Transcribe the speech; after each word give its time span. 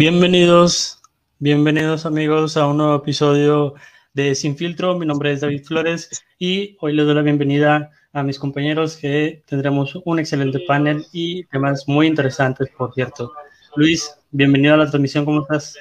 Bienvenidos, 0.00 0.98
bienvenidos 1.40 2.06
amigos 2.06 2.56
a 2.56 2.66
un 2.66 2.78
nuevo 2.78 2.94
episodio 2.96 3.74
de 4.14 4.34
Sin 4.34 4.56
Filtro. 4.56 4.98
Mi 4.98 5.04
nombre 5.04 5.30
es 5.30 5.42
David 5.42 5.62
Flores 5.62 6.24
y 6.38 6.74
hoy 6.80 6.94
les 6.94 7.04
doy 7.04 7.14
la 7.14 7.20
bienvenida 7.20 7.90
a 8.14 8.22
mis 8.22 8.38
compañeros 8.38 8.96
que 8.96 9.42
tendremos 9.44 9.94
un 10.06 10.18
excelente 10.18 10.60
panel 10.66 11.04
y 11.12 11.44
temas 11.48 11.86
muy 11.86 12.06
interesantes, 12.06 12.70
por 12.78 12.94
cierto. 12.94 13.30
Luis, 13.76 14.10
bienvenido 14.30 14.72
a 14.72 14.78
la 14.78 14.86
transmisión, 14.88 15.26
¿cómo 15.26 15.42
estás? 15.42 15.76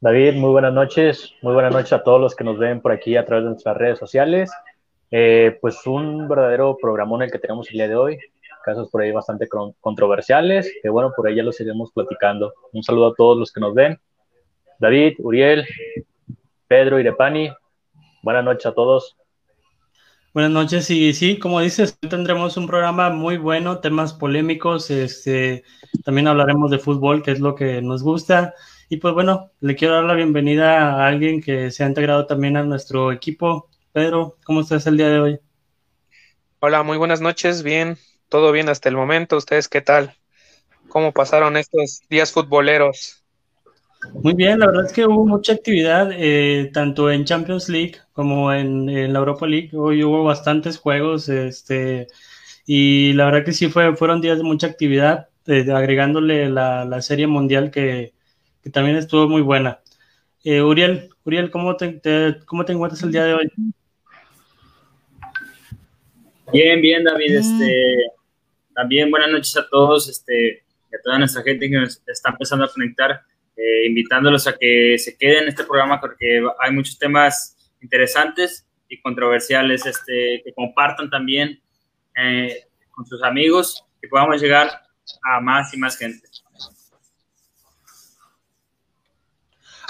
David, 0.00 0.34
muy 0.34 0.50
buenas 0.50 0.72
noches, 0.72 1.32
muy 1.40 1.52
buenas 1.52 1.72
noches 1.72 1.92
a 1.92 2.02
todos 2.02 2.20
los 2.20 2.34
que 2.34 2.42
nos 2.42 2.58
ven 2.58 2.80
por 2.80 2.90
aquí 2.90 3.16
a 3.16 3.24
través 3.24 3.44
de 3.44 3.50
nuestras 3.50 3.76
redes 3.76 4.00
sociales. 4.00 4.50
Eh, 5.12 5.56
pues 5.60 5.86
un 5.86 6.26
verdadero 6.26 6.76
programón 6.82 7.22
el 7.22 7.30
que 7.30 7.38
tenemos 7.38 7.68
el 7.70 7.74
día 7.74 7.86
de 7.86 7.94
hoy, 7.94 8.18
casos 8.62 8.88
por 8.90 9.02
ahí 9.02 9.12
bastante 9.12 9.48
controversiales, 9.80 10.72
que 10.82 10.88
bueno, 10.88 11.12
por 11.16 11.26
ahí 11.26 11.36
ya 11.36 11.42
los 11.42 11.60
iremos 11.60 11.90
platicando. 11.92 12.52
Un 12.72 12.82
saludo 12.82 13.08
a 13.08 13.14
todos 13.14 13.38
los 13.38 13.52
que 13.52 13.60
nos 13.60 13.74
ven. 13.74 13.98
David, 14.78 15.14
Uriel, 15.18 15.66
Pedro, 16.66 16.98
Irepani, 16.98 17.50
buenas 18.22 18.44
noches 18.44 18.66
a 18.66 18.72
todos. 18.72 19.16
Buenas 20.32 20.52
noches, 20.52 20.88
y 20.90 21.12
sí, 21.12 21.40
como 21.40 21.58
dices, 21.58 21.98
tendremos 22.08 22.56
un 22.56 22.68
programa 22.68 23.10
muy 23.10 23.36
bueno, 23.36 23.80
temas 23.80 24.12
polémicos, 24.12 24.88
este, 24.88 25.64
también 26.04 26.28
hablaremos 26.28 26.70
de 26.70 26.78
fútbol, 26.78 27.24
que 27.24 27.32
es 27.32 27.40
lo 27.40 27.56
que 27.56 27.82
nos 27.82 28.04
gusta, 28.04 28.54
y 28.88 28.98
pues 28.98 29.12
bueno, 29.12 29.50
le 29.58 29.74
quiero 29.74 29.94
dar 29.94 30.04
la 30.04 30.14
bienvenida 30.14 30.94
a 30.94 31.08
alguien 31.08 31.42
que 31.42 31.72
se 31.72 31.82
ha 31.82 31.88
integrado 31.88 32.26
también 32.26 32.56
a 32.56 32.62
nuestro 32.62 33.10
equipo. 33.10 33.68
Pedro, 33.90 34.36
¿cómo 34.44 34.60
estás 34.60 34.86
el 34.86 34.96
día 34.96 35.08
de 35.08 35.18
hoy? 35.18 35.40
Hola, 36.60 36.84
muy 36.84 36.96
buenas 36.96 37.20
noches, 37.20 37.64
bien, 37.64 37.98
todo 38.30 38.52
bien 38.52 38.70
hasta 38.70 38.88
el 38.88 38.96
momento. 38.96 39.36
¿Ustedes 39.36 39.68
qué 39.68 39.82
tal? 39.82 40.14
¿Cómo 40.88 41.12
pasaron 41.12 41.58
estos 41.58 42.00
días 42.08 42.32
futboleros? 42.32 43.22
Muy 44.14 44.32
bien, 44.32 44.60
la 44.60 44.66
verdad 44.66 44.86
es 44.86 44.92
que 44.92 45.04
hubo 45.04 45.26
mucha 45.26 45.52
actividad, 45.52 46.10
eh, 46.12 46.70
tanto 46.72 47.10
en 47.10 47.26
Champions 47.26 47.68
League 47.68 47.96
como 48.14 48.50
en, 48.52 49.12
la 49.12 49.18
Europa 49.18 49.46
League. 49.46 49.70
Hoy 49.74 50.02
hubo 50.02 50.24
bastantes 50.24 50.78
juegos, 50.78 51.28
este, 51.28 52.06
y 52.64 53.12
la 53.12 53.26
verdad 53.26 53.44
que 53.44 53.52
sí 53.52 53.68
fue, 53.68 53.94
fueron 53.94 54.22
días 54.22 54.38
de 54.38 54.44
mucha 54.44 54.68
actividad, 54.68 55.28
eh, 55.46 55.66
agregándole 55.70 56.48
la, 56.48 57.02
serie 57.02 57.26
mundial 57.26 57.70
que, 57.70 58.14
también 58.72 58.96
estuvo 58.96 59.28
muy 59.28 59.42
buena. 59.42 59.80
Eh, 60.44 60.62
Uriel, 60.62 61.10
Uriel, 61.24 61.50
¿cómo 61.50 61.76
te, 61.76 62.00
¿cómo 62.46 62.64
te 62.64 62.72
encuentras 62.72 63.02
el 63.02 63.12
día 63.12 63.24
de 63.24 63.34
hoy? 63.34 63.52
Bien, 66.52 66.80
bien, 66.80 67.04
David. 67.04 67.36
Este, 67.36 68.06
también 68.74 69.10
buenas 69.10 69.30
noches 69.30 69.56
a 69.56 69.68
todos 69.68 70.08
este, 70.08 70.64
a 70.94 71.02
toda 71.02 71.18
nuestra 71.18 71.42
gente 71.42 71.68
que 71.68 71.76
nos 71.76 72.02
está 72.06 72.30
empezando 72.30 72.64
a 72.64 72.72
conectar, 72.72 73.22
eh, 73.56 73.86
invitándolos 73.86 74.46
a 74.46 74.56
que 74.56 74.96
se 74.98 75.16
queden 75.16 75.44
en 75.44 75.48
este 75.48 75.64
programa 75.64 76.00
porque 76.00 76.42
hay 76.60 76.72
muchos 76.72 76.98
temas 76.98 77.56
interesantes 77.80 78.66
y 78.88 79.00
controversiales, 79.00 79.86
este, 79.86 80.42
que 80.44 80.52
compartan 80.54 81.08
también 81.08 81.60
eh, 82.16 82.64
con 82.90 83.06
sus 83.06 83.22
amigos, 83.22 83.84
que 84.00 84.08
podamos 84.08 84.40
llegar 84.40 84.68
a 85.22 85.40
más 85.40 85.72
y 85.74 85.78
más 85.78 85.96
gente. 85.96 86.29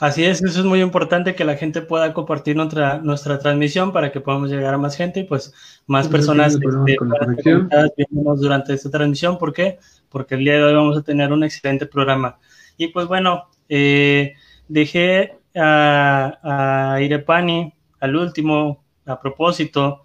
Así 0.00 0.25
es, 0.25 0.43
eso 0.43 0.61
es 0.61 0.64
muy 0.64 0.81
importante 0.81 1.35
que 1.35 1.44
la 1.44 1.56
gente 1.56 1.82
pueda 1.82 2.14
compartir 2.14 2.56
nuestra, 2.56 3.00
nuestra 3.00 3.38
transmisión 3.38 3.93
para 3.93 4.11
que 4.11 4.20
podamos 4.20 4.49
llegar 4.49 4.73
a 4.73 4.79
más 4.79 4.97
gente 4.97 5.20
y 5.20 5.25
pues 5.25 5.52
más 5.87 6.08
personas 6.08 6.55
este, 6.55 8.06
durante 8.11 8.73
esta 8.73 8.91
transmisión. 8.91 9.37
¿Por 9.37 9.52
qué? 9.52 9.79
Porque 10.08 10.37
el 10.37 10.44
día 10.44 10.55
de 10.55 10.64
hoy 10.64 10.75
vamos 10.75 10.97
a 10.97 11.02
tener 11.02 11.31
un 11.35 11.44
excelente 11.44 11.85
programa. 11.85 12.38
Y 12.79 12.88
pues 12.88 13.08
bueno, 13.08 13.50
eh, 13.69 14.32
dejé 14.69 15.37
a, 15.55 16.94
a, 16.94 17.02
Irepani 17.02 17.75
al 18.00 18.17
último, 18.17 18.82
a 19.05 19.20
propósito. 19.20 20.05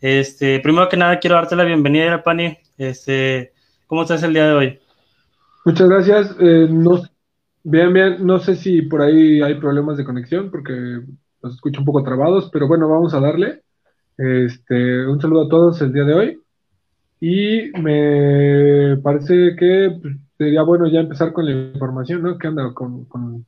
Este, 0.00 0.58
primero 0.58 0.88
que 0.88 0.96
nada 0.96 1.20
quiero 1.20 1.36
darte 1.36 1.54
la 1.54 1.62
bienvenida, 1.62 2.06
Irepani. 2.06 2.58
Este, 2.76 3.52
¿Cómo 3.86 4.02
estás 4.02 4.24
el 4.24 4.34
día 4.34 4.48
de 4.48 4.54
hoy? 4.54 4.80
Muchas 5.64 5.88
gracias. 5.88 6.34
Eh, 6.40 6.66
no 6.68 7.00
Bien, 7.68 7.92
bien. 7.92 8.24
No 8.24 8.38
sé 8.38 8.54
si 8.54 8.82
por 8.82 9.02
ahí 9.02 9.42
hay 9.42 9.54
problemas 9.56 9.96
de 9.96 10.04
conexión 10.04 10.52
porque 10.52 11.00
los 11.42 11.54
escucho 11.54 11.80
un 11.80 11.84
poco 11.84 12.04
trabados, 12.04 12.48
pero 12.52 12.68
bueno, 12.68 12.88
vamos 12.88 13.12
a 13.12 13.18
darle. 13.18 13.62
Este, 14.16 15.04
un 15.04 15.20
saludo 15.20 15.46
a 15.46 15.48
todos 15.48 15.82
el 15.82 15.92
día 15.92 16.04
de 16.04 16.14
hoy. 16.14 16.40
Y 17.18 17.72
me 17.80 18.96
parece 18.98 19.56
que 19.56 19.98
pues, 20.00 20.14
sería 20.38 20.62
bueno 20.62 20.86
ya 20.86 21.00
empezar 21.00 21.32
con 21.32 21.44
la 21.44 21.72
información, 21.72 22.22
¿no? 22.22 22.38
¿Qué 22.38 22.46
anda 22.46 22.72
con, 22.72 23.04
con, 23.06 23.44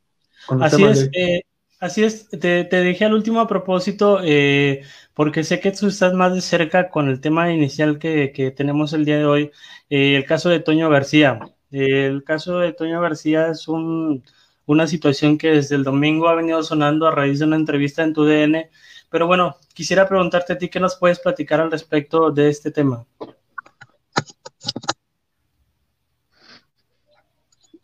Así 0.49 0.83
es, 0.83 1.11
eh, 1.13 1.43
así 1.79 2.03
es. 2.03 2.29
Te, 2.29 2.65
te, 2.65 2.77
dejé 2.77 3.05
al 3.05 3.15
último 3.15 3.39
a 3.39 3.47
propósito, 3.47 4.19
eh, 4.25 4.83
porque 5.15 5.45
sé 5.45 5.61
que 5.61 5.71
tú 5.71 5.87
estás 5.87 6.13
más 6.13 6.35
de 6.35 6.41
cerca 6.41 6.91
con 6.91 7.09
el 7.09 7.21
tema 7.21 7.53
inicial 7.53 8.01
que, 8.01 8.33
que 8.33 8.51
tenemos 8.51 8.93
el 8.95 9.05
día 9.05 9.19
de 9.19 9.27
hoy, 9.27 9.51
eh, 9.91 10.17
el 10.17 10.25
caso 10.25 10.49
de 10.49 10.59
Toño 10.59 10.91
García. 10.91 11.39
El 11.71 12.25
caso 12.25 12.59
de 12.59 12.73
Toño 12.73 13.01
García 13.01 13.49
es 13.49 13.67
una 13.69 14.87
situación 14.87 15.37
que 15.37 15.51
desde 15.51 15.77
el 15.77 15.85
domingo 15.85 16.29
ha 16.29 16.35
venido 16.35 16.63
sonando 16.63 17.07
a 17.07 17.11
raíz 17.11 17.39
de 17.39 17.45
una 17.45 17.57
entrevista 17.57 18.03
en 18.03 18.15
tu 18.15 18.25
DN. 18.25 18.71
Pero 19.11 19.27
bueno, 19.27 19.57
quisiera 19.75 20.09
preguntarte 20.09 20.53
a 20.55 20.59
ti 20.59 20.69
qué 20.69 20.81
nos 20.81 20.97
puedes 20.97 21.19
platicar 21.21 21.61
al 21.61 21.71
respecto 21.71 22.31
de 22.31 22.49
este 22.49 22.71
tema. 22.71 23.05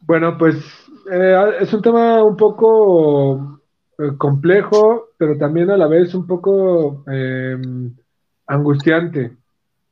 Bueno, 0.01 0.37
pues 0.37 0.57
eh, 1.11 1.57
es 1.61 1.73
un 1.73 1.83
tema 1.83 2.23
un 2.23 2.37
poco 2.37 3.61
eh, 3.99 4.17
complejo, 4.19 5.11
pero 5.17 5.37
también 5.39 5.71
a 5.71 5.77
la 5.77 5.87
vez 5.87 6.15
un 6.15 6.27
poco 6.27 7.05
eh, 7.11 7.57
angustiante. 8.47 9.37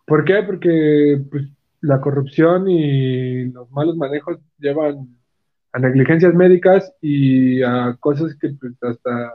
¿Por 0.06 0.24
qué? 0.24 0.42
Porque 0.42 1.22
pues, 1.30 1.44
la 1.82 2.00
corrupción 2.00 2.70
y 2.70 3.44
los 3.46 3.70
malos 3.70 3.96
manejos 3.96 4.38
llevan 4.58 5.16
a 5.72 5.78
negligencias 5.78 6.32
médicas 6.34 6.92
y 7.00 7.62
a 7.62 7.96
cosas 7.98 8.36
que 8.40 8.50
pues, 8.50 8.74
hasta 8.82 9.32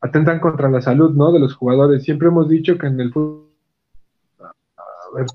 atentan 0.00 0.40
contra 0.40 0.68
la 0.68 0.82
salud 0.82 1.12
¿no? 1.12 1.32
de 1.32 1.38
los 1.38 1.54
jugadores. 1.54 2.02
Siempre 2.02 2.28
hemos 2.28 2.48
dicho 2.48 2.76
que 2.78 2.86
en 2.88 3.00
el 3.00 3.12
fútbol... 3.12 3.48
A 4.40 5.14
ver, 5.14 5.26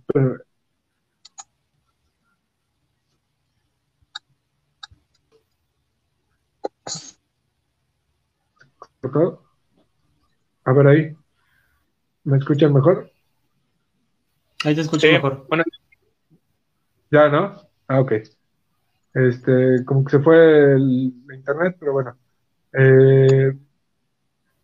A 10.66 10.74
ver 10.74 10.88
ahí. 10.88 11.16
¿Me 12.26 12.38
escuchan 12.38 12.74
mejor? 12.74 13.10
Ahí 14.66 14.76
te 14.76 14.82
escucho 14.82 15.08
mejor. 15.08 15.46
Bueno, 15.48 15.64
ya, 17.12 17.30
¿no? 17.30 17.56
Ah, 17.88 18.01
ok. 18.01 18.13
Este, 19.13 19.83
como 19.86 20.04
que 20.04 20.12
se 20.12 20.19
fue 20.19 20.74
el, 20.74 21.13
internet, 21.33 21.77
pero 21.80 21.94
bueno. 21.94 22.18
Eh, 22.74 23.54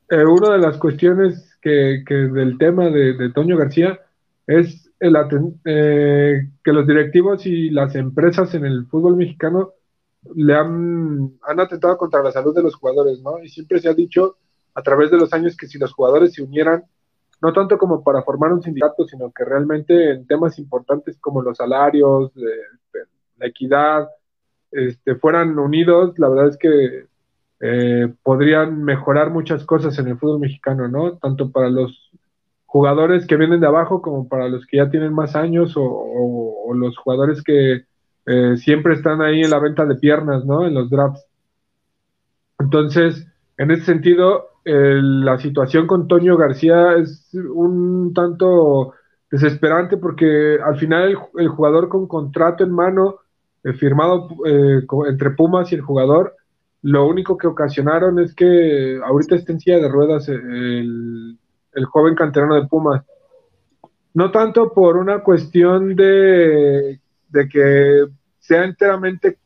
eh, 0.10 0.26
una 0.26 0.54
de 0.54 0.60
las 0.60 0.78
cuestiones 0.78 1.58
que, 1.62 2.04
del 2.08 2.58
tema 2.58 2.90
de, 2.90 3.32
Toño 3.34 3.58
García 3.58 4.00
es 4.46 4.92
el 5.00 5.16
eh, 5.66 6.50
que 6.64 6.74
los 6.74 6.86
directivos 6.86 7.46
y 7.46 7.70
las 7.70 7.96
empresas 7.96 8.54
en 8.54 8.66
el 8.66 8.86
fútbol 8.88 9.16
mexicano 9.18 9.74
le 10.36 10.56
han 10.56 11.34
atentado 11.42 11.98
contra 11.98 12.24
la 12.24 12.32
salud 12.32 12.56
de 12.56 12.64
los 12.64 12.76
jugadores, 12.76 13.22
¿no? 13.22 13.44
Y 13.44 13.50
siempre 13.50 13.80
se 13.80 13.90
ha 13.90 13.94
dicho 13.94 14.38
a 14.76 14.82
través 14.82 15.12
de 15.12 15.18
los 15.18 15.34
años 15.34 15.58
que 15.58 15.68
si 15.68 15.78
los 15.78 15.94
jugadores 15.94 16.34
se 16.34 16.42
unieran 16.42 16.84
no 17.44 17.52
tanto 17.52 17.78
como 17.78 18.02
para 18.02 18.24
formar 18.24 18.54
un 18.54 18.64
sindicato, 18.64 19.06
sino 19.06 19.30
que 19.34 19.44
realmente 19.44 20.12
en 20.12 20.26
temas 20.26 20.58
importantes 20.58 21.20
como 21.20 21.42
los 21.42 21.58
salarios, 21.58 22.32
la 23.38 23.46
equidad, 23.46 24.08
este, 24.72 25.16
fueran 25.16 25.60
unidos, 25.60 26.18
la 26.18 26.30
verdad 26.30 26.48
es 26.48 26.58
que 26.58 27.06
eh, 27.60 28.14
podrían 28.24 28.82
mejorar 28.86 29.30
muchas 29.30 29.66
cosas 29.66 30.00
en 30.00 30.08
el 30.08 30.18
fútbol 30.18 30.40
mexicano, 30.40 30.88
¿no? 30.88 31.18
Tanto 31.18 31.52
para 31.52 31.70
los 31.70 32.12
jugadores 32.66 33.28
que 33.28 33.36
vienen 33.36 33.60
de 33.60 33.68
abajo 33.68 34.02
como 34.02 34.30
para 34.30 34.48
los 34.48 34.66
que 34.66 34.78
ya 34.78 34.90
tienen 34.90 35.14
más 35.14 35.36
años 35.36 35.74
o, 35.76 36.74
los 36.74 36.98
jugadores 36.98 37.44
que 37.44 37.84
eh, 38.26 38.58
siempre 38.58 38.94
están 38.94 39.22
ahí 39.22 39.42
en 39.42 39.52
la 39.52 39.60
venta 39.60 39.86
de 39.86 39.96
piernas, 39.96 40.46
¿no? 40.46 40.66
En 40.66 40.74
los 40.74 40.90
drafts. 40.90 41.24
Entonces, 42.58 43.28
en 43.58 43.70
ese 43.70 43.84
sentido, 43.84 44.53
la 44.66 45.38
situación 45.40 45.88
con 45.88 46.08
Toño 46.08 46.38
García 46.38 46.94
es 46.94 47.30
un 47.34 48.14
tanto 48.14 48.94
desesperante 49.34 49.98
porque 49.98 50.60
al 50.64 50.78
final 50.78 51.18
el, 51.40 51.48
jugador 51.48 51.90
con 51.90 52.08
contrato 52.08 52.64
en 52.64 52.72
mano 52.72 53.16
eh, 53.64 53.74
firmado 53.74 54.28
eh, 54.46 54.86
entre 55.08 55.32
Pumas 55.32 55.72
y 55.72 55.76
el 55.76 55.82
jugador, 55.82 56.36
lo 56.84 57.08
único 57.08 57.36
que 57.36 57.48
ocasionaron 57.48 58.20
es 58.20 58.36
que 58.36 59.00
ahorita 59.04 59.36
está 59.36 59.54
en 59.54 59.60
silla 59.60 59.80
de 59.80 59.90
ruedas 59.90 60.30
eh, 60.30 60.34
el, 60.34 61.40
el 61.74 61.86
joven 61.86 62.14
canterano 62.14 62.56
de 62.56 62.68
Pumas. 62.68 63.04
No 64.14 64.30
tanto 64.30 64.72
por 64.72 64.98
una 64.98 65.24
cuestión 65.24 65.96
de, 65.96 67.00
de 67.30 67.50
que 67.50 68.06
sea 68.38 68.66
enteramente 68.66 69.40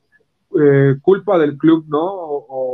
culpa 1.02 1.38
del 1.38 1.58
club, 1.58 1.86
¿no? 1.88 2.04
O, 2.04 2.67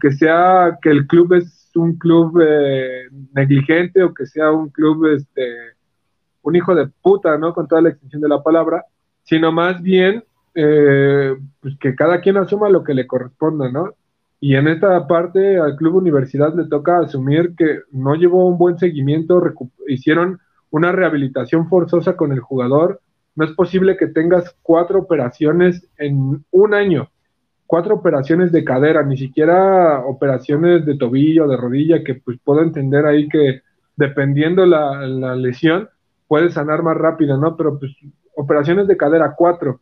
que 0.00 0.12
sea 0.12 0.78
que 0.80 0.90
el 0.90 1.06
club 1.06 1.34
es 1.34 1.70
un 1.74 1.96
club 1.98 2.40
eh, 2.42 3.08
negligente 3.34 4.02
o 4.02 4.14
que 4.14 4.26
sea 4.26 4.50
un 4.50 4.68
club, 4.70 5.06
este, 5.06 5.74
un 6.42 6.56
hijo 6.56 6.74
de 6.74 6.88
puta, 7.02 7.36
¿no? 7.38 7.54
Con 7.54 7.66
toda 7.66 7.82
la 7.82 7.90
extensión 7.90 8.22
de 8.22 8.28
la 8.28 8.42
palabra, 8.42 8.84
sino 9.22 9.52
más 9.52 9.80
bien 9.82 10.24
eh, 10.54 11.34
pues 11.60 11.76
que 11.78 11.94
cada 11.94 12.20
quien 12.20 12.36
asuma 12.36 12.68
lo 12.68 12.84
que 12.84 12.94
le 12.94 13.06
corresponda, 13.06 13.70
¿no? 13.70 13.94
Y 14.40 14.56
en 14.56 14.66
esta 14.66 15.06
parte 15.06 15.58
al 15.58 15.76
Club 15.76 15.96
Universidad 15.96 16.52
le 16.54 16.64
toca 16.64 16.98
asumir 16.98 17.54
que 17.56 17.82
no 17.92 18.16
llevó 18.16 18.46
un 18.46 18.58
buen 18.58 18.76
seguimiento, 18.76 19.40
hicieron 19.86 20.40
una 20.70 20.90
rehabilitación 20.90 21.68
forzosa 21.68 22.16
con 22.16 22.32
el 22.32 22.40
jugador. 22.40 23.00
No 23.36 23.44
es 23.44 23.52
posible 23.52 23.96
que 23.96 24.08
tengas 24.08 24.56
cuatro 24.62 24.98
operaciones 24.98 25.88
en 25.96 26.44
un 26.50 26.74
año, 26.74 27.08
cuatro 27.72 27.94
operaciones 27.94 28.52
de 28.52 28.64
cadera, 28.64 29.02
ni 29.02 29.16
siquiera 29.16 30.00
operaciones 30.04 30.84
de 30.84 30.98
tobillo, 30.98 31.48
de 31.48 31.56
rodilla, 31.56 32.04
que 32.04 32.16
pues 32.16 32.38
puedo 32.44 32.60
entender 32.60 33.06
ahí 33.06 33.30
que 33.30 33.62
dependiendo 33.96 34.66
la, 34.66 35.06
la 35.06 35.34
lesión 35.34 35.88
puedes 36.28 36.52
sanar 36.52 36.82
más 36.82 36.98
rápido, 36.98 37.38
¿no? 37.38 37.56
Pero 37.56 37.78
pues 37.78 37.96
operaciones 38.36 38.86
de 38.88 38.98
cadera, 38.98 39.32
cuatro 39.34 39.80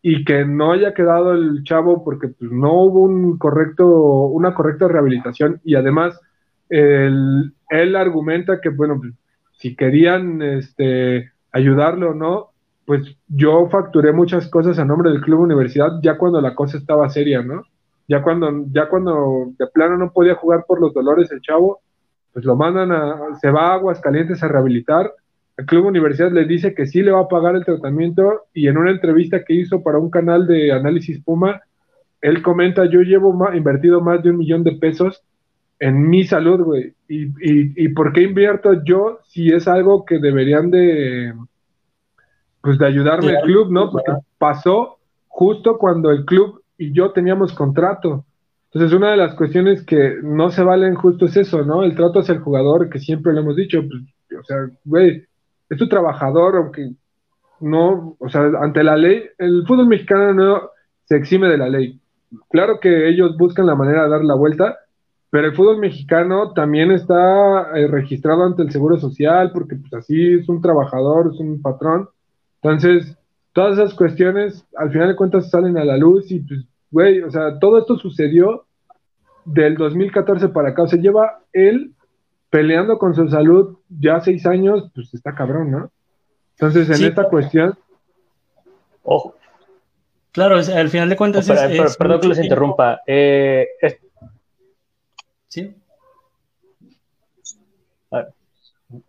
y 0.00 0.24
que 0.24 0.44
no 0.44 0.70
haya 0.70 0.94
quedado 0.94 1.32
el 1.32 1.64
chavo 1.64 2.04
porque 2.04 2.28
pues, 2.28 2.52
no 2.52 2.72
hubo 2.84 3.00
un 3.00 3.36
correcto, 3.36 3.84
una 4.26 4.54
correcta 4.54 4.86
rehabilitación 4.86 5.60
y 5.64 5.74
además 5.74 6.20
él 6.68 7.52
argumenta 7.96 8.60
que, 8.60 8.68
bueno, 8.68 9.00
pues, 9.00 9.12
si 9.58 9.74
querían 9.74 10.40
este, 10.40 11.32
ayudarlo 11.50 12.10
o 12.10 12.14
no, 12.14 12.50
pues 12.86 13.16
yo 13.28 13.68
facturé 13.70 14.12
muchas 14.12 14.48
cosas 14.48 14.78
a 14.78 14.84
nombre 14.84 15.10
del 15.10 15.22
Club 15.22 15.40
Universidad 15.40 16.00
ya 16.02 16.18
cuando 16.18 16.40
la 16.40 16.54
cosa 16.54 16.78
estaba 16.78 17.08
seria, 17.08 17.42
¿no? 17.42 17.62
Ya 18.06 18.22
cuando, 18.22 18.66
ya 18.70 18.88
cuando 18.88 19.52
de 19.58 19.66
plano 19.68 19.96
no 19.96 20.12
podía 20.12 20.34
jugar 20.34 20.64
por 20.66 20.80
los 20.80 20.92
dolores 20.92 21.30
el 21.32 21.40
chavo, 21.40 21.80
pues 22.32 22.44
lo 22.44 22.56
mandan 22.56 22.92
a, 22.92 23.38
se 23.40 23.50
va 23.50 23.70
a 23.70 23.74
Aguascalientes 23.74 24.42
a 24.42 24.48
rehabilitar 24.48 25.10
el 25.56 25.66
Club 25.66 25.86
Universidad 25.86 26.32
le 26.32 26.46
dice 26.46 26.74
que 26.74 26.86
sí 26.86 27.02
le 27.02 27.12
va 27.12 27.20
a 27.20 27.28
pagar 27.28 27.54
el 27.54 27.64
tratamiento 27.64 28.42
y 28.52 28.66
en 28.66 28.76
una 28.76 28.90
entrevista 28.90 29.44
que 29.44 29.54
hizo 29.54 29.82
para 29.82 29.98
un 29.98 30.10
canal 30.10 30.46
de 30.46 30.72
análisis 30.72 31.22
Puma, 31.22 31.62
él 32.20 32.42
comenta, 32.42 32.86
yo 32.86 33.02
llevo 33.02 33.36
invertido 33.54 34.00
más 34.00 34.22
de 34.22 34.30
un 34.30 34.38
millón 34.38 34.64
de 34.64 34.72
pesos 34.72 35.22
en 35.78 36.08
mi 36.08 36.24
salud, 36.24 36.60
güey. 36.60 36.94
Y, 37.08 37.30
y, 37.40 37.88
por 37.90 38.12
qué 38.12 38.22
invierto 38.22 38.82
yo 38.84 39.18
si 39.26 39.52
es 39.52 39.68
algo 39.68 40.04
que 40.04 40.18
deberían 40.18 40.70
de, 40.70 41.34
pues 42.64 42.78
de 42.78 42.86
ayudarme 42.86 43.32
el 43.32 43.42
club, 43.42 43.70
¿no? 43.70 43.90
Porque 43.90 44.12
pasó 44.38 44.96
justo 45.28 45.76
cuando 45.76 46.10
el 46.10 46.24
club 46.24 46.62
y 46.78 46.94
yo 46.94 47.12
teníamos 47.12 47.52
contrato. 47.52 48.24
Entonces, 48.72 48.96
una 48.96 49.10
de 49.10 49.18
las 49.18 49.34
cuestiones 49.34 49.84
que 49.84 50.16
no 50.22 50.50
se 50.50 50.64
valen 50.64 50.94
justo 50.94 51.26
es 51.26 51.36
eso, 51.36 51.62
¿no? 51.62 51.84
El 51.84 51.94
trato 51.94 52.20
hacia 52.20 52.32
el 52.32 52.40
jugador, 52.40 52.88
que 52.88 52.98
siempre 52.98 53.34
lo 53.34 53.40
hemos 53.40 53.56
dicho, 53.56 53.82
pues, 53.86 54.02
o 54.40 54.44
sea, 54.44 54.56
güey, 54.82 55.24
es 55.68 55.78
tu 55.78 55.88
trabajador, 55.88 56.56
aunque 56.56 56.90
no, 57.60 58.16
o 58.18 58.28
sea, 58.30 58.50
ante 58.62 58.82
la 58.82 58.96
ley, 58.96 59.24
el 59.36 59.66
fútbol 59.66 59.86
mexicano 59.86 60.32
no 60.32 60.70
se 61.04 61.16
exime 61.16 61.48
de 61.48 61.58
la 61.58 61.68
ley. 61.68 62.00
Claro 62.48 62.80
que 62.80 63.08
ellos 63.10 63.36
buscan 63.36 63.66
la 63.66 63.74
manera 63.74 64.04
de 64.04 64.10
dar 64.10 64.24
la 64.24 64.34
vuelta, 64.34 64.78
pero 65.28 65.48
el 65.48 65.54
fútbol 65.54 65.78
mexicano 65.78 66.54
también 66.54 66.90
está 66.90 67.76
eh, 67.76 67.86
registrado 67.88 68.44
ante 68.44 68.62
el 68.62 68.72
Seguro 68.72 68.96
Social, 68.96 69.52
porque 69.52 69.76
pues 69.76 69.92
así 69.92 70.32
es 70.32 70.48
un 70.48 70.62
trabajador, 70.62 71.30
es 71.32 71.38
un 71.38 71.60
patrón. 71.60 72.08
Entonces, 72.64 73.14
todas 73.52 73.78
esas 73.78 73.92
cuestiones, 73.92 74.66
al 74.74 74.90
final 74.90 75.08
de 75.08 75.16
cuentas, 75.16 75.50
salen 75.50 75.76
a 75.76 75.84
la 75.84 75.98
luz 75.98 76.30
y 76.30 76.40
pues, 76.40 76.60
güey, 76.90 77.20
o 77.20 77.30
sea, 77.30 77.58
todo 77.58 77.78
esto 77.78 77.98
sucedió 77.98 78.64
del 79.44 79.76
2014 79.76 80.48
para 80.48 80.70
acá, 80.70 80.84
o 80.84 80.88
sea, 80.88 80.98
lleva 80.98 81.42
él 81.52 81.92
peleando 82.48 82.96
con 82.98 83.14
su 83.14 83.28
salud 83.28 83.76
ya 83.90 84.18
seis 84.20 84.46
años, 84.46 84.90
pues 84.94 85.12
está 85.12 85.34
cabrón, 85.34 85.72
¿no? 85.72 85.90
Entonces, 86.52 86.88
en 86.88 87.06
esta 87.06 87.28
cuestión. 87.28 87.76
Ojo. 89.02 89.34
Claro, 90.32 90.56
al 90.56 90.88
final 90.88 91.10
de 91.10 91.16
cuentas. 91.16 91.46
es, 91.46 91.96
perdón 91.98 92.20
que 92.22 92.28
les 92.28 92.38
interrumpa. 92.38 93.02
Eh, 93.06 93.66
sí. 95.48 95.76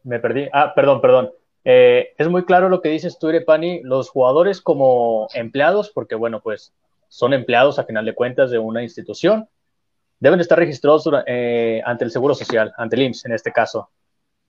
me 0.04 0.20
perdí. 0.20 0.50
Ah, 0.52 0.74
perdón, 0.76 1.00
perdón. 1.00 1.32
Eh, 1.68 2.14
es 2.20 2.30
muy 2.30 2.46
claro 2.46 2.70
lo 2.70 2.80
que 2.82 2.90
dices 2.90 3.18
tú, 3.18 3.30
Irepani. 3.30 3.82
Los 3.82 4.10
jugadores, 4.10 4.62
como 4.62 5.28
empleados, 5.34 5.90
porque 5.90 6.14
bueno, 6.14 6.42
pues 6.42 6.72
son 7.10 7.34
empleados 7.34 7.80
a 7.80 7.86
final 7.86 8.06
de 8.06 8.14
cuentas 8.14 8.52
de 8.52 8.60
una 8.60 8.84
institución, 8.84 9.50
deben 10.20 10.40
estar 10.40 10.60
registrados 10.60 11.10
eh, 11.26 11.82
ante 11.86 12.06
el 12.06 12.12
Seguro 12.12 12.36
Social, 12.36 12.72
ante 12.78 12.96
el 12.96 13.02
IMSS 13.04 13.26
en 13.26 13.34
este 13.34 13.52
caso. 13.52 13.90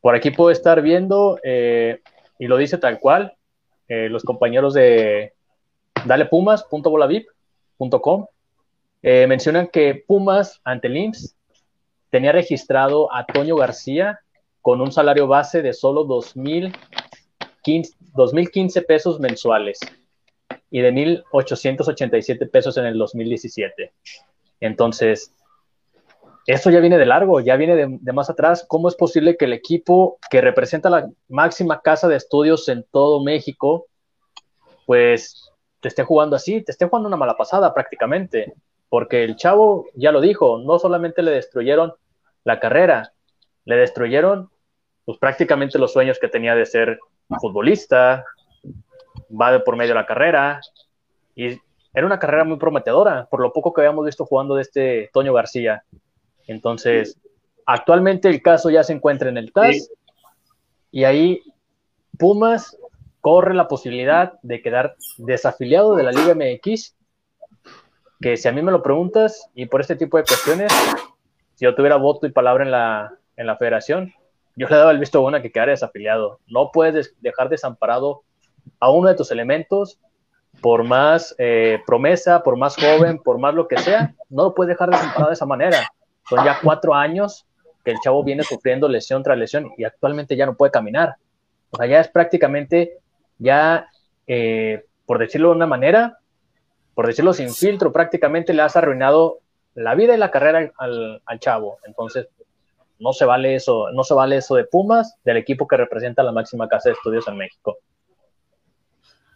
Por 0.00 0.14
aquí 0.14 0.30
puedo 0.30 0.50
estar 0.50 0.82
viendo, 0.82 1.40
eh, 1.42 2.02
y 2.38 2.46
lo 2.46 2.58
dice 2.58 2.78
tal 2.78 3.00
cual, 3.00 3.32
los 3.88 4.24
compañeros 4.24 4.74
de 4.74 5.32
dalepumas.bolavip.com 6.06 8.26
mencionan 9.02 9.68
que 9.68 10.04
Pumas 10.06 10.60
ante 10.64 10.88
el 10.88 10.96
IMSS 10.96 11.36
tenía 12.10 12.32
registrado 12.32 13.14
a 13.14 13.24
Toño 13.26 13.54
García 13.54 14.18
con 14.60 14.80
un 14.80 14.90
salario 14.90 15.28
base 15.28 15.62
de 15.62 15.72
solo 15.72 16.02
2.015 17.72 18.86
pesos 18.86 19.20
mensuales 19.20 19.80
y 20.70 20.80
de 20.80 20.92
1.887 20.92 22.50
pesos 22.50 22.76
en 22.76 22.86
el 22.86 22.98
2017. 22.98 23.92
Entonces, 24.60 25.32
esto 26.46 26.70
ya 26.70 26.80
viene 26.80 26.98
de 26.98 27.06
largo, 27.06 27.40
ya 27.40 27.56
viene 27.56 27.74
de, 27.74 28.12
más 28.12 28.30
atrás. 28.30 28.64
¿Cómo 28.68 28.88
es 28.88 28.94
posible 28.94 29.36
que 29.36 29.46
el 29.46 29.52
equipo 29.52 30.18
que 30.30 30.40
representa 30.40 30.90
la 30.90 31.10
máxima 31.28 31.80
casa 31.80 32.08
de 32.08 32.16
estudios 32.16 32.68
en 32.68 32.84
todo 32.90 33.22
México, 33.22 33.86
pues 34.86 35.50
te 35.80 35.88
esté 35.88 36.04
jugando 36.04 36.36
así, 36.36 36.62
te 36.62 36.72
esté 36.72 36.86
jugando 36.86 37.08
una 37.08 37.16
mala 37.16 37.36
pasada 37.36 37.74
prácticamente? 37.74 38.54
Porque 38.88 39.24
el 39.24 39.36
chavo 39.36 39.86
ya 39.94 40.12
lo 40.12 40.20
dijo, 40.20 40.58
no 40.58 40.78
solamente 40.78 41.22
le 41.22 41.32
destruyeron 41.32 41.94
la 42.44 42.60
carrera, 42.60 43.12
le 43.64 43.76
destruyeron 43.76 44.48
pues 45.04 45.18
prácticamente 45.18 45.78
los 45.78 45.92
sueños 45.92 46.18
que 46.20 46.28
tenía 46.28 46.54
de 46.54 46.66
ser 46.66 47.00
futbolista, 47.40 48.24
va 49.30 49.52
de 49.52 49.60
por 49.60 49.76
medio 49.76 49.90
de 49.90 50.00
la 50.00 50.06
carrera, 50.06 50.60
y 51.34 51.58
era 51.92 52.06
una 52.06 52.18
carrera 52.18 52.44
muy 52.44 52.58
prometedora, 52.58 53.26
por 53.30 53.40
lo 53.40 53.52
poco 53.52 53.72
que 53.72 53.80
habíamos 53.80 54.04
visto 54.04 54.26
jugando 54.26 54.54
de 54.54 54.62
este 54.62 55.10
Toño 55.12 55.32
García. 55.32 55.84
Entonces, 56.46 57.18
actualmente 57.64 58.28
el 58.28 58.42
caso 58.42 58.70
ya 58.70 58.84
se 58.84 58.92
encuentra 58.92 59.28
en 59.28 59.38
el 59.38 59.52
TAS 59.52 59.90
y 60.90 61.04
ahí 61.04 61.42
Pumas 62.18 62.78
corre 63.20 63.54
la 63.54 63.68
posibilidad 63.68 64.38
de 64.42 64.62
quedar 64.62 64.96
desafiliado 65.18 65.96
de 65.96 66.02
la 66.02 66.12
Liga 66.12 66.34
MX, 66.34 66.94
que 68.20 68.36
si 68.36 68.48
a 68.48 68.52
mí 68.52 68.62
me 68.62 68.72
lo 68.72 68.82
preguntas 68.82 69.50
y 69.54 69.66
por 69.66 69.80
este 69.80 69.96
tipo 69.96 70.16
de 70.16 70.24
cuestiones, 70.24 70.72
si 71.54 71.64
yo 71.64 71.74
tuviera 71.74 71.96
voto 71.96 72.26
y 72.26 72.30
palabra 72.30 72.64
en 72.64 72.70
la, 72.70 73.14
en 73.36 73.46
la 73.46 73.56
federación, 73.56 74.14
yo 74.56 74.66
le 74.68 74.76
daba 74.76 74.90
el 74.90 74.98
visto 74.98 75.20
bueno 75.20 75.36
a 75.36 75.42
que 75.42 75.52
quedara 75.52 75.72
desafiliado. 75.72 76.40
No 76.46 76.70
puedes 76.72 77.14
dejar 77.20 77.48
desamparado 77.48 78.22
a 78.80 78.90
uno 78.90 79.08
de 79.08 79.14
tus 79.14 79.30
elementos 79.30 80.00
por 80.60 80.84
más 80.84 81.34
eh, 81.38 81.80
promesa, 81.86 82.42
por 82.42 82.56
más 82.56 82.76
joven, 82.76 83.18
por 83.18 83.38
más 83.38 83.54
lo 83.54 83.68
que 83.68 83.78
sea, 83.78 84.14
no 84.30 84.44
lo 84.44 84.54
puedes 84.54 84.70
dejar 84.70 84.90
desamparado 84.90 85.28
de 85.28 85.34
esa 85.34 85.46
manera. 85.46 85.88
Son 86.28 86.44
ya 86.44 86.58
cuatro 86.62 86.94
años 86.94 87.46
que 87.84 87.92
el 87.92 88.00
chavo 88.00 88.24
viene 88.24 88.42
sufriendo 88.42 88.88
lesión 88.88 89.22
tras 89.22 89.38
lesión 89.38 89.70
y 89.76 89.84
actualmente 89.84 90.34
ya 90.36 90.46
no 90.46 90.56
puede 90.56 90.72
caminar. 90.72 91.16
O 91.70 91.76
sea, 91.76 91.86
ya 91.86 92.00
es 92.00 92.08
prácticamente, 92.08 92.98
ya, 93.38 93.88
eh, 94.26 94.84
por 95.04 95.18
decirlo 95.18 95.50
de 95.50 95.56
una 95.56 95.66
manera, 95.66 96.18
por 96.94 97.06
decirlo 97.06 97.32
sin 97.32 97.52
filtro, 97.52 97.92
prácticamente 97.92 98.54
le 98.54 98.62
has 98.62 98.74
arruinado 98.76 99.40
la 99.74 99.94
vida 99.94 100.14
y 100.14 100.18
la 100.18 100.30
carrera 100.30 100.72
al, 100.78 101.22
al, 101.24 101.38
chavo. 101.38 101.78
Entonces, 101.86 102.28
no 102.98 103.12
se 103.12 103.24
vale 103.24 103.54
eso, 103.54 103.90
no 103.92 104.04
se 104.04 104.14
vale 104.14 104.38
eso 104.38 104.54
de 104.54 104.64
Pumas, 104.64 105.16
del 105.24 105.36
equipo 105.36 105.66
que 105.66 105.76
representa 105.76 106.22
la 106.22 106.32
máxima 106.32 106.68
casa 106.68 106.88
de 106.88 106.94
estudios 106.94 107.26
en 107.28 107.36
México. 107.36 107.78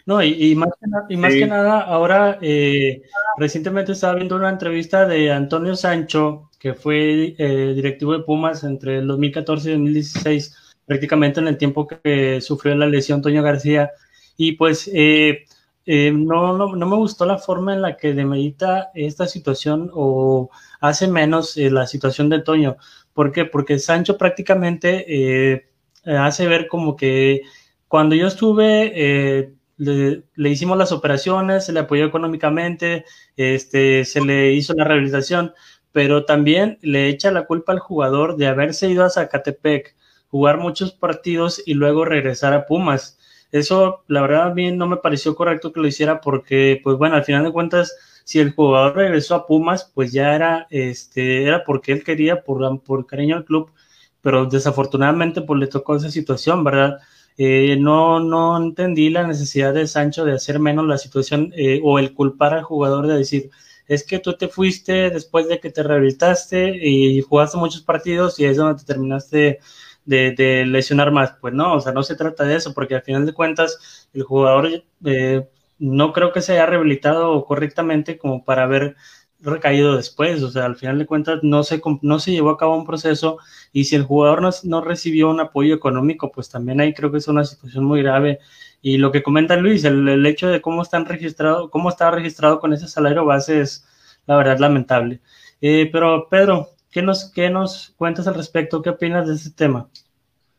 No, 0.07 0.23
y, 0.23 0.57
más, 0.57 0.71
que 1.09 1.47
nada, 1.47 1.81
ahora 1.83 2.39
eh, 2.41 3.03
recientemente 3.37 3.93
estaba 3.93 4.15
viendo 4.15 4.35
una 4.35 4.49
entrevista 4.49 5.07
de 5.07 5.31
Antonio 5.31 5.77
Sancho, 5.77 6.51
que 6.59 6.75
fue 6.75 7.37
eh, 7.39 7.73
directivo 7.75 8.13
de 8.13 8.25
Pumas 8.25 8.65
entre 8.65 8.99
el 8.99 9.07
2014 9.07 9.69
y 9.69 9.73
2016, 9.75 10.75
prácticamente 10.87 11.39
en 11.39 11.49
el 11.49 11.59
tiempo 11.59 11.87
que 11.87 12.41
sufrió 12.41 12.75
la 12.75 12.87
lesión 12.87 13.23
Toño 13.23 13.43
García. 13.43 13.93
Y 14.37 14.53
pues 14.53 14.91
eh, 14.93 15.45
no, 15.87 16.57
no, 16.57 16.75
no, 16.75 16.87
me 16.87 16.97
gustó 16.97 17.27
la 17.27 17.39
forma 17.39 17.75
en 17.75 17.83
la 17.83 17.97
que 17.97 18.15
demerita 18.15 18.91
esta 18.95 19.27
situación 19.29 19.91
o 19.93 20.51
hace 20.81 21.07
menos 21.07 21.57
la 21.57 21.87
situación 21.87 22.29
de 22.31 22.41
Toño. 22.41 22.79
¿Por 23.21 23.33
qué? 23.33 23.45
Porque 23.45 23.79
Sancho 23.79 24.17
prácticamente 24.17 25.67
hace 26.07 26.47
ver 26.47 26.69
como 26.69 26.97
que 26.97 27.43
cuando 27.87 28.15
yo 28.15 28.27
estuve 28.27 29.53
le, 29.77 30.49
hicimos 30.49 30.79
las 30.79 30.91
operaciones, 30.91 31.67
se 31.67 31.75
le 31.75 31.81
apoyó 31.81 32.07
económicamente, 32.07 33.05
este, 33.37 34.07
se 34.07 34.23
le 34.23 34.53
hizo 34.53 34.73
la 34.73 34.85
rehabilitación, 34.85 35.53
pero 35.93 36.25
también 36.25 36.79
le 36.81 37.09
echa 37.09 37.31
la 37.31 37.45
culpa 37.45 37.73
al 37.73 37.81
jugador 37.81 38.39
de 38.39 38.47
haberse 38.47 38.89
ido 38.89 39.05
a 39.05 39.11
Zacatepec, 39.11 39.95
jugar 40.29 40.57
muchos 40.57 40.93
partidos 40.93 41.63
y 41.67 41.75
luego 41.75 42.07
regresar 42.07 42.55
a 42.55 42.65
Pumas. 42.65 43.19
Eso, 43.53 44.03
la 44.09 44.23
verdad, 44.23 44.47
a 44.47 44.55
no 44.55 44.87
me 44.87 44.97
pareció 44.97 45.35
correcto 45.35 45.75
que 45.75 45.81
lo 45.81 45.89
hiciera 45.89 46.23
porque, 46.23 46.81
pues 46.83 46.97
bueno, 46.97 47.17
al 47.17 47.25
final 47.25 47.45
de 47.45 47.53
cuentas, 47.53 47.95
si 48.31 48.39
el 48.39 48.53
jugador 48.53 48.95
regresó 48.95 49.35
a 49.35 49.45
Pumas, 49.45 49.91
pues 49.93 50.13
ya 50.13 50.37
era, 50.37 50.69
este, 50.71 51.43
era 51.43 51.65
porque 51.65 51.91
él 51.91 52.05
quería, 52.05 52.45
por, 52.45 52.81
por 52.85 53.05
cariño 53.05 53.35
al 53.35 53.45
club, 53.45 53.73
pero 54.21 54.47
desafortunadamente, 54.47 55.43
pues 55.43 55.59
le 55.59 55.67
tocó 55.67 55.97
esa 55.97 56.13
situación, 56.13 56.63
¿verdad? 56.63 56.99
Eh, 57.37 57.77
no, 57.81 58.21
no 58.21 58.57
entendí 58.57 59.11
la 59.11 59.27
necesidad 59.27 59.75
de 59.75 59.89
Sancho 59.89 60.25
de 60.25 60.35
hacer 60.35 60.61
menos 60.61 60.87
la 60.87 60.97
situación 60.97 61.53
eh, 61.57 61.81
o 61.83 61.99
el 61.99 62.15
culpar 62.15 62.55
al 62.55 62.63
jugador 62.63 63.09
de 63.09 63.19
decir, 63.19 63.51
es 63.89 64.05
que 64.05 64.21
tú 64.21 64.37
te 64.37 64.47
fuiste 64.47 65.11
después 65.11 65.49
de 65.49 65.59
que 65.59 65.73
te 65.73 65.83
rehabilitaste 65.83 66.87
y 66.87 67.21
jugaste 67.23 67.59
muchos 67.59 67.83
partidos 67.83 68.39
y 68.39 68.45
es 68.45 68.57
donde 68.57 68.79
te 68.79 68.87
terminaste 68.87 69.59
de, 70.05 70.65
lesionar 70.67 71.11
más. 71.11 71.33
Pues 71.41 71.53
no, 71.53 71.75
o 71.75 71.81
sea, 71.81 71.91
no 71.91 72.05
se 72.05 72.15
trata 72.15 72.45
de 72.45 72.55
eso, 72.55 72.73
porque 72.75 72.95
al 72.95 73.03
final 73.03 73.27
de 73.27 73.35
cuentas 73.35 74.09
el 74.13 74.23
jugador 74.23 74.85
eh, 75.05 75.49
no 75.81 76.13
creo 76.13 76.33
que 76.33 76.43
se 76.43 76.53
haya 76.53 76.67
rehabilitado 76.67 77.45
correctamente 77.45 78.19
como 78.19 78.45
para 78.45 78.65
haber 78.65 78.97
recaído 79.41 79.97
después, 79.97 80.43
o 80.43 80.51
sea, 80.51 80.67
al 80.67 80.77
final 80.77 80.99
de 80.99 81.07
cuentas 81.07 81.41
no 81.43 81.63
se, 81.65 81.81
no 82.03 82.19
se 82.19 82.33
llevó 82.33 82.51
a 82.51 82.59
cabo 82.59 82.77
un 82.77 82.87
proceso 82.87 83.39
y 83.73 83.85
si 83.85 83.97
el 83.97 84.05
jugador 84.05 84.43
no, 84.43 84.51
no, 84.65 84.81
recibió 84.83 85.31
un 85.31 85.41
apoyo 85.41 85.75
económico, 85.75 86.31
pues 86.31 86.51
también 86.51 86.81
ahí 86.81 86.93
creo 86.93 87.11
que 87.11 87.19
es 87.19 87.29
una 87.29 87.45
situación 87.45 87.85
muy 87.85 88.03
grave. 88.03 88.39
Y 88.83 88.99
lo 88.99 89.13
que 89.13 89.23
comenta 89.23 89.57
Luis, 89.57 89.85
el, 89.85 90.25
hecho 90.27 90.49
de 90.49 90.61
cómo 90.61 90.83
están 90.83 91.07
registrados, 91.07 91.71
cómo 91.71 91.89
está 91.89 92.11
registrado 92.11 92.61
con 92.61 92.73
ese 92.73 92.89
salario 92.89 93.25
base 93.25 93.61
es 93.61 93.87
la 94.27 94.37
verdad 94.37 94.59
lamentable. 94.59 95.21
Eh, 95.61 95.89
pero 95.93 96.29
Pedro, 96.29 96.71
¿qué 96.91 97.03
nos, 97.03 97.33
¿qué 97.33 97.51
nos 97.51 97.95
cuentas 97.97 98.27
al 98.27 98.35
respecto? 98.35 98.83
¿Qué 98.83 98.91
opinas 98.91 99.27
de 99.27 99.35
ese 99.35 99.51
tema? 99.51 99.89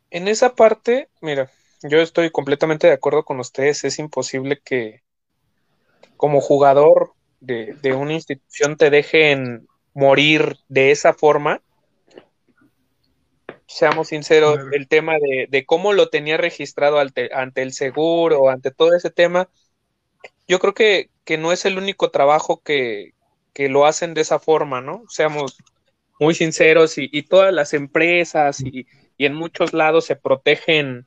En 0.10 0.28
esa 0.28 0.56
parte, 0.56 1.10
mira, 1.22 1.50
yo 1.84 2.00
estoy 2.00 2.30
completamente 2.32 2.88
de 2.88 2.94
acuerdo 2.94 3.24
con 3.24 3.40
ustedes, 3.40 3.84
es 3.84 3.98
imposible 3.98 4.62
que 4.64 5.04
como 6.18 6.42
jugador 6.42 7.14
de, 7.40 7.94
una 7.94 8.14
institución 8.14 8.78
te 8.78 8.90
dejen 8.90 9.68
morir 9.94 10.58
de 10.70 10.92
esa 10.92 11.14
forma, 11.14 11.62
seamos 13.68 14.10
sinceros, 14.10 14.60
el 14.72 14.88
tema 14.88 15.14
de, 15.50 15.66
cómo 15.66 15.94
lo 15.94 16.10
tenía 16.10 16.38
registrado 16.38 17.00
ante, 17.00 17.62
el 17.62 17.74
seguro, 17.74 18.50
ante 18.50 18.72
todo 18.72 18.96
ese 18.96 19.10
tema, 19.10 19.50
yo 20.48 20.60
creo 20.60 20.74
que, 20.74 21.10
no 21.40 21.54
es 21.54 21.64
el 21.66 21.78
único 21.78 22.12
trabajo 22.12 22.62
que, 22.62 23.14
lo 23.56 23.86
hacen 23.86 24.14
de 24.14 24.22
esa 24.22 24.40
forma, 24.40 24.82
¿no? 24.82 25.04
Seamos 25.08 25.58
muy 26.20 26.34
sinceros 26.34 26.98
y, 26.98 27.24
todas 27.24 27.54
las 27.54 27.74
empresas 27.74 28.62
y, 28.62 28.86
y, 29.18 29.26
en 29.26 29.34
muchos 29.34 29.74
lados 29.74 30.06
se 30.06 30.16
protegen 30.16 31.06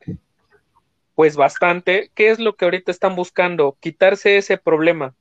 pues 1.14 1.36
bastante. 1.36 2.10
¿Qué 2.14 2.30
es 2.30 2.38
lo 2.38 2.56
que 2.56 2.64
ahorita 2.64 2.90
están 2.90 3.16
buscando? 3.16 3.76
Quitarse 3.80 4.36
ese 4.36 4.58
problema 4.58 5.14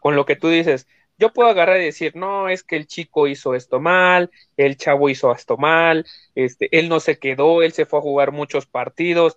con 0.00 0.16
lo 0.16 0.26
que 0.26 0.36
tú 0.36 0.48
dices, 0.48 0.88
yo 1.18 1.32
puedo 1.32 1.48
agarrar 1.48 1.80
y 1.80 1.84
decir, 1.84 2.16
no, 2.16 2.48
es 2.48 2.64
que 2.64 2.76
el 2.76 2.88
chico 2.88 3.28
hizo 3.28 3.54
esto 3.54 3.78
mal, 3.78 4.30
el 4.56 4.76
chavo 4.76 5.08
hizo 5.08 5.32
esto 5.32 5.56
mal, 5.56 6.04
este, 6.34 6.68
él 6.76 6.88
no 6.88 6.98
se 6.98 7.18
quedó, 7.18 7.62
él 7.62 7.72
se 7.72 7.86
fue 7.86 8.00
a 8.00 8.02
jugar 8.02 8.32
muchos 8.32 8.66
partidos. 8.66 9.36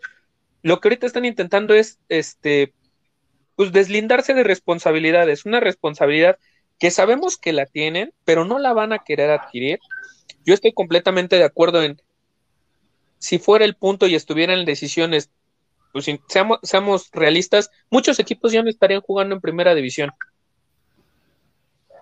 Lo 0.63 0.79
que 0.79 0.87
ahorita 0.87 1.05
están 1.05 1.25
intentando 1.25 1.75
es, 1.75 1.99
este, 2.09 2.73
pues 3.55 3.71
deslindarse 3.71 4.33
de 4.33 4.43
responsabilidades, 4.43 5.45
una 5.45 5.59
responsabilidad 5.59 6.39
que 6.79 6.89
sabemos 6.89 7.37
que 7.37 7.53
la 7.53 7.67
tienen, 7.67 8.13
pero 8.23 8.45
no 8.45 8.57
la 8.57 8.73
van 8.73 8.91
a 8.91 9.03
querer 9.03 9.29
adquirir. 9.29 9.79
Yo 10.43 10.55
estoy 10.55 10.73
completamente 10.73 11.37
de 11.37 11.43
acuerdo 11.43 11.83
en, 11.83 12.01
si 13.19 13.37
fuera 13.37 13.63
el 13.63 13.75
punto 13.75 14.07
y 14.07 14.15
estuvieran 14.15 14.59
en 14.59 14.65
decisiones, 14.65 15.29
pues 15.95 16.11
seamos, 16.27 16.59
seamos 16.61 17.09
realistas, 17.13 17.71
muchos 17.89 18.19
equipos 18.19 18.51
ya 18.51 18.61
no 18.61 18.69
estarían 18.69 18.99
jugando 18.99 19.33
en 19.33 19.39
primera 19.39 19.73
división. 19.73 20.11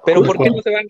Pero 0.04 0.24
¿por 0.24 0.36
qué 0.40 0.50
no 0.50 0.64
se 0.64 0.72
van? 0.72 0.88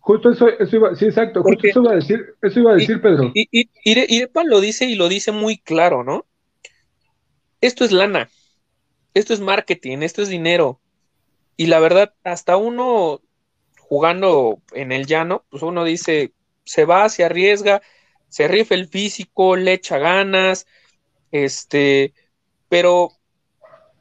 Justo 0.00 0.30
eso, 0.30 0.46
eso 0.50 0.76
iba, 0.76 0.94
sí, 0.94 1.06
exacto, 1.06 1.42
justo 1.42 1.66
eso 1.66 1.80
iba 1.80 1.92
a 1.92 1.94
decir, 1.94 2.34
eso 2.42 2.60
iba 2.60 2.72
a 2.72 2.74
decir 2.74 3.00
Pedro. 3.00 3.32
Y, 3.32 3.48
y, 3.50 3.70
y, 3.84 4.26
lo 4.44 4.60
dice 4.60 4.84
y 4.84 4.96
lo 4.96 5.08
dice 5.08 5.32
muy 5.32 5.56
claro, 5.56 6.04
¿no? 6.04 6.26
Esto 7.62 7.86
es 7.86 7.92
lana, 7.92 8.28
esto 9.14 9.32
es 9.32 9.40
marketing, 9.40 10.00
esto 10.02 10.20
es 10.20 10.28
dinero. 10.28 10.78
Y 11.56 11.68
la 11.68 11.80
verdad, 11.80 12.12
hasta 12.22 12.58
uno 12.58 13.22
jugando 13.78 14.60
en 14.74 14.92
el 14.92 15.06
llano, 15.06 15.46
pues 15.48 15.62
uno 15.62 15.84
dice, 15.84 16.34
se 16.64 16.84
va, 16.84 17.08
se 17.08 17.24
arriesga, 17.24 17.80
se 18.28 18.46
rifa 18.46 18.74
el 18.74 18.88
físico, 18.88 19.56
le 19.56 19.72
echa 19.72 19.96
ganas, 19.96 20.66
este, 21.30 22.14
pero 22.68 23.12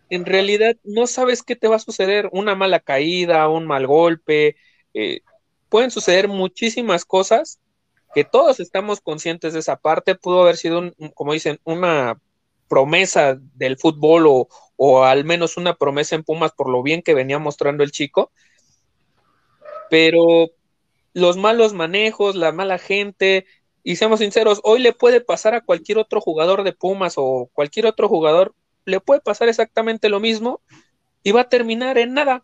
en 0.10 0.26
realidad 0.26 0.76
no 0.84 1.08
sabes 1.08 1.44
qué 1.44 1.56
te 1.56 1.68
va 1.68 1.76
a 1.78 1.80
suceder, 1.80 2.30
una 2.32 2.56
mala 2.56 2.80
caída, 2.80 3.48
un 3.50 3.68
mal 3.68 3.88
golpe, 3.88 4.56
eh, 4.94 5.22
pueden 5.70 5.92
suceder 5.92 6.28
muchísimas 6.28 7.06
cosas 7.06 7.60
que 8.14 8.24
todos 8.24 8.60
estamos 8.60 9.02
conscientes 9.02 9.54
de 9.54 9.60
esa 9.60 9.78
parte, 9.78 10.15
pudo 10.15 10.42
haber 10.42 10.58
sido, 10.58 10.92
como 11.13 11.34
dicen, 11.34 11.60
una 11.63 12.20
promesa 12.68 13.38
del 13.56 13.78
fútbol 13.78 14.26
o, 14.28 14.48
o 14.78 15.04
al 15.04 15.26
menos 15.26 15.58
una 15.58 15.76
promesa 15.76 16.15
en 16.15 16.24
Pumas 16.24 16.52
por 16.52 16.70
lo 16.70 16.82
bien 16.82 17.02
que 17.02 17.13
venía 17.13 17.38
mostrando 17.38 17.84
el 17.84 17.92
chico, 17.92 18.32
pero 19.89 20.50
los 21.13 21.38
malos 21.38 21.74
manejos, 21.74 22.36
la 22.36 22.52
mala 22.52 22.78
gente, 22.78 23.46
y 23.84 23.96
seamos 23.96 24.20
sinceros, 24.20 24.60
hoy 24.63 24.80
le 24.80 24.94
puede 24.94 25.22
pasar 25.22 25.56
a 25.56 25.62
cualquier 25.62 25.98
otro 25.98 26.22
jugador 26.22 26.63
de 26.63 26.74
Pumas 26.74 27.15
o 27.18 27.50
cualquier 27.54 27.86
otro 27.86 28.08
jugador 28.08 28.54
le 28.86 29.00
puede 29.00 29.22
pasar 29.22 29.50
exactamente 29.50 30.10
lo 30.10 30.20
mismo 30.20 30.62
y 31.24 31.32
va 31.32 31.42
a 31.42 31.50
terminar 31.50 31.98
en 31.98 32.13
nada. 32.13 32.44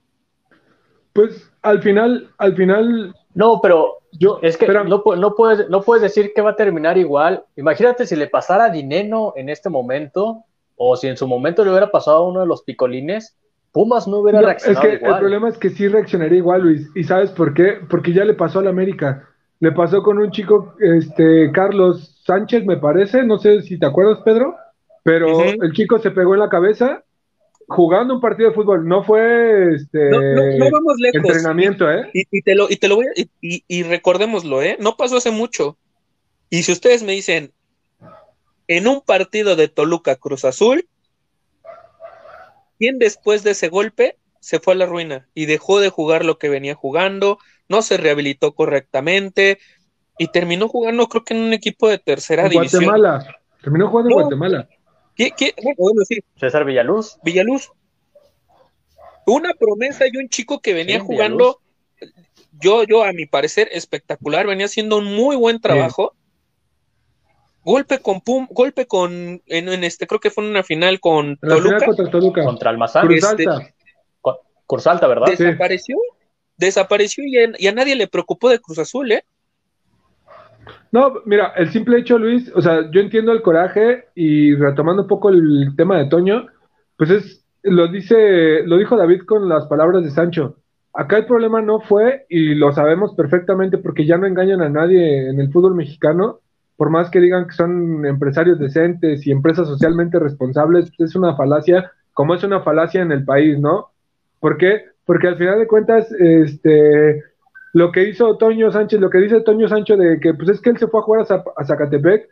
Pues 1.13 1.50
al 1.62 1.82
final, 1.82 2.30
al 2.38 2.56
final. 2.56 3.15
No, 3.34 3.60
pero 3.62 4.00
yo 4.12 4.39
es 4.41 4.58
que 4.58 4.67
no, 4.67 4.84
no, 4.84 5.34
puedes, 5.36 5.69
no 5.69 5.82
puedes 5.82 6.02
decir 6.02 6.34
que 6.34 6.41
va 6.41 6.52
a 6.52 6.56
terminar 6.56 6.98
igual. 6.98 7.45
Imagínate 7.56 8.06
si 8.06 8.15
le 8.15 8.28
pasara 8.28 8.65
a 8.65 8.69
Dineno 8.69 9.34
en 9.36 9.50
este 9.50 9.69
momento, 9.69 10.43
o 10.76 10.95
si 10.95 11.08
en 11.08 11.17
su 11.17 11.28
momento 11.28 11.63
le 11.63 11.71
hubiera 11.71 11.91
pasado 11.91 12.17
a 12.17 12.28
uno 12.28 12.41
de 12.41 12.48
los 12.48 12.63
picolines, 12.63 13.38
Pumas 13.71 14.08
no 14.08 14.19
hubiera 14.19 14.41
reaccionado. 14.41 14.88
Es 14.88 15.00
que 15.00 15.06
el 15.06 15.17
problema 15.17 15.50
es 15.50 15.58
que 15.58 15.69
sí 15.69 15.88
reaccionaría 15.88 16.38
igual, 16.38 16.62
Luis. 16.62 16.89
¿Y 16.95 17.04
sabes 17.04 17.32
por 17.32 17.54
qué? 17.54 17.80
Porque 17.89 18.13
ya 18.13 18.24
le 18.24 18.34
pasó 18.34 18.60
a 18.60 18.63
la 18.63 18.69
América. 18.69 19.28
Le 19.60 19.72
pasó 19.72 20.04
con 20.04 20.18
un 20.18 20.32
chico, 20.32 20.76
este, 20.80 21.52
Carlos 21.52 22.22
Sánchez, 22.26 22.65
me 22.65 22.78
parece. 22.78 23.24
No 23.24 23.38
sé 23.38 23.62
si 23.62 23.80
te 23.80 23.86
acuerdas, 23.86 24.20
Pedro 24.24 24.56
pero 25.06 25.44
el 25.44 25.72
chico 25.74 26.00
se 26.00 26.10
pegó 26.10 26.34
en 26.34 26.39
la 26.39 26.50
cabeza 26.50 27.04
jugando 27.68 28.15
un 28.15 28.22
partido 28.22 28.50
de 28.50 28.56
fútbol. 28.56 28.88
No 28.88 29.04
fue 29.04 29.76
este 29.76 30.10
no, 30.10 30.72
vamos 30.72 30.96
lejos. 30.98 31.30
entrenamiento, 31.30 31.91
¿eh? 31.91 32.10
Y, 32.12 32.41
te 32.41 32.56
lo, 32.56 32.68
y 32.72 32.78
te 32.78 32.88
lo 32.88 32.96
voy 32.96 33.06
a, 33.06 33.12
y, 33.15 33.63
y, 33.68 33.84
recordémoslo, 33.84 34.63
¿eh? 34.63 34.78
No 34.80 34.98
pasó 34.98 35.18
hace 35.18 35.30
mucho. 35.30 35.78
Y 36.50 36.63
si 36.63 36.72
ustedes 36.72 37.04
me 37.04 37.12
dicen, 37.12 37.54
en 38.68 38.88
un 38.88 39.02
partido 39.02 39.56
de 39.56 39.68
Toluca 39.68 40.15
Cruz 40.15 40.44
Azul, 40.44 40.88
¿quién 42.80 42.98
después 42.98 43.44
de 43.44 43.52
ese 43.52 43.70
golpe 43.70 44.18
se 44.39 44.60
fue 44.60 44.74
a 44.74 44.78
la 44.78 44.88
ruina 44.88 45.30
y 45.36 45.46
dejó 45.46 45.80
de 45.80 45.89
jugar 45.89 46.26
lo 46.26 46.39
que 46.39 46.50
venía 46.50 46.74
jugando? 46.74 47.38
No 47.67 47.82
se 47.82 47.97
rehabilitó 47.97 48.54
correctamente 48.54 49.60
y 50.17 50.28
terminó 50.28 50.67
jugando, 50.67 51.08
creo 51.08 51.23
que 51.23 51.34
en 51.34 51.41
un 51.41 51.54
equipo 51.54 51.89
de 51.89 51.97
tercera 51.97 52.47
división. 52.47 52.86
Guatemala. 52.86 53.38
Terminó 53.62 53.89
jugando 53.89 54.12
en 54.12 54.21
Guatemala. 54.21 54.69
¿Qué, 55.15 55.54
Bueno, 55.78 56.01
sí. 56.08 56.19
César 56.38 56.65
Villaluz. 56.65 57.17
Villaluz. 57.23 57.71
Una 59.25 59.54
promesa 59.54 60.06
y 60.12 60.17
un 60.17 60.30
chico 60.30 60.60
que 60.60 60.73
venía 60.73 60.99
jugando, 60.99 61.60
yo, 62.62 62.84
yo, 62.84 63.04
a 63.04 63.12
mi 63.12 63.25
parecer, 63.25 63.69
espectacular, 63.71 64.45
venía 64.45 64.67
haciendo 64.67 64.97
un 64.97 65.15
muy 65.15 65.36
buen 65.36 65.60
trabajo. 65.60 66.13
Golpe 67.63 67.97
con 67.99 68.21
Pum, 68.21 68.47
golpe 68.51 68.86
con, 68.86 69.41
en, 69.47 69.84
este, 69.84 70.06
creo 70.06 70.19
que 70.19 70.30
fue 70.30 70.43
en 70.43 70.51
una 70.51 70.62
final 70.62 70.99
con 70.99 71.38
Toluca. 71.38 71.84
contra 71.84 72.12
Toluca. 72.12 72.43
Contra 72.43 72.69
Almazán. 72.69 73.08
Cruz 73.08 73.23
este. 73.23 73.45
¿verdad? 75.08 75.28
Desapareció, 75.28 75.97
desapareció 76.58 77.24
y 77.26 77.68
a 77.68 77.72
nadie 77.72 77.96
le 77.96 78.08
preocupó 78.08 78.50
de 78.50 78.60
Cruz 78.60 78.80
Azul, 78.80 79.12
¿eh? 79.12 79.24
No, 80.91 81.13
mira, 81.26 81.52
el 81.58 81.70
simple 81.72 82.00
hecho, 82.00 82.18
Luis, 82.18 82.52
o 82.56 82.62
sea, 82.62 82.89
yo 82.91 83.02
entiendo 83.02 83.32
el 83.32 83.41
coraje 83.41 84.06
y 84.15 84.56
retomando 84.56 85.04
un 85.04 85.08
poco 85.08 85.30
el 85.30 85.74
tema 85.76 85.98
de 85.98 86.06
Toño, 86.06 86.48
pues 86.98 87.10
es, 87.10 87.46
lo 87.63 87.88
dice, 87.88 88.63
lo 88.63 88.78
dijo 88.78 88.96
David 88.96 89.24
con 89.26 89.50
las 89.50 89.65
palabras 89.68 90.04
de 90.04 90.12
Sancho. 90.12 90.58
Acá 90.94 91.18
el 91.18 91.26
problema 91.26 91.62
no 91.62 91.82
fue, 91.82 92.26
y 92.30 92.56
lo 92.56 92.72
sabemos 92.72 93.13
perfectamente 93.15 93.78
porque 93.78 94.06
ya 94.06 94.18
no 94.18 94.26
engañan 94.26 94.62
a 94.62 94.70
nadie 94.70 95.30
en 95.30 95.39
el 95.41 95.52
fútbol 95.52 95.76
mexicano, 95.76 96.39
por 96.78 96.89
más 96.89 97.10
que 97.10 97.20
digan 97.20 97.48
que 97.48 97.54
son 97.54 98.06
empresarios 98.06 98.60
decentes 98.60 99.28
y 99.28 99.32
empresas 99.32 99.68
socialmente 99.68 100.20
responsables, 100.20 100.91
pues 100.96 101.10
es 101.10 101.15
una 101.15 101.36
falacia 101.36 101.91
como 102.13 102.34
es 102.34 102.44
una 102.46 102.62
falacia 102.62 103.02
en 103.02 103.12
el 103.12 103.26
país, 103.26 103.60
¿no? 103.60 103.91
¿Por 104.39 104.58
qué? 104.58 104.84
Porque 105.06 105.28
al 105.28 105.38
final 105.38 105.60
de 105.60 105.68
cuentas, 105.68 106.12
este, 106.12 107.24
lo 107.74 107.91
que 107.91 108.08
hizo 108.10 108.38
Toño 108.38 108.72
Sánchez, 108.72 109.00
lo 109.00 109.10
que 109.10 109.20
dice 109.20 109.41
Toño 109.41 109.68
Sánchez 109.68 109.98
de 109.98 110.20
que 110.20 110.34
pues 110.34 110.50
es 110.50 110.62
que 110.62 110.70
él 110.70 110.78
se 110.78 110.88
fue 110.88 111.02
a 111.02 111.04
jugar 111.04 111.26
a, 111.30 111.65
Zacatepec, 111.65 112.30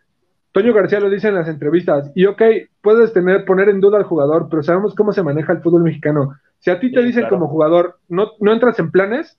Toño 0.52 0.74
García 0.74 1.00
lo 1.00 1.10
dice 1.10 1.28
en 1.28 1.36
las 1.36 1.48
entrevistas, 1.48 2.12
y 2.16 2.26
ok, 2.26 2.42
puedes 2.82 3.12
tener, 3.12 3.44
poner 3.44 3.70
en 3.70 3.80
duda 3.80 3.98
al 3.98 4.04
jugador, 4.04 4.48
pero 4.50 4.62
sabemos 4.64 4.94
cómo 4.96 5.12
se 5.12 5.24
maneja 5.24 5.52
el 5.52 5.62
fútbol 5.62 5.84
mexicano. 5.84 6.36
Si 6.60 6.70
a 6.70 6.80
ti 6.80 6.92
te 6.92 7.02
dicen 7.02 7.28
como 7.28 7.48
jugador, 7.48 7.98
no, 8.08 8.32
no 8.40 8.54
entras 8.54 8.80
en 8.80 8.92
planes, 8.92 9.38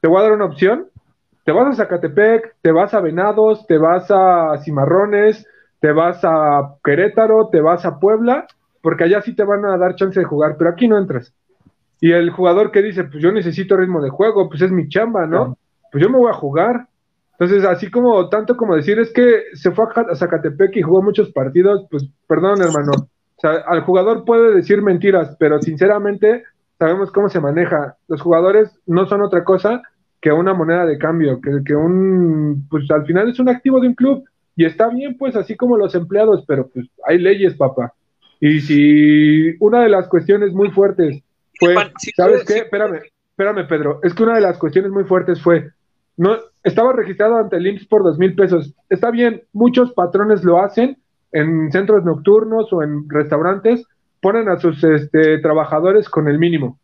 te 0.00 0.08
voy 0.08 0.18
a 0.18 0.24
dar 0.24 0.32
una 0.32 0.44
opción, 0.44 0.88
te 1.44 1.52
vas 1.52 1.68
a 1.68 1.84
Zacatepec, 1.84 2.56
te 2.60 2.72
vas 2.72 2.92
a 2.92 3.00
Venados, 3.00 3.66
te 3.66 3.78
vas 3.78 4.10
a 4.10 4.58
Cimarrones, 4.62 5.46
te 5.80 5.92
vas 5.92 6.20
a 6.24 6.74
Querétaro, 6.84 7.48
te 7.50 7.60
vas 7.60 7.86
a 7.86 7.98
Puebla, 8.00 8.46
porque 8.82 9.04
allá 9.04 9.22
sí 9.22 9.34
te 9.34 9.44
van 9.44 9.64
a 9.64 9.78
dar 9.78 9.94
chance 9.94 10.18
de 10.18 10.26
jugar, 10.26 10.56
pero 10.58 10.70
aquí 10.70 10.88
no 10.88 10.98
entras. 10.98 11.32
Y 12.00 12.12
el 12.12 12.30
jugador 12.30 12.70
que 12.70 12.82
dice, 12.82 13.04
pues 13.04 13.22
yo 13.22 13.32
necesito 13.32 13.76
ritmo 13.76 14.02
de 14.02 14.10
juego, 14.10 14.48
pues 14.48 14.62
es 14.62 14.70
mi 14.70 14.88
chamba, 14.88 15.26
¿no? 15.26 15.56
Pues 15.90 16.02
yo 16.02 16.10
me 16.10 16.18
voy 16.18 16.30
a 16.30 16.34
jugar. 16.34 16.88
Entonces, 17.38 17.64
así 17.64 17.90
como 17.90 18.28
tanto 18.28 18.56
como 18.56 18.76
decir 18.76 18.98
es 18.98 19.12
que 19.12 19.44
se 19.54 19.70
fue 19.70 19.86
a 19.94 20.14
Zacatepec 20.14 20.76
y 20.76 20.82
jugó 20.82 21.02
muchos 21.02 21.30
partidos, 21.32 21.86
pues 21.90 22.08
perdón, 22.26 22.62
hermano. 22.62 22.92
O 22.92 23.40
sea, 23.40 23.62
al 23.66 23.82
jugador 23.82 24.24
puede 24.24 24.54
decir 24.54 24.80
mentiras, 24.82 25.36
pero 25.38 25.60
sinceramente 25.60 26.44
sabemos 26.78 27.10
cómo 27.10 27.28
se 27.28 27.40
maneja. 27.40 27.96
Los 28.08 28.22
jugadores 28.22 28.78
no 28.86 29.06
son 29.06 29.22
otra 29.22 29.44
cosa 29.44 29.82
que 30.20 30.32
una 30.32 30.54
moneda 30.54 30.86
de 30.86 30.98
cambio, 30.98 31.40
que, 31.40 31.62
que 31.64 31.74
un, 31.74 32.66
pues 32.70 32.90
al 32.90 33.04
final 33.04 33.28
es 33.28 33.38
un 33.38 33.48
activo 33.48 33.80
de 33.80 33.88
un 33.88 33.94
club 33.94 34.24
y 34.56 34.64
está 34.64 34.88
bien, 34.88 35.16
pues 35.18 35.36
así 35.36 35.54
como 35.54 35.76
los 35.76 35.94
empleados, 35.94 36.44
pero 36.48 36.68
pues 36.68 36.86
hay 37.06 37.18
leyes, 37.18 37.54
papá. 37.54 37.92
Y 38.40 38.60
si 38.60 39.54
una 39.60 39.82
de 39.82 39.90
las 39.90 40.08
cuestiones 40.08 40.52
muy 40.52 40.70
fuertes 40.70 41.22
fue, 41.58 41.74
¿sabes 42.16 42.44
qué? 42.44 42.58
Espérame, 42.58 43.00
espérame, 43.30 43.66
Pedro. 43.68 44.00
Es 44.02 44.14
que 44.14 44.22
una 44.22 44.36
de 44.36 44.40
las 44.40 44.58
cuestiones 44.58 44.90
muy 44.90 45.04
fuertes 45.04 45.40
fue, 45.40 45.70
no, 46.16 46.36
estaba 46.64 46.92
registrado 46.92 47.36
ante 47.36 47.56
el 47.56 47.66
IMSS 47.66 47.86
por 47.86 48.02
dos 48.02 48.18
mil 48.18 48.34
pesos. 48.34 48.74
Está 48.88 49.10
bien, 49.10 49.42
muchos 49.52 49.92
patrones 49.92 50.44
lo 50.44 50.60
hacen 50.62 50.98
en 51.32 51.70
centros 51.70 52.04
nocturnos 52.04 52.72
o 52.72 52.82
en 52.82 53.08
restaurantes, 53.08 53.86
ponen 54.20 54.48
a 54.48 54.58
sus 54.58 54.82
este, 54.82 55.38
trabajadores 55.38 56.08
con 56.08 56.28
el 56.28 56.38
mínimo 56.38 56.78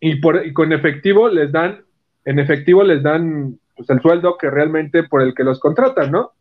y, 0.00 0.20
por, 0.20 0.44
y 0.44 0.52
con 0.52 0.72
efectivo 0.72 1.28
les 1.28 1.52
dan, 1.52 1.84
en 2.24 2.38
efectivo 2.38 2.82
les 2.82 3.02
dan 3.02 3.58
pues, 3.76 3.88
el 3.90 4.00
sueldo 4.00 4.36
que 4.38 4.50
realmente 4.50 5.04
por 5.04 5.22
el 5.22 5.34
que 5.34 5.44
los 5.44 5.60
contratan, 5.60 6.10
¿no? 6.10 6.32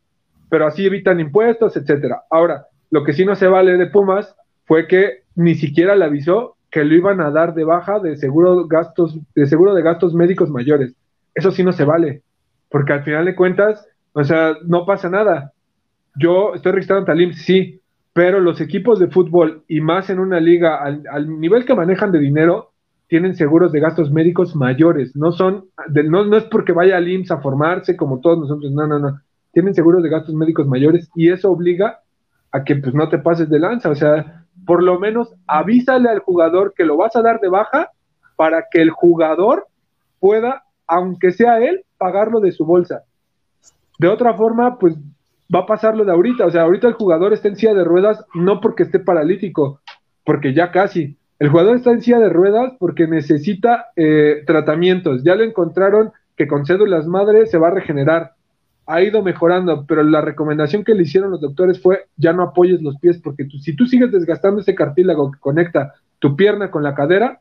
Pero 0.50 0.68
así 0.68 0.86
evitan 0.86 1.20
impuestos, 1.20 1.76
etcétera. 1.78 2.24
Ahora, 2.30 2.66
lo 2.92 3.04
que 3.04 3.14
sí 3.14 3.26
no 3.26 3.36
se 3.36 3.48
vale 3.48 3.78
de 3.78 3.88
Pumas 3.88 4.36
fue 4.66 4.88
que 4.88 5.24
ni 5.36 5.56
siquiera 5.56 5.96
le 5.96 6.06
avisó 6.06 6.55
que 6.76 6.84
lo 6.84 6.94
iban 6.94 7.22
a 7.22 7.32
dar 7.32 7.54
de 7.54 7.64
baja 7.64 8.00
de 8.00 8.18
seguro 8.18 8.68
gastos, 8.68 9.18
de 9.34 9.46
seguro 9.46 9.74
de 9.74 9.82
gastos 9.82 10.14
médicos 10.14 10.50
mayores. 10.50 10.94
Eso 11.34 11.52
sí 11.52 11.64
no 11.64 11.72
se 11.72 11.86
vale, 11.86 12.22
porque 12.70 12.92
al 12.92 13.06
final 13.06 13.24
de 13.24 13.34
cuentas, 13.34 13.88
o 14.12 14.26
sea, 14.26 14.58
no 14.66 14.86
pasa 14.86 15.10
nada. 15.10 15.54
Yo 16.18 16.54
estoy 16.54 16.74
registrado 16.74 17.06
en 17.08 17.34
sí, 17.34 17.80
pero 18.12 18.42
los 18.42 18.60
equipos 18.60 19.00
de 19.00 19.08
fútbol 19.08 19.64
y 19.70 19.80
más 19.80 20.10
en 20.10 20.20
una 20.20 20.42
liga 20.42 20.84
al, 20.84 21.40
nivel 21.40 21.64
que 21.64 21.76
manejan 21.76 22.12
de 22.12 22.20
dinero, 22.20 22.72
tienen 23.08 23.36
seguros 23.36 23.72
de 23.72 23.80
gastos 23.80 24.12
médicos 24.12 24.54
mayores. 24.54 25.16
No 25.16 25.32
son, 25.32 25.70
no, 25.88 26.26
no 26.26 26.36
es 26.36 26.44
porque 26.44 26.74
vaya 26.74 26.98
al 26.98 27.08
IMSS 27.08 27.32
a 27.32 27.38
formarse 27.38 27.96
como 27.96 28.20
todos 28.20 28.38
nosotros, 28.38 28.74
no, 28.74 28.86
no, 28.86 29.00
no. 29.00 29.22
Tienen 29.54 29.76
seguros 29.76 30.04
de 30.04 30.10
gastos 30.10 30.36
médicos 30.36 30.68
mayores 30.68 31.10
y 31.16 31.30
eso 31.30 31.50
obliga 31.52 32.02
a 32.52 32.66
que 32.66 32.76
pues 32.76 32.94
no 32.94 33.08
te 33.08 33.20
pases 33.20 33.50
de 33.50 33.60
lanza. 33.60 33.90
O 33.90 33.96
sea, 33.96 34.45
por 34.66 34.84
lo 34.84 35.00
menos 35.00 35.34
avísale 35.48 36.10
al 36.10 36.20
jugador 36.20 36.74
que 36.76 36.86
lo 36.86 36.98
vas 36.98 37.16
a 37.16 37.22
dar 37.22 37.40
de 37.40 37.50
baja 37.50 37.92
para 38.36 38.66
que 38.70 38.82
el 38.82 38.90
jugador 38.90 39.68
pueda, 40.20 40.64
aunque 40.88 41.32
sea 41.32 41.60
él, 41.60 41.84
pagarlo 41.98 42.40
de 42.40 42.52
su 42.52 42.66
bolsa. 42.66 43.04
De 44.00 44.08
otra 44.08 44.34
forma, 44.34 44.78
pues 44.78 44.96
va 45.54 45.60
a 45.60 45.66
pasar 45.66 45.96
lo 45.96 46.06
de 46.06 46.12
ahorita. 46.12 46.46
O 46.46 46.52
sea, 46.52 46.64
ahorita 46.64 46.88
el 46.88 46.94
jugador 46.94 47.34
está 47.34 47.48
en 47.48 47.56
silla 47.56 47.74
de 47.74 47.84
ruedas 47.84 48.24
no 48.34 48.60
porque 48.60 48.84
esté 48.84 49.00
paralítico, 49.00 49.80
porque 50.26 50.54
ya 50.54 50.72
casi. 50.72 51.18
El 51.40 51.50
jugador 51.50 51.76
está 51.76 51.92
en 51.92 52.02
silla 52.02 52.20
de 52.20 52.30
ruedas 52.30 52.74
porque 52.80 53.08
necesita 53.08 53.88
eh, 53.96 54.44
tratamientos. 54.46 55.24
Ya 55.24 55.36
le 55.36 55.46
encontraron 55.46 56.12
que 56.36 56.48
con 56.48 56.66
cédulas 56.66 57.08
madre 57.08 57.46
se 57.46 57.58
va 57.58 57.68
a 57.68 57.72
regenerar 57.72 58.32
ha 58.88 59.02
ido 59.02 59.24
mejorando, 59.24 59.86
pero 59.88 60.04
la 60.04 60.22
recomendación 60.22 60.84
que 60.84 60.94
le 60.94 61.04
hicieron 61.04 61.32
los 61.32 61.42
doctores 61.42 61.82
fue 61.82 62.06
ya 62.18 62.34
no 62.34 62.44
apoyes 62.44 62.82
los 62.82 62.98
pies, 63.00 63.20
porque 63.24 63.48
si 63.62 63.76
tú 63.76 63.88
sigues 63.88 64.12
desgastando 64.12 64.62
ese 64.62 64.76
cartílago 64.76 65.32
que 65.32 65.40
conecta 65.40 65.96
tu 66.20 66.36
pierna 66.36 66.70
con 66.70 66.84
la 66.84 66.94
cadera, 66.94 67.40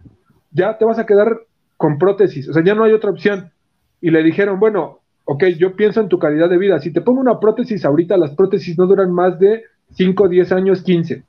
ya 0.51 0.79
te 0.79 0.85
vas 0.85 0.99
a 0.99 1.07
quedar 1.07 1.41
con 1.77 1.99
prótesis, 1.99 2.49
o 2.49 2.53
sea, 2.53 2.65
ya 2.65 2.75
no 2.75 2.85
hay 2.85 2.93
otra 2.93 3.11
opción. 3.11 3.51
Y 4.01 4.11
le 4.11 4.23
dijeron, 4.23 4.59
bueno, 4.59 5.01
ok, 5.25 5.45
yo 5.59 5.77
pienso 5.77 6.01
en 6.01 6.09
tu 6.09 6.19
calidad 6.19 6.49
de 6.49 6.59
vida, 6.59 6.79
si 6.79 6.93
te 6.93 7.01
pongo 7.01 7.21
una 7.21 7.41
prótesis 7.41 7.85
ahorita, 7.85 8.17
las 8.17 8.35
prótesis 8.35 8.79
no 8.79 8.87
duran 8.87 9.13
más 9.13 9.39
de 9.39 9.65
5, 9.93 10.29
10 10.29 10.53
años, 10.53 10.83
15. 10.83 11.25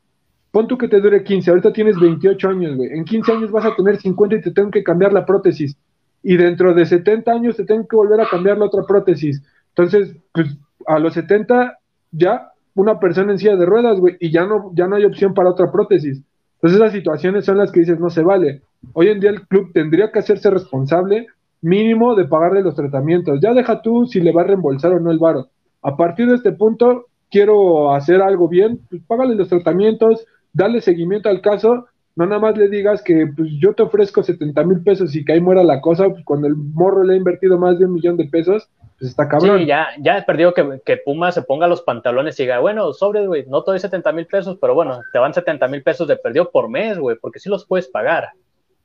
Pon 0.51 0.67
tú 0.67 0.77
que 0.77 0.87
te 0.87 1.01
dure 1.01 1.23
15, 1.23 1.49
ahorita 1.49 1.73
tienes 1.73 1.99
28 1.99 2.49
años, 2.49 2.77
güey. 2.77 2.91
En 2.91 3.03
15 3.03 3.31
años 3.33 3.51
vas 3.51 3.65
a 3.65 3.75
tener 3.75 3.97
50 3.97 4.35
y 4.37 4.41
te 4.41 4.51
tengo 4.51 4.71
que 4.71 4.83
cambiar 4.83 5.11
la 5.11 5.25
prótesis. 5.25 5.75
Y 6.23 6.37
dentro 6.37 6.73
de 6.73 6.85
70 6.85 7.29
años 7.31 7.57
te 7.57 7.65
tengo 7.65 7.85
que 7.85 7.95
volver 7.95 8.21
a 8.21 8.29
cambiar 8.29 8.57
la 8.57 8.65
otra 8.65 8.83
prótesis 8.87 9.43
entonces, 9.75 10.15
pues 10.31 10.57
a 10.87 10.99
los 10.99 11.13
70 11.13 11.77
ya 12.11 12.51
una 12.75 12.97
persona 12.97 13.33
en 13.33 13.37
silla 13.37 13.57
de 13.57 13.65
ruedas, 13.65 13.99
güey, 13.99 14.15
y 14.21 14.31
ya 14.31 14.45
no, 14.45 14.71
ya 14.73 14.87
no 14.87 14.95
hay 14.95 15.03
opción 15.03 15.33
para 15.33 15.49
otra 15.49 15.69
prótesis. 15.71 16.23
Entonces 16.55 16.79
esas 16.79 16.93
situaciones 16.93 17.45
son 17.45 17.57
las 17.57 17.71
que 17.71 17.81
dices, 17.81 17.99
no 17.99 18.09
se 18.09 18.23
vale. 18.23 18.61
Hoy 18.93 19.09
en 19.09 19.19
día 19.19 19.31
el 19.31 19.45
club 19.47 19.71
tendría 19.73 20.11
que 20.11 20.19
hacerse 20.19 20.49
responsable 20.49 21.27
mínimo 21.61 22.15
de 22.15 22.25
pagarle 22.25 22.61
los 22.61 22.75
tratamientos. 22.75 23.39
Ya 23.41 23.53
deja 23.53 23.81
tú 23.81 24.05
si 24.05 24.21
le 24.21 24.31
va 24.31 24.41
a 24.41 24.45
reembolsar 24.45 24.93
o 24.93 24.99
no 24.99 25.11
el 25.11 25.19
varo. 25.19 25.49
A 25.81 25.97
partir 25.97 26.27
de 26.27 26.35
este 26.35 26.53
punto, 26.53 27.07
quiero 27.29 27.93
hacer 27.93 28.21
algo 28.21 28.47
bien, 28.47 28.79
pues 28.89 29.01
págale 29.05 29.35
los 29.35 29.49
tratamientos, 29.49 30.25
darle 30.53 30.79
seguimiento 30.79 31.27
al 31.27 31.41
caso, 31.41 31.87
no 32.15 32.25
nada 32.25 32.39
más 32.39 32.57
le 32.57 32.69
digas 32.69 33.01
que 33.03 33.27
pues 33.35 33.49
yo 33.59 33.73
te 33.73 33.83
ofrezco 33.83 34.23
70 34.23 34.63
mil 34.63 34.81
pesos 34.83 35.13
y 35.15 35.25
que 35.25 35.33
ahí 35.33 35.41
muera 35.41 35.63
la 35.63 35.81
cosa, 35.81 36.07
pues 36.09 36.23
cuando 36.23 36.47
el 36.47 36.55
morro 36.55 37.03
le 37.03 37.13
ha 37.13 37.17
invertido 37.17 37.57
más 37.57 37.77
de 37.77 37.85
un 37.85 37.93
millón 37.93 38.15
de 38.15 38.25
pesos, 38.25 38.69
pues 38.99 39.11
está 39.11 39.27
cabrón. 39.27 39.59
Sí, 39.59 39.65
ya, 39.65 39.87
ya 39.99 40.17
he 40.17 40.23
perdido 40.23 40.53
que, 40.53 40.81
que 40.85 40.97
Puma 40.97 41.31
se 41.31 41.41
ponga 41.41 41.67
los 41.67 41.81
pantalones 41.81 42.39
y 42.39 42.43
diga, 42.43 42.59
bueno, 42.59 42.93
sobre, 42.93 43.27
güey, 43.27 43.45
no 43.47 43.63
te 43.63 43.71
doy 43.71 43.79
70 43.79 44.11
mil 44.13 44.25
pesos, 44.25 44.57
pero 44.59 44.73
bueno, 44.73 45.01
te 45.11 45.19
van 45.19 45.33
70 45.33 45.67
mil 45.67 45.83
pesos 45.83 46.07
de 46.07 46.15
perdido 46.15 46.49
por 46.49 46.69
mes, 46.69 46.97
güey, 46.97 47.17
porque 47.19 47.39
sí 47.39 47.49
los 47.49 47.65
puedes 47.65 47.87
pagar. 47.87 48.29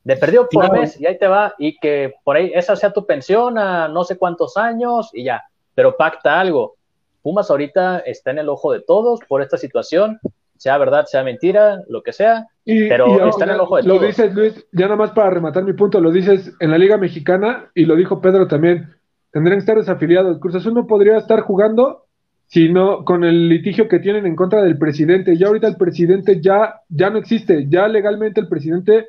De 0.02 0.16
perdido 0.16 0.48
por 0.50 0.72
mes 0.72 0.98
y 1.00 1.06
ahí 1.06 1.18
te 1.18 1.28
va, 1.28 1.54
y 1.58 1.78
que 1.78 2.14
por 2.24 2.36
ahí 2.36 2.50
esa 2.54 2.74
sea 2.74 2.92
tu 2.92 3.06
pensión 3.06 3.58
a 3.58 3.86
no 3.86 4.02
sé 4.02 4.16
cuántos 4.16 4.56
años 4.56 5.10
y 5.12 5.24
ya, 5.24 5.44
pero 5.74 5.96
pacta 5.96 6.40
algo. 6.40 6.76
Pumas 7.22 7.50
ahorita 7.50 7.98
está 8.00 8.30
en 8.30 8.38
el 8.38 8.48
ojo 8.48 8.72
de 8.72 8.80
todos 8.80 9.20
por 9.28 9.42
esta 9.42 9.58
situación, 9.58 10.18
sea 10.56 10.78
verdad, 10.78 11.04
sea 11.04 11.22
mentira, 11.22 11.82
lo 11.88 12.02
que 12.02 12.14
sea, 12.14 12.46
pero 12.64 13.28
está 13.28 13.44
en 13.44 13.50
el 13.50 13.60
ojo 13.60 13.76
de 13.76 13.82
todos. 13.82 14.00
Lo 14.00 14.06
dices, 14.06 14.34
Luis, 14.34 14.66
ya 14.72 14.86
nada 14.86 14.96
más 14.96 15.10
para 15.10 15.30
rematar 15.30 15.64
mi 15.64 15.74
punto, 15.74 16.00
lo 16.00 16.10
dices 16.10 16.50
en 16.60 16.70
la 16.70 16.78
Liga 16.78 16.96
Mexicana 16.96 17.70
y 17.74 17.84
lo 17.84 17.94
dijo 17.94 18.22
Pedro 18.22 18.48
también 18.48 18.99
tendrían 19.32 19.58
que 19.58 19.64
estar 19.64 19.76
desafiliados. 19.76 20.38
Cruz 20.38 20.54
Azul 20.54 20.74
no 20.74 20.86
podría 20.86 21.18
estar 21.18 21.40
jugando 21.40 22.04
sino 22.50 23.04
con 23.04 23.22
el 23.22 23.48
litigio 23.48 23.86
que 23.86 24.00
tienen 24.00 24.26
en 24.26 24.34
contra 24.34 24.60
del 24.64 24.76
presidente. 24.76 25.36
Ya 25.36 25.46
ahorita 25.46 25.68
el 25.68 25.76
presidente 25.76 26.40
ya, 26.40 26.80
ya 26.88 27.08
no 27.08 27.18
existe, 27.18 27.68
ya 27.68 27.86
legalmente 27.86 28.40
el 28.40 28.48
presidente 28.48 29.06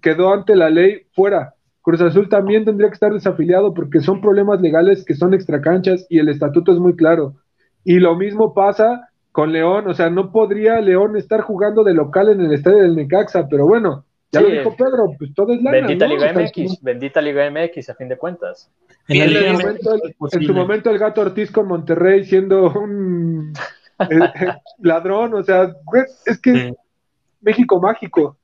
quedó 0.00 0.32
ante 0.32 0.54
la 0.54 0.70
ley 0.70 1.00
fuera. 1.12 1.54
Cruz 1.82 2.00
Azul 2.00 2.28
también 2.28 2.64
tendría 2.64 2.88
que 2.88 2.94
estar 2.94 3.12
desafiliado 3.12 3.74
porque 3.74 4.00
son 4.00 4.20
problemas 4.20 4.60
legales 4.60 5.04
que 5.04 5.14
son 5.14 5.34
extracanchas 5.34 6.06
y 6.08 6.20
el 6.20 6.28
estatuto 6.28 6.72
es 6.72 6.78
muy 6.78 6.94
claro. 6.94 7.34
Y 7.82 7.98
lo 7.98 8.14
mismo 8.14 8.54
pasa 8.54 9.08
con 9.32 9.52
León, 9.52 9.88
o 9.88 9.94
sea, 9.94 10.08
no 10.08 10.30
podría 10.30 10.80
León 10.80 11.16
estar 11.16 11.40
jugando 11.40 11.82
de 11.82 11.92
local 11.92 12.28
en 12.28 12.40
el 12.40 12.52
estadio 12.52 12.78
del 12.78 12.94
Necaxa, 12.94 13.48
pero 13.48 13.66
bueno, 13.66 14.04
ya 14.40 14.48
lo 14.48 14.48
dijo 14.48 14.76
Pedro, 14.76 15.12
pues 15.18 15.34
todo 15.34 15.52
es 15.52 15.62
lana, 15.62 15.78
Bendita 15.78 16.06
Liga 16.06 16.32
MX, 16.32 16.82
bendita 16.82 17.20
Liga 17.20 17.50
MX 17.50 17.90
a 17.90 17.94
fin 17.94 18.08
de 18.08 18.16
cuentas. 18.16 18.70
En, 19.08 19.30
su 20.46 20.52
momento, 20.52 20.90
el 20.90 20.98
gato 20.98 21.20
Ortiz 21.20 21.50
con 21.50 21.68
Monterrey 21.68 22.24
siendo 22.24 22.70
un 22.72 23.52
eh, 24.00 24.04
eh, 24.10 24.52
ladrón, 24.78 25.34
o 25.34 25.42
sea, 25.42 25.72
es 26.24 26.40
que 26.40 26.74
México 27.40 27.80
mágico. 27.80 28.36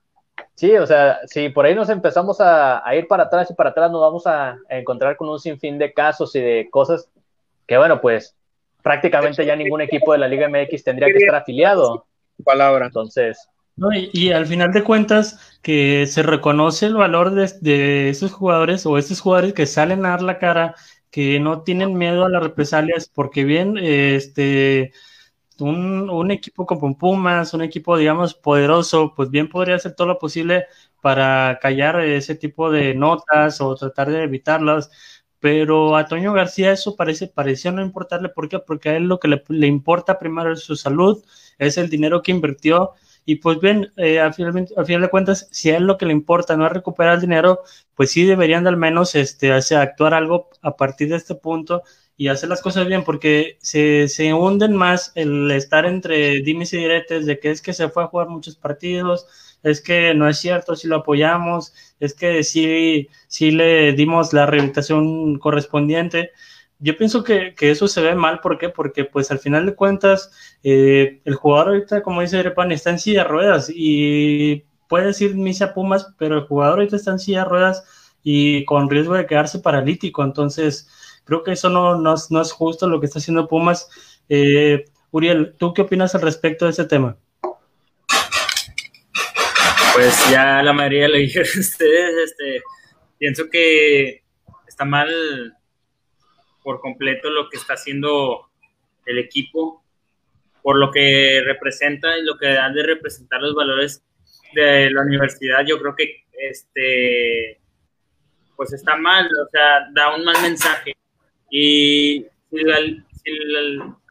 Sí, 0.55 0.77
o 0.77 0.87
sea, 0.87 1.19
si 1.27 1.49
por 1.49 1.65
ahí 1.65 1.75
nos 1.75 1.89
empezamos 1.89 2.39
a, 2.41 2.83
ir 2.95 3.09
para 3.09 3.25
atrás 3.25 3.51
y 3.51 3.55
para 3.55 3.71
atrás, 3.71 3.91
nos 3.91 4.01
vamos 4.01 4.27
a, 4.27 4.59
encontrar 4.69 5.17
con 5.17 5.29
un 5.29 5.39
sinfín 5.39 5.79
de 5.79 5.93
casos 5.93 6.35
y 6.37 6.41
de 6.41 6.69
cosas 6.71 7.09
que, 7.67 7.77
bueno, 7.77 8.01
pues 8.01 8.37
prácticamente 8.83 9.45
ya 9.45 9.57
ningún 9.57 9.81
equipo 9.81 10.13
de 10.13 10.19
la 10.19 10.29
Liga 10.29 10.49
MX 10.49 10.85
tendría 10.85 11.09
que 11.09 11.19
estar 11.19 11.37
afiliado. 11.37 12.07
Palabra. 12.45 12.87
Entonces, 12.87 13.49
y, 14.13 14.31
al 14.33 14.47
final 14.47 14.73
de 14.73 14.85
cuentas, 14.85 15.59
que 15.63 16.07
se 16.07 16.23
reconoce 16.23 16.87
el 16.87 16.95
valor 16.95 17.33
de, 17.33 18.09
esos 18.11 18.33
jugadores 18.33 18.87
o 18.87 18.99
estos 18.99 19.21
jugadores 19.21 19.55
que 19.55 19.67
salen 19.67 20.05
a 20.05 20.11
dar 20.11 20.23
la 20.23 20.39
cara, 20.39 20.75
que 21.11 21.41
no 21.41 21.63
tienen 21.63 21.95
miedo 21.95 22.25
a 22.25 22.29
las 22.29 22.43
represalias, 22.43 23.11
porque 23.13 23.45
bien, 23.45 23.79
este, 23.79 24.93
un, 25.59 26.11
un, 26.11 26.31
equipo 26.31 26.67
como 26.67 26.97
Pumas, 26.99 27.55
un 27.55 27.63
equipo, 27.63 27.97
digamos, 27.97 28.35
poderoso, 28.35 29.15
pues 29.17 29.31
bien 29.31 29.49
podría 29.49 29.77
hacer 29.77 29.95
todo 29.95 30.09
lo 30.09 30.19
posible 30.19 30.67
para 31.01 31.59
callar 31.61 32.01
ese 32.01 32.35
tipo 32.37 32.71
de 32.71 32.95
notas 32.95 33.61
o 33.61 33.75
tratar 33.77 34.11
de 34.11 34.23
evitarlas. 34.25 34.91
Pero 35.41 35.97
a 35.97 36.07
Toño 36.07 36.33
García 36.33 36.73
eso 36.73 36.95
parece, 36.97 37.27
pareció 37.29 37.73
no 37.73 37.83
importarle. 37.83 38.29
¿Por 38.29 38.49
qué? 38.49 38.61
Porque 38.61 38.91
a 38.91 38.97
él 38.97 39.05
lo 39.05 39.19
que 39.19 39.29
le, 39.29 39.43
le 39.49 39.67
importa 39.67 40.19
primero 40.19 40.53
es 40.53 40.61
su 40.63 40.77
salud, 40.77 41.25
es 41.59 41.79
el 41.79 41.91
dinero 41.91 42.23
que 42.23 42.31
invirtió 42.33 42.93
y 43.25 43.37
pues 43.37 43.61
bien, 43.61 43.93
eh, 43.97 44.19
al, 44.21 44.35
final, 44.35 44.67
de 44.67 45.09
cuentas, 45.11 45.49
si 45.53 45.71
a 45.71 45.77
él 45.77 45.85
lo 45.85 45.97
que 45.97 46.07
le 46.07 46.13
importa 46.13 46.57
no 46.57 46.67
es 46.67 46.73
recuperar 46.73 47.15
el 47.15 47.21
dinero, 47.21 47.63
pues 47.95 48.11
sí 48.11 48.25
deberían 48.25 48.65
de 48.65 48.71
al 48.71 48.77
menos 48.77 49.15
este, 49.15 49.53
actuar 49.53 50.15
algo 50.15 50.51
a 50.61 50.77
partir 50.77 51.09
de 51.09 51.17
este 51.17 51.35
punto 51.35 51.83
y 52.17 52.29
hacer 52.29 52.49
las 52.49 52.63
cosas 52.63 52.87
bien, 52.87 53.05
porque 53.05 53.59
se, 53.61 54.09
se 54.09 54.35
hunden 54.35 54.75
más 54.75 55.13
el 55.15 55.51
estar 55.51 55.87
entre 55.87 56.41
dimes 56.43 56.73
y 56.73 56.79
diretes 56.79 57.27
de 57.27 57.39
que 57.39 57.51
es 57.51 57.63
que 57.63 57.73
se 57.73 57.89
fue 57.89 58.05
a 58.05 58.09
jugar 58.09 58.29
muchos 58.29 58.57
partidos, 58.57 59.27
es 59.63 59.81
que 59.81 60.15
no 60.15 60.29
es 60.29 60.39
cierto, 60.39 60.75
si 60.77 60.89
lo 60.89 60.97
apoyamos, 60.97 61.73
es 62.01 62.15
que 62.15 62.43
sí, 62.43 63.09
sí 63.29 63.53
le 63.53 63.93
dimos 63.93 64.33
la 64.33 64.47
rehabilitación 64.47 65.39
correspondiente 65.39 66.33
yo 66.83 66.97
pienso 66.97 67.23
que, 67.23 67.55
eso 67.61 67.87
se 67.87 68.01
ve 68.03 68.17
mal, 68.17 68.41
¿por 68.41 68.59
qué? 68.59 68.69
Porque 68.69 69.05
pues 69.05 69.31
al 69.31 69.39
final 69.39 69.67
de 69.67 69.77
cuentas 69.77 70.33
eh, 70.65 71.21
el 71.25 71.37
jugador 71.37 71.69
ahorita, 71.69 72.03
como 72.03 72.21
dice 72.21 72.43
Repan, 72.43 72.73
está 72.73 72.91
en 72.91 72.99
silla 72.99 73.23
de 73.23 73.29
ruedas 73.29 73.71
y 73.73 74.65
puede 74.89 75.07
decir 75.07 75.37
misa 75.37 75.75
Pumas, 75.75 76.13
pero 76.19 76.39
el 76.39 76.47
jugador 76.47 76.81
ahorita 76.81 76.97
está 76.97 77.13
en 77.13 77.21
silla 77.21 77.45
de 77.45 77.51
ruedas 77.51 77.85
y 78.25 78.65
con 78.65 78.91
riesgo 78.91 79.15
de 79.15 79.27
quedarse 79.27 79.61
paralítico, 79.61 80.25
entonces 80.25 80.89
creo 81.25 81.45
que 81.45 81.53
eso 81.53 81.71
no, 81.71 81.99
no, 81.99 82.15
es 82.15 82.53
justo 82.53 82.89
lo 82.89 82.99
que 82.99 83.07
está 83.07 83.21
haciendo 83.21 83.47
Pumas. 83.47 83.89
Eh, 84.29 84.85
Uriel, 85.13 85.55
¿tú 85.57 85.73
qué 85.73 85.83
opinas 85.83 86.17
al 86.17 86.23
respecto 86.23 86.65
de 86.65 86.73
ese 86.73 86.85
tema? 86.85 87.17
Pues 89.95 90.31
ya 90.33 90.63
la 90.65 90.73
mayoría 90.73 91.09
lo 91.09 91.19
dijeron 91.19 91.49
ustedes, 91.61 92.31
este, 92.31 92.61
pienso 93.19 93.49
que 93.49 94.25
está 94.67 94.85
mal 94.85 95.09
por 96.63 96.81
completo 96.81 97.31
lo 97.31 97.49
que 97.49 97.57
está 97.57 97.75
haciendo 97.75 98.49
el 99.07 99.19
equipo, 99.19 99.83
por 100.63 100.77
lo 100.79 100.91
que 100.91 101.43
representa 101.45 102.17
y 102.19 102.25
lo 102.25 102.39
que 102.39 102.49
dan 102.49 102.75
de 102.75 102.85
representar 102.85 103.41
los 103.41 103.55
valores 103.55 104.05
de 104.55 104.91
la 104.91 105.03
universidad. 105.03 105.65
Yo 105.67 105.79
creo 105.79 105.95
que 105.97 106.25
este 106.33 107.59
pues 108.57 108.73
está 108.73 108.97
mal, 108.97 109.27
o 109.27 109.49
sea, 109.51 109.89
da 109.93 110.15
un 110.15 110.25
mal 110.25 110.41
mensaje. 110.43 110.95
Y 111.51 112.27
si 112.51 112.63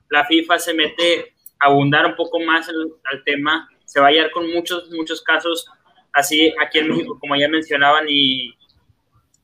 la, 0.10 0.26
FIFA 0.26 0.60
se 0.60 0.74
mete 0.74 1.34
a 1.60 1.68
abundar 1.68 2.06
un 2.06 2.16
poco 2.16 2.40
más 2.40 2.68
al 2.70 3.24
tema, 3.24 3.70
se 3.86 4.00
va 4.00 4.08
a 4.08 4.10
hallar 4.10 4.32
con 4.32 4.52
muchos, 4.52 4.90
muchos 4.92 5.22
casos 5.22 5.70
así 6.14 6.54
aquí 6.62 6.80
en 6.80 6.90
México, 6.90 7.18
como 7.20 7.36
ya 7.36 7.48
mencionaban, 7.48 8.06
y, 8.08 8.54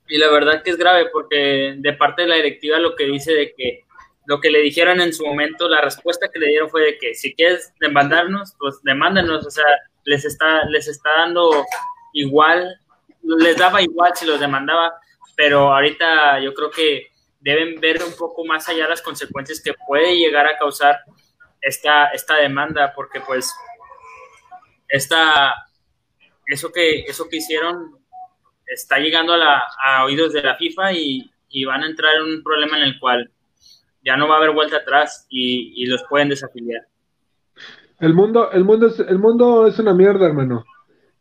y 0.10 0.18
la 0.18 0.30
verdad 0.30 0.64
que 0.64 0.72
es 0.72 0.78
grave 0.78 1.10
porque 1.12 1.76
de 1.78 1.94
parte 1.94 2.24
de 2.24 2.28
la 2.28 2.36
directiva 2.36 2.80
lo 2.80 2.96
que 2.96 3.06
dice 3.06 3.34
de 3.34 3.54
que 3.54 3.84
lo 4.28 4.42
que 4.42 4.52
le 4.52 4.60
dijeron 4.60 5.00
en 5.00 5.14
su 5.14 5.26
momento, 5.26 5.70
la 5.70 5.80
respuesta 5.80 6.30
que 6.30 6.40
le 6.40 6.48
dieron 6.48 6.70
fue 6.70 6.84
de 6.84 6.98
que 6.98 7.16
si 7.16 7.34
quieres 7.34 7.74
demandarnos, 7.80 8.56
pues 8.60 8.76
demándanos, 8.84 9.46
o 9.46 9.50
sea, 9.50 9.64
les 10.04 10.26
está, 10.26 10.66
les 10.66 10.90
está 10.90 11.10
dando 11.20 11.66
igual, 12.12 12.78
les 13.24 13.56
daba 13.56 13.82
igual 13.82 14.12
si 14.16 14.26
los 14.26 14.40
demandaba, 14.40 14.94
pero 15.38 15.74
ahorita 15.74 16.42
yo 16.42 16.54
creo 16.54 16.70
que 16.70 17.08
deben 17.40 17.80
ver 17.80 18.04
un 18.04 18.18
poco 18.18 18.44
más 18.44 18.68
allá 18.68 18.90
las 18.90 19.02
consecuencias 19.02 19.62
que 19.62 19.74
puede 19.88 20.18
llegar 20.18 20.46
a 20.46 20.58
causar 20.58 21.00
esta, 21.62 22.08
esta 22.08 22.36
demanda, 22.36 22.92
porque 22.94 23.22
pues 23.22 23.50
esta, 24.90 25.56
eso 26.48 26.70
que, 26.74 27.02
eso 27.02 27.30
que 27.30 27.38
hicieron 27.38 27.97
está 28.68 29.00
llegando 29.00 29.34
a, 29.34 30.04
oídos 30.06 30.34
de 30.34 30.44
la 30.44 30.56
FIFA 30.56 30.94
y, 30.94 31.32
van 31.66 31.82
a 31.82 31.88
entrar 31.88 32.12
en 32.18 32.36
un 32.36 32.44
problema 32.44 32.78
en 32.78 32.84
el 32.84 33.00
cual 33.00 33.32
ya 34.04 34.16
no 34.16 34.28
va 34.28 34.36
a 34.36 34.38
haber 34.38 34.52
vuelta 34.52 34.78
atrás 34.78 35.26
y, 35.30 35.86
los 35.88 36.04
pueden 36.10 36.30
desafiliar. 36.30 36.82
El 38.00 38.14
mundo, 38.14 38.52
el 38.52 38.64
mundo 38.64 38.88
es, 38.88 39.00
el 39.00 39.18
mundo 39.18 39.66
es 39.66 39.80
una 39.80 39.94
mierda, 39.94 40.28
hermano. 40.28 40.66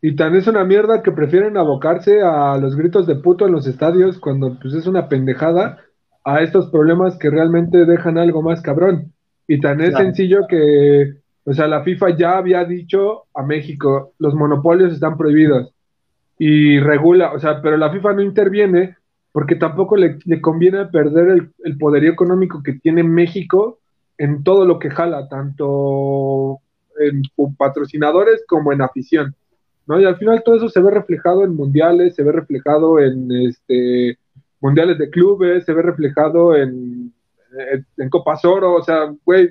Y 0.02 0.14
tan 0.14 0.36
es 0.36 0.46
una 0.46 0.62
mierda 0.64 1.02
que 1.02 1.10
prefieren 1.10 1.56
abocarse 1.56 2.20
a 2.20 2.58
los 2.58 2.76
gritos 2.76 3.06
de 3.06 3.16
puto 3.16 3.46
en 3.46 3.52
los 3.52 3.66
estadios 3.66 4.18
cuando 4.18 4.58
pues 4.60 4.74
es 4.74 4.86
una 4.86 5.08
pendejada 5.08 5.78
a 6.22 6.42
estos 6.42 6.70
problemas 6.70 7.16
que 7.18 7.30
realmente 7.30 7.86
dejan 7.86 8.18
algo 8.18 8.42
más 8.42 8.60
cabrón. 8.60 9.14
Y 9.48 9.58
tan 9.60 9.80
es 9.80 9.94
sencillo 9.94 10.40
que, 10.48 11.14
o 11.44 11.52
sea, 11.54 11.66
la 11.66 11.82
FIFA 11.82 12.16
ya 12.16 12.36
había 12.36 12.64
dicho 12.64 13.24
a 13.34 13.42
México, 13.42 14.12
los 14.18 14.34
monopolios 14.34 14.92
están 14.92 15.16
prohibidos 15.16 15.72
y 16.38 16.78
regula, 16.80 17.32
o 17.32 17.38
sea, 17.38 17.60
pero 17.62 17.76
la 17.76 17.90
FIFA 17.90 18.14
no 18.14 18.22
interviene 18.22 18.96
porque 19.32 19.56
tampoco 19.56 19.96
le, 19.96 20.18
conviene 20.40 20.86
perder 20.86 21.28
el, 21.28 21.50
el, 21.64 21.76
poderío 21.76 22.10
económico 22.10 22.62
que 22.62 22.74
tiene 22.74 23.02
México 23.02 23.80
en 24.16 24.42
todo 24.42 24.64
lo 24.64 24.78
que 24.78 24.90
jala, 24.90 25.28
tanto 25.28 26.60
en 26.98 27.22
patrocinadores 27.56 28.44
como 28.48 28.72
en 28.72 28.82
afición, 28.82 29.34
¿no? 29.86 30.00
Y 30.00 30.04
al 30.04 30.16
final 30.16 30.42
todo 30.44 30.56
eso 30.56 30.68
se 30.68 30.80
ve 30.80 30.90
reflejado 30.90 31.44
en 31.44 31.54
mundiales, 31.54 32.14
se 32.14 32.22
ve 32.22 32.32
reflejado 32.32 32.98
en 32.98 33.30
este 33.30 34.18
mundiales 34.60 34.98
de 34.98 35.10
clubes, 35.10 35.64
se 35.64 35.74
ve 35.74 35.82
reflejado 35.82 36.56
en, 36.56 37.12
en, 37.96 38.08
Copas 38.08 38.44
Oro, 38.44 38.74
o 38.74 38.82
sea, 38.82 39.12
güey, 39.24 39.50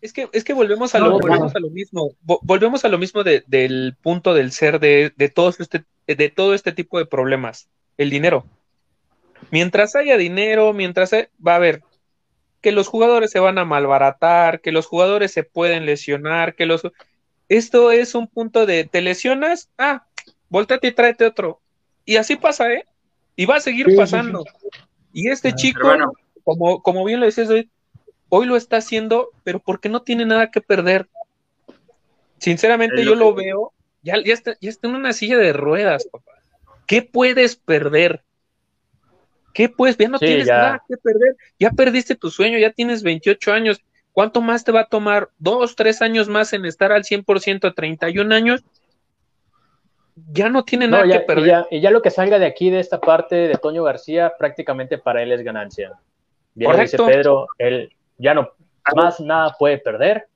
es 0.00 0.12
que, 0.12 0.28
es 0.32 0.44
que 0.44 0.52
volvemos 0.52 0.94
a 0.94 1.00
lo, 1.00 1.18
volvemos 1.18 1.54
a 1.54 1.58
lo 1.58 1.70
mismo, 1.70 2.12
volvemos 2.22 2.84
a 2.84 2.88
lo 2.88 2.98
mismo 2.98 3.24
del 3.24 3.96
punto 4.00 4.34
del 4.34 4.52
ser 4.52 4.78
de, 4.80 5.12
de, 5.16 5.28
todos 5.28 5.60
este, 5.60 5.84
de 6.06 6.28
todo 6.28 6.54
este 6.54 6.72
tipo 6.72 6.98
de 6.98 7.06
problemas, 7.06 7.68
el 7.96 8.10
dinero. 8.10 8.46
Mientras 9.50 9.96
haya 9.96 10.16
dinero, 10.16 10.72
mientras 10.72 11.12
va 11.12 11.52
a 11.52 11.56
haber 11.56 11.82
que 12.60 12.72
los 12.72 12.88
jugadores 12.88 13.30
se 13.30 13.40
van 13.40 13.58
a 13.58 13.64
malbaratar, 13.64 14.60
que 14.60 14.72
los 14.72 14.86
jugadores 14.86 15.32
se 15.32 15.44
pueden 15.44 15.86
lesionar, 15.86 16.54
que 16.54 16.66
los... 16.66 16.82
Esto 17.48 17.92
es 17.92 18.14
un 18.14 18.26
punto 18.26 18.66
de, 18.66 18.84
te 18.84 19.00
lesionas, 19.00 19.70
ah, 19.78 20.04
volteate 20.48 20.88
y 20.88 20.92
tráete 20.92 21.24
otro. 21.24 21.60
Y 22.04 22.16
así 22.16 22.36
pasa, 22.36 22.72
¿eh? 22.72 22.84
Y 23.36 23.46
va 23.46 23.56
a 23.56 23.60
seguir 23.60 23.94
pasando. 23.96 24.44
Y 25.12 25.30
este 25.30 25.48
ah, 25.48 25.54
chico, 25.54 25.88
como, 26.44 26.82
como 26.82 27.04
bien 27.04 27.20
lo 27.20 27.26
decías 27.26 27.48
hoy, 28.28 28.46
lo 28.46 28.56
está 28.56 28.78
haciendo, 28.78 29.30
pero 29.44 29.58
porque 29.58 29.88
no 29.88 30.02
tiene 30.02 30.26
nada 30.26 30.50
que 30.50 30.60
perder. 30.60 31.08
Sinceramente, 32.38 33.04
yo 33.04 33.14
lo 33.14 33.34
veo 33.34 33.72
ya, 34.02 34.14
ya, 34.24 34.34
está, 34.34 34.56
ya 34.60 34.70
está 34.70 34.88
en 34.88 34.94
una 34.94 35.12
silla 35.12 35.38
de 35.38 35.52
ruedas, 35.52 36.08
papá. 36.10 36.32
¿Qué 36.86 37.02
puedes 37.02 37.56
perder? 37.56 38.22
¿Qué 39.52 39.68
puedes? 39.68 39.96
Ya 39.98 40.08
no 40.08 40.18
tienes 40.18 40.46
nada 40.46 40.82
que 40.88 40.96
perder. 40.96 41.36
Ya 41.58 41.70
perdiste 41.70 42.14
tu 42.14 42.30
sueño, 42.30 42.58
ya 42.58 42.72
tienes 42.72 43.02
28 43.02 43.52
años. 43.52 43.82
¿Cuánto 44.12 44.40
más 44.40 44.64
te 44.64 44.72
va 44.72 44.80
a 44.80 44.88
tomar? 44.88 45.30
¿Dos, 45.38 45.76
tres 45.76 46.00
años 46.00 46.28
más 46.28 46.52
en 46.52 46.64
estar 46.64 46.92
al 46.92 47.04
100% 47.04 47.68
a 47.68 47.74
31 47.74 48.34
años? 48.34 48.64
Ya 50.32 50.48
no 50.48 50.64
tiene 50.64 50.88
nada 50.88 51.06
que 51.06 51.20
perder. 51.20 51.44
Y 51.44 51.48
ya, 51.48 51.66
y 51.70 51.80
ya, 51.80 51.90
lo 51.90 52.02
que 52.02 52.10
salga 52.10 52.38
de 52.38 52.46
aquí, 52.46 52.70
de 52.70 52.80
esta 52.80 53.00
parte 53.00 53.36
de 53.36 53.54
Toño 53.54 53.84
García, 53.84 54.32
prácticamente 54.38 54.98
para 54.98 55.22
él 55.22 55.32
es 55.32 55.42
ganancia. 55.42 55.92
Bien 56.54 56.72
dice 56.80 56.96
Pedro, 56.96 57.46
él 57.58 57.92
ya 58.18 58.34
no 58.34 58.52
más 58.94 59.20
nada 59.20 59.54
puede 59.58 59.78
perder. 59.78 60.26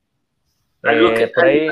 Eh, 0.84 1.32
por 1.34 1.44
ahí, 1.44 1.68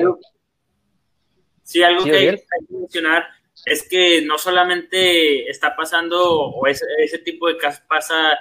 Sí, 1.63 1.83
algo 1.83 2.05
que 2.05 2.17
hay, 2.17 2.37
que 2.37 2.45
mencionar 2.71 3.29
es 3.65 3.89
que 3.89 4.23
no 4.23 4.39
solamente 4.39 5.49
está 5.49 5.77
pasando, 5.77 6.49
o 6.49 6.67
ese, 6.67 7.19
tipo 7.25 7.47
de 7.47 7.57
casos 7.59 7.85
pasa 7.89 8.37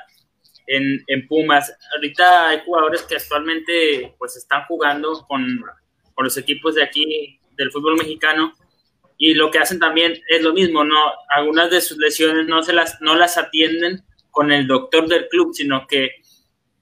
en, 0.65 1.27
Pumas. 1.27 1.75
Ahorita 1.95 2.49
hay 2.49 2.62
jugadores 2.65 3.03
que 3.03 3.17
actualmente 3.17 4.15
pues 4.17 4.36
están 4.36 4.63
jugando 4.65 5.25
con, 5.27 5.62
los 6.17 6.38
equipos 6.38 6.75
de 6.75 6.84
aquí 6.84 7.39
del 7.55 7.71
fútbol 7.71 7.95
mexicano 7.95 8.53
y 9.17 9.36
lo 9.36 9.49
que 9.51 9.60
hacen 9.60 9.79
también 9.79 10.19
es 10.27 10.41
lo 10.41 10.51
mismo, 10.51 10.84
no 10.84 10.97
algunas 11.29 11.71
de 11.71 11.79
sus 11.79 11.97
lesiones 11.97 12.45
no 12.45 12.62
se 12.62 12.73
las 12.73 12.99
no 12.99 13.15
las 13.15 13.38
atienden 13.38 14.03
con 14.29 14.51
el 14.51 14.67
doctor 14.67 15.08
del 15.08 15.29
club, 15.29 15.53
sino 15.53 15.88
que 15.88 16.15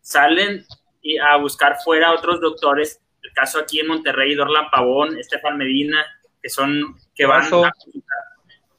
salen 0.02 0.66
y 1.02 1.18
a 1.18 1.36
buscar 1.38 1.78
fuera 1.84 2.14
otros 2.14 2.42
doctores. 2.42 3.02
El 3.22 3.32
caso 3.34 3.60
aquí 3.60 3.80
en 3.80 3.88
Monterrey, 3.88 4.36
Dorlan 4.36 4.70
Pavón, 4.70 5.18
Estefan 5.18 5.58
Medina, 5.58 6.06
que 6.42 6.50
son, 6.50 6.96
que 7.14 7.26
van 7.26 7.44
a 7.44 7.72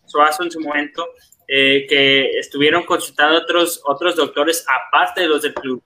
Suazo 0.07 0.43
en 0.43 0.51
su 0.51 0.61
momento, 0.61 1.07
eh, 1.47 1.87
que 1.89 2.39
estuvieron 2.39 2.85
consultando 2.85 3.39
otros, 3.39 3.83
otros 3.87 4.17
doctores 4.17 4.65
aparte 4.69 5.23
de 5.23 5.29
los 5.29 5.43
del 5.43 5.55
club. 5.55 5.83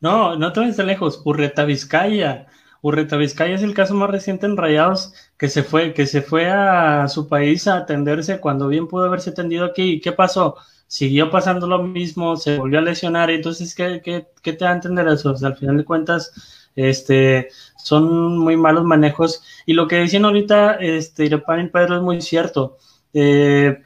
No, 0.00 0.36
no 0.36 0.52
te 0.52 0.60
vayas 0.60 0.78
lejos, 0.78 1.20
Urreta 1.24 1.64
Vizcaya. 1.64 2.46
Urreta 2.82 3.16
Vizcaya 3.16 3.54
es 3.54 3.62
el 3.62 3.74
caso 3.74 3.94
más 3.94 4.08
reciente 4.08 4.46
en 4.46 4.56
Rayados 4.56 5.12
que 5.36 5.48
se 5.48 5.62
fue, 5.62 5.92
que 5.92 6.06
se 6.06 6.22
fue 6.22 6.48
a 6.48 7.06
su 7.08 7.28
país 7.28 7.68
a 7.68 7.76
atenderse 7.76 8.40
cuando 8.40 8.68
bien 8.68 8.88
pudo 8.88 9.04
haberse 9.04 9.30
atendido 9.30 9.66
aquí. 9.66 9.94
¿Y 9.94 10.00
qué 10.00 10.12
pasó? 10.12 10.56
Siguió 10.90 11.30
pasando 11.30 11.68
lo 11.68 11.84
mismo, 11.84 12.36
se 12.36 12.58
volvió 12.58 12.80
a 12.80 12.82
lesionar, 12.82 13.30
entonces, 13.30 13.76
¿qué, 13.76 14.02
qué, 14.04 14.26
qué 14.42 14.52
te 14.54 14.64
va 14.64 14.72
a 14.72 14.74
entender 14.74 15.06
eso? 15.06 15.32
Al 15.40 15.56
final 15.56 15.76
de 15.76 15.84
cuentas, 15.84 16.32
este, 16.74 17.48
son 17.76 18.36
muy 18.38 18.56
malos 18.56 18.84
manejos. 18.84 19.44
Y 19.66 19.74
lo 19.74 19.86
que 19.86 19.96
decían 19.96 20.24
ahorita, 20.24 20.74
este, 20.80 21.26
Irepán 21.26 21.60
y 21.66 21.68
Pedro 21.68 21.96
es 21.96 22.02
muy 22.02 22.20
cierto. 22.20 22.76
Eh, 23.14 23.78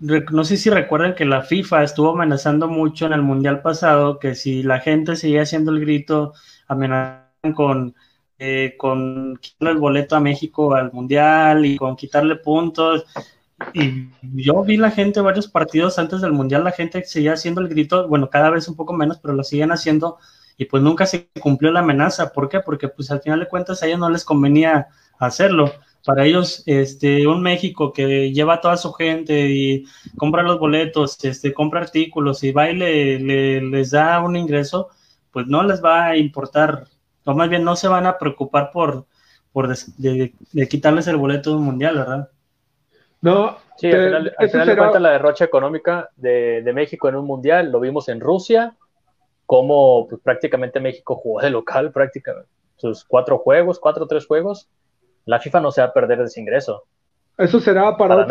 no 0.00 0.44
sé 0.44 0.58
si 0.58 0.68
recuerdan 0.68 1.14
que 1.14 1.24
la 1.24 1.40
FIFA 1.40 1.82
estuvo 1.82 2.10
amenazando 2.10 2.68
mucho 2.68 3.06
en 3.06 3.14
el 3.14 3.22
Mundial 3.22 3.62
pasado 3.62 4.18
que 4.18 4.34
si 4.34 4.62
la 4.62 4.80
gente 4.80 5.16
seguía 5.16 5.42
haciendo 5.42 5.70
el 5.72 5.80
grito, 5.80 6.34
amenazan 6.68 7.54
con, 7.54 7.94
eh, 8.38 8.74
con 8.76 9.38
quitarle 9.38 9.72
el 9.72 9.78
boleto 9.78 10.14
a 10.14 10.20
México 10.20 10.74
al 10.74 10.92
Mundial 10.92 11.64
y 11.64 11.78
con 11.78 11.96
quitarle 11.96 12.36
puntos. 12.36 13.06
Y 13.74 14.10
yo 14.34 14.62
vi 14.62 14.76
la 14.76 14.90
gente, 14.90 15.20
varios 15.20 15.48
partidos 15.48 15.98
antes 15.98 16.20
del 16.20 16.32
Mundial, 16.32 16.64
la 16.64 16.72
gente 16.72 17.04
seguía 17.04 17.34
haciendo 17.34 17.60
el 17.60 17.68
grito, 17.68 18.08
bueno, 18.08 18.30
cada 18.30 18.50
vez 18.50 18.68
un 18.68 18.76
poco 18.76 18.92
menos, 18.92 19.18
pero 19.18 19.34
lo 19.34 19.44
siguen 19.44 19.72
haciendo 19.72 20.18
y 20.56 20.66
pues 20.66 20.82
nunca 20.82 21.06
se 21.06 21.28
cumplió 21.40 21.72
la 21.72 21.80
amenaza. 21.80 22.32
¿Por 22.32 22.48
qué? 22.48 22.60
Porque 22.60 22.88
pues 22.88 23.10
al 23.10 23.20
final 23.20 23.40
de 23.40 23.48
cuentas 23.48 23.82
a 23.82 23.86
ellos 23.86 23.98
no 23.98 24.10
les 24.10 24.24
convenía 24.24 24.88
hacerlo. 25.18 25.72
Para 26.04 26.24
ellos, 26.24 26.64
este, 26.66 27.26
un 27.28 27.42
México 27.42 27.92
que 27.92 28.32
lleva 28.32 28.54
a 28.54 28.60
toda 28.60 28.76
su 28.76 28.92
gente 28.92 29.50
y 29.50 29.84
compra 30.16 30.42
los 30.42 30.58
boletos, 30.58 31.22
este, 31.24 31.52
compra 31.52 31.80
artículos 31.80 32.42
y 32.42 32.50
va 32.50 32.70
y 32.70 32.76
le, 32.76 33.60
les 33.60 33.90
da 33.92 34.20
un 34.20 34.34
ingreso, 34.36 34.88
pues 35.30 35.46
no 35.46 35.62
les 35.62 35.82
va 35.82 36.06
a 36.06 36.16
importar, 36.16 36.88
o 37.24 37.34
más 37.34 37.48
bien 37.48 37.62
no 37.62 37.76
se 37.76 37.86
van 37.86 38.06
a 38.06 38.18
preocupar 38.18 38.70
por, 38.72 39.06
por 39.52 39.68
de, 39.98 40.34
quitarles 40.68 41.06
el 41.06 41.16
boleto 41.16 41.50
de 41.50 41.56
un 41.56 41.64
mundial, 41.64 41.98
¿verdad? 41.98 42.30
No, 43.22 43.56
sí, 43.76 43.90
al 43.90 44.30
final, 44.50 44.66
de 44.66 44.76
cuentas 44.76 45.00
la 45.00 45.12
derrocha 45.12 45.44
económica 45.44 46.10
de, 46.16 46.62
de, 46.62 46.72
México 46.72 47.08
en 47.08 47.14
un 47.14 47.24
mundial 47.24 47.70
lo 47.70 47.80
vimos 47.80 48.08
en 48.08 48.20
Rusia, 48.20 48.74
como 49.46 50.08
pues, 50.08 50.20
prácticamente 50.22 50.80
México 50.80 51.14
jugó 51.14 51.40
de 51.40 51.50
local, 51.50 51.92
prácticamente 51.92 52.48
sus 52.76 53.04
cuatro 53.04 53.38
juegos, 53.38 53.78
cuatro 53.78 54.04
o 54.04 54.06
tres 54.08 54.26
juegos, 54.26 54.68
la 55.24 55.38
FIFA 55.38 55.60
no 55.60 55.70
se 55.70 55.80
va 55.80 55.88
a 55.88 55.92
perder 55.92 56.20
ese 56.20 56.40
ingreso. 56.40 56.82
Eso 57.38 57.60
será 57.60 57.96
para, 57.96 58.26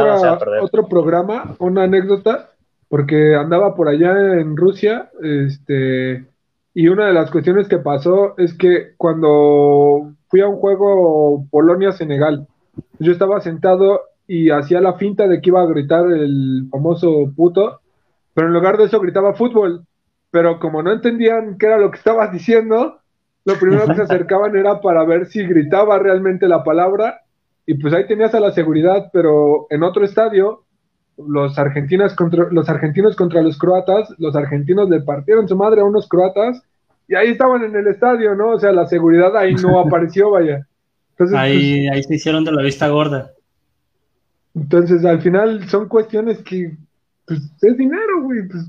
otro 0.62 0.88
programa, 0.88 1.56
una 1.60 1.84
anécdota, 1.84 2.52
porque 2.90 3.36
andaba 3.36 3.74
por 3.76 3.88
allá 3.88 4.12
en 4.12 4.58
Rusia, 4.58 5.10
este, 5.24 6.26
y 6.74 6.88
una 6.90 7.08
de 7.08 7.14
las 7.14 7.32
cuestiones 7.32 7.68
que 7.68 7.80
pasó 7.80 8.38
es 8.38 8.54
que 8.54 8.94
cuando 8.98 10.12
fui 10.28 10.42
a 10.42 10.48
un 10.48 10.58
juego 10.58 11.46
Polonia-Senegal, 11.50 12.48
yo 13.00 13.12
estaba 13.12 13.42
sentado 13.42 14.02
y 14.34 14.50
hacía 14.50 14.80
la 14.80 14.94
finta 14.94 15.28
de 15.28 15.42
que 15.42 15.50
iba 15.50 15.62
a 15.62 15.66
gritar 15.66 16.10
el 16.10 16.66
famoso 16.72 17.34
puto, 17.36 17.82
pero 18.34 18.48
en 18.48 18.54
lugar 18.54 18.78
de 18.78 18.86
eso 18.86 19.02
gritaba 19.02 19.34
fútbol. 19.34 19.86
Pero 20.32 20.58
como 20.58 20.82
no 20.82 20.94
entendían 20.94 21.58
qué 21.58 21.66
era 21.66 21.78
lo 21.78 21.92
que 21.92 21.98
estabas 21.98 22.32
diciendo, 22.32 23.00
lo 23.44 23.56
primero 23.56 23.86
que 23.88 23.96
se 23.96 24.02
acercaban 24.04 24.56
era 24.56 24.80
para 24.80 25.04
ver 25.04 25.26
si 25.26 25.46
gritaba 25.46 26.00
realmente 26.00 26.48
la 26.48 26.64
palabra 26.64 27.20
y 27.66 27.74
pues 27.74 27.94
ahí 27.94 28.08
tenías 28.08 28.34
a 28.34 28.40
la 28.40 28.54
seguridad, 28.54 29.10
pero 29.12 29.68
en 29.70 29.84
otro 29.84 30.06
estadio, 30.06 30.64
los, 31.18 31.60
argentinos 31.60 32.16
contra, 32.16 32.48
los 32.52 32.70
argentinos 32.70 33.18
contra 33.18 33.42
los 33.42 33.58
croatas, 33.58 34.16
los 34.18 34.34
argentinos 34.38 34.90
le 34.90 35.02
partieron 35.02 35.50
su 35.50 35.58
madre 35.58 35.82
a 35.82 35.84
unos 35.84 36.08
croatas 36.08 36.64
y 37.10 37.16
ahí 37.16 37.32
estaban 37.32 37.66
en 37.66 37.76
el 37.76 37.88
estadio, 37.88 38.34
¿no? 38.36 38.52
O 38.52 38.60
sea, 38.62 38.72
la 38.72 38.88
seguridad 38.88 39.36
ahí 39.36 39.56
no 39.56 39.78
apareció, 39.86 40.32
vaya. 40.32 40.66
Entonces, 41.10 41.38
ahí, 41.38 41.86
pues, 41.86 41.98
ahí 41.98 42.04
se 42.04 42.16
hicieron 42.16 42.46
de 42.46 42.54
la 42.54 42.62
vista 42.62 42.88
gorda. 42.88 43.32
Entonces, 44.54 45.06
al 45.06 45.22
final 45.22 45.68
son 45.70 45.88
cuestiones 45.88 46.40
que, 46.40 46.76
pues, 47.26 47.42
es 47.62 47.78
dinero, 47.78 48.24
güey. 48.24 48.48
Pues. 48.48 48.66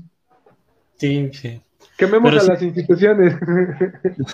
Sí, 0.97 1.29
sí. 1.33 1.61
Quememos 1.97 2.31
a 2.33 2.51
las 2.53 2.61
instituciones. 2.61 3.35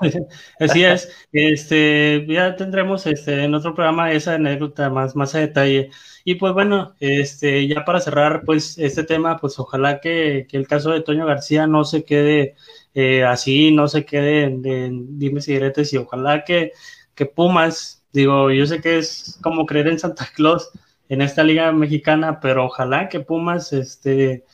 Así 0.60 0.84
es. 0.84 1.28
Este, 1.32 2.26
ya 2.28 2.56
tendremos 2.56 3.06
este, 3.06 3.44
en 3.44 3.54
otro 3.54 3.74
programa 3.74 4.12
esa 4.12 4.36
anécdota 4.36 4.90
más, 4.90 5.16
más 5.16 5.36
a 5.36 5.40
detalle. 5.40 5.90
Y 6.24 6.36
pues 6.36 6.54
bueno, 6.54 6.94
este, 7.00 7.68
ya 7.68 7.84
para 7.86 8.00
cerrar, 8.00 8.44
pues, 8.46 8.78
este 8.78 9.04
tema, 9.04 9.38
pues 9.38 9.60
ojalá 9.60 10.00
que, 10.00 10.48
el 10.52 10.68
caso 10.68 10.92
de 10.92 11.02
Toño 11.02 11.26
García 11.26 11.68
no 11.68 11.84
se 11.84 12.04
quede 12.04 12.56
eh, 12.94 13.24
así, 13.24 13.72
no 13.72 13.88
se 13.88 14.06
quede 14.06 14.44
en, 14.44 14.66
en 14.66 15.20
dimes 15.20 15.48
y 15.48 15.54
y 15.56 15.98
ojalá 15.98 16.44
que, 16.46 16.72
que 17.16 17.26
Pumas, 17.26 18.04
digo, 18.14 18.52
yo 18.52 18.66
sé 18.66 18.80
que 18.80 19.00
es 19.00 19.38
como 19.42 19.66
creer 19.66 19.88
en 19.88 20.00
Santa 20.00 20.28
Claus 20.34 20.72
en 21.10 21.22
esta 21.22 21.44
liga 21.44 21.72
mexicana, 21.72 22.40
pero 22.40 22.66
ojalá 22.66 23.10
que 23.10 23.20
Pumas, 23.20 23.74
este, 23.74 24.46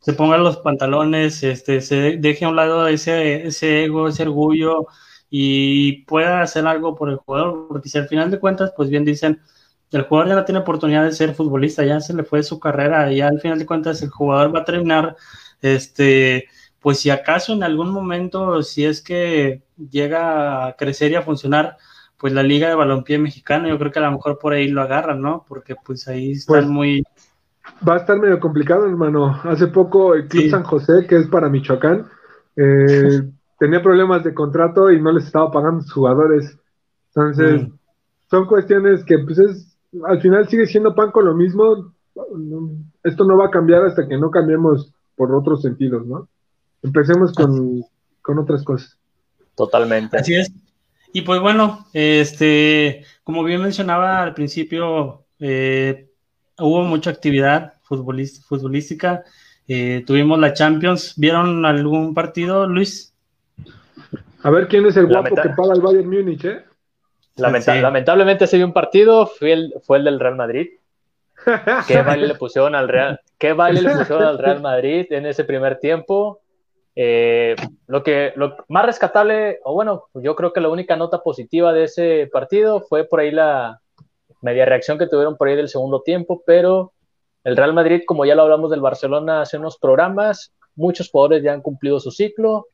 se 0.00 0.12
ponga 0.14 0.38
los 0.38 0.58
pantalones, 0.58 1.42
este, 1.44 1.80
se 1.80 2.16
deje 2.18 2.44
a 2.44 2.48
un 2.48 2.56
lado 2.56 2.88
ese, 2.88 3.46
ese 3.46 3.84
ego, 3.84 4.08
ese 4.08 4.24
orgullo 4.24 4.86
y 5.30 6.04
pueda 6.04 6.42
hacer 6.42 6.66
algo 6.66 6.96
por 6.96 7.10
el 7.10 7.16
jugador, 7.16 7.68
porque 7.68 7.88
si 7.88 7.98
al 7.98 8.08
final 8.08 8.30
de 8.30 8.40
cuentas, 8.40 8.72
pues 8.76 8.90
bien 8.90 9.04
dicen, 9.04 9.40
el 9.92 10.02
jugador 10.02 10.30
ya 10.30 10.34
no 10.36 10.44
tiene 10.44 10.60
oportunidad 10.60 11.04
de 11.04 11.12
ser 11.12 11.34
futbolista, 11.34 11.84
ya 11.84 12.00
se 12.00 12.14
le 12.14 12.24
fue 12.24 12.42
su 12.42 12.58
carrera, 12.58 13.12
ya 13.12 13.28
al 13.28 13.40
final 13.40 13.58
de 13.58 13.66
cuentas 13.66 14.02
el 14.02 14.10
jugador 14.10 14.54
va 14.54 14.60
a 14.60 14.64
terminar, 14.64 15.16
este, 15.60 16.48
pues 16.80 16.98
si 17.00 17.10
acaso 17.10 17.52
en 17.52 17.62
algún 17.62 17.90
momento, 17.90 18.62
si 18.62 18.84
es 18.84 19.02
que 19.02 19.62
llega 19.90 20.66
a 20.66 20.76
crecer 20.76 21.12
y 21.12 21.16
a 21.16 21.22
funcionar, 21.22 21.76
pues 22.22 22.32
la 22.32 22.44
liga 22.44 22.68
de 22.68 22.76
balompié 22.76 23.18
mexicana, 23.18 23.68
yo 23.68 23.76
creo 23.78 23.90
que 23.90 23.98
a 23.98 24.02
lo 24.02 24.12
mejor 24.12 24.38
por 24.38 24.52
ahí 24.52 24.68
lo 24.68 24.80
agarran, 24.80 25.20
¿no? 25.20 25.44
Porque 25.46 25.74
pues 25.84 26.06
ahí 26.06 26.30
están 26.30 26.54
pues, 26.54 26.66
muy 26.68 27.02
Va 27.86 27.94
a 27.94 27.98
estar 27.98 28.16
medio 28.16 28.38
complicado, 28.38 28.86
hermano. 28.86 29.40
Hace 29.42 29.66
poco 29.66 30.14
el 30.14 30.28
Club 30.28 30.50
San 30.50 30.62
José, 30.62 31.04
que 31.08 31.16
es 31.16 31.26
para 31.26 31.48
Michoacán, 31.48 32.06
eh, 32.56 33.22
tenía 33.58 33.82
problemas 33.82 34.22
de 34.22 34.34
contrato 34.34 34.90
y 34.90 35.02
no 35.02 35.10
les 35.10 35.24
estaba 35.24 35.50
pagando 35.50 35.82
sus 35.82 35.92
jugadores. 35.92 36.56
Entonces, 37.08 37.62
mm. 37.62 37.72
son 38.30 38.46
cuestiones 38.46 39.04
que, 39.04 39.18
pues, 39.18 39.38
es, 39.38 39.76
al 40.04 40.20
final 40.20 40.48
sigue 40.48 40.66
siendo 40.66 40.94
pan 40.94 41.10
con 41.10 41.24
lo 41.24 41.34
mismo. 41.34 41.92
esto 43.02 43.24
no 43.24 43.36
va 43.36 43.46
a 43.46 43.50
cambiar 43.50 43.84
hasta 43.84 44.06
que 44.06 44.16
no 44.16 44.30
cambiemos 44.30 44.92
por 45.16 45.34
otros 45.34 45.62
sentidos, 45.62 46.06
¿no? 46.06 46.28
Empecemos 46.84 47.32
con, 47.32 47.82
con 48.22 48.38
otras 48.38 48.62
cosas. 48.62 48.96
Totalmente. 49.56 50.16
Así 50.16 50.34
es. 50.34 50.52
Y 51.12 51.22
pues 51.22 51.40
bueno, 51.40 51.86
este, 51.92 53.04
como 53.22 53.44
bien 53.44 53.60
mencionaba 53.60 54.22
al 54.22 54.34
principio, 54.34 55.24
eh, 55.38 56.08
hubo 56.58 56.82
mucha 56.84 57.10
actividad 57.10 57.74
futbolística. 57.82 59.22
Eh, 59.68 60.04
tuvimos 60.06 60.38
la 60.38 60.54
Champions. 60.54 61.14
¿Vieron 61.16 61.66
algún 61.66 62.14
partido, 62.14 62.66
Luis? 62.66 63.14
A 64.42 64.50
ver 64.50 64.68
quién 64.68 64.86
es 64.86 64.96
el 64.96 65.06
guapo 65.06 65.36
que 65.36 65.50
paga 65.50 65.74
el 65.74 65.80
Bayern 65.80 66.08
Múnich, 66.08 66.44
¿eh? 66.44 66.64
Lamentablemente 67.36 68.46
se 68.46 68.56
dio 68.56 68.66
un 68.66 68.72
partido, 68.72 69.26
fue 69.26 69.52
el, 69.52 69.74
fue 69.82 69.98
el 69.98 70.04
del 70.04 70.20
Real 70.20 70.36
Madrid. 70.36 70.68
¿Qué 71.88 72.02
baile 72.02 72.26
le 72.26 72.34
pusieron 72.34 72.74
al 72.74 72.88
Real, 72.88 73.20
qué 73.38 73.52
baile 73.52 73.82
le 73.82 73.96
pusieron 73.96 74.24
al 74.24 74.38
Real 74.38 74.60
Madrid 74.60 75.06
en 75.10 75.26
ese 75.26 75.44
primer 75.44 75.78
tiempo? 75.78 76.41
Eh, 76.94 77.56
lo 77.86 78.02
que 78.02 78.32
lo 78.36 78.56
más 78.68 78.84
rescatable, 78.84 79.60
o 79.64 79.72
bueno, 79.72 80.04
yo 80.14 80.36
creo 80.36 80.52
que 80.52 80.60
la 80.60 80.68
única 80.68 80.96
nota 80.96 81.22
positiva 81.22 81.72
de 81.72 81.84
ese 81.84 82.28
partido 82.30 82.80
fue 82.80 83.04
por 83.04 83.20
ahí 83.20 83.30
la, 83.30 83.82
media 84.42 84.64
reacción 84.66 84.98
que 84.98 85.06
tuvieron 85.06 85.36
por 85.36 85.48
ahí 85.48 85.56
del 85.56 85.68
segundo 85.68 86.02
tiempo, 86.02 86.42
pero 86.44 86.92
el 87.44 87.56
Real 87.56 87.72
Madrid, 87.72 88.02
como 88.06 88.26
ya 88.26 88.34
lo 88.34 88.42
hablamos 88.42 88.70
del 88.70 88.80
Barcelona 88.80 89.40
hace 89.40 89.56
unos 89.56 89.78
programas, 89.78 90.52
muchos 90.74 91.10
jugadores 91.10 91.42
ya 91.42 91.52
han 91.52 91.62
cumplido 91.62 91.98
su 92.00 92.10
ciclo, 92.10 92.66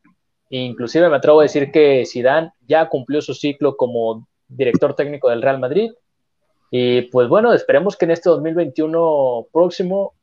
inclusive 0.51 1.09
me 1.09 1.17
atrevo 1.17 1.41
a 1.41 1.45
decir 1.45 1.71
que 1.71 2.05
Zidane 2.07 2.53
ya 2.67 2.89
cumplió 2.89 3.21
su 3.21 3.35
ciclo 3.35 3.77
como 3.77 4.27
director 4.49 4.95
técnico 4.95 5.29
del 5.29 5.43
Real 5.43 5.61
Madrid, 5.61 5.93
y 6.71 7.03
pues 7.03 7.29
bueno, 7.29 7.53
esperemos 7.53 7.97
que 7.97 8.07
en 8.07 8.11
este 8.13 8.29
2021 8.29 9.47
próximo 9.53 10.15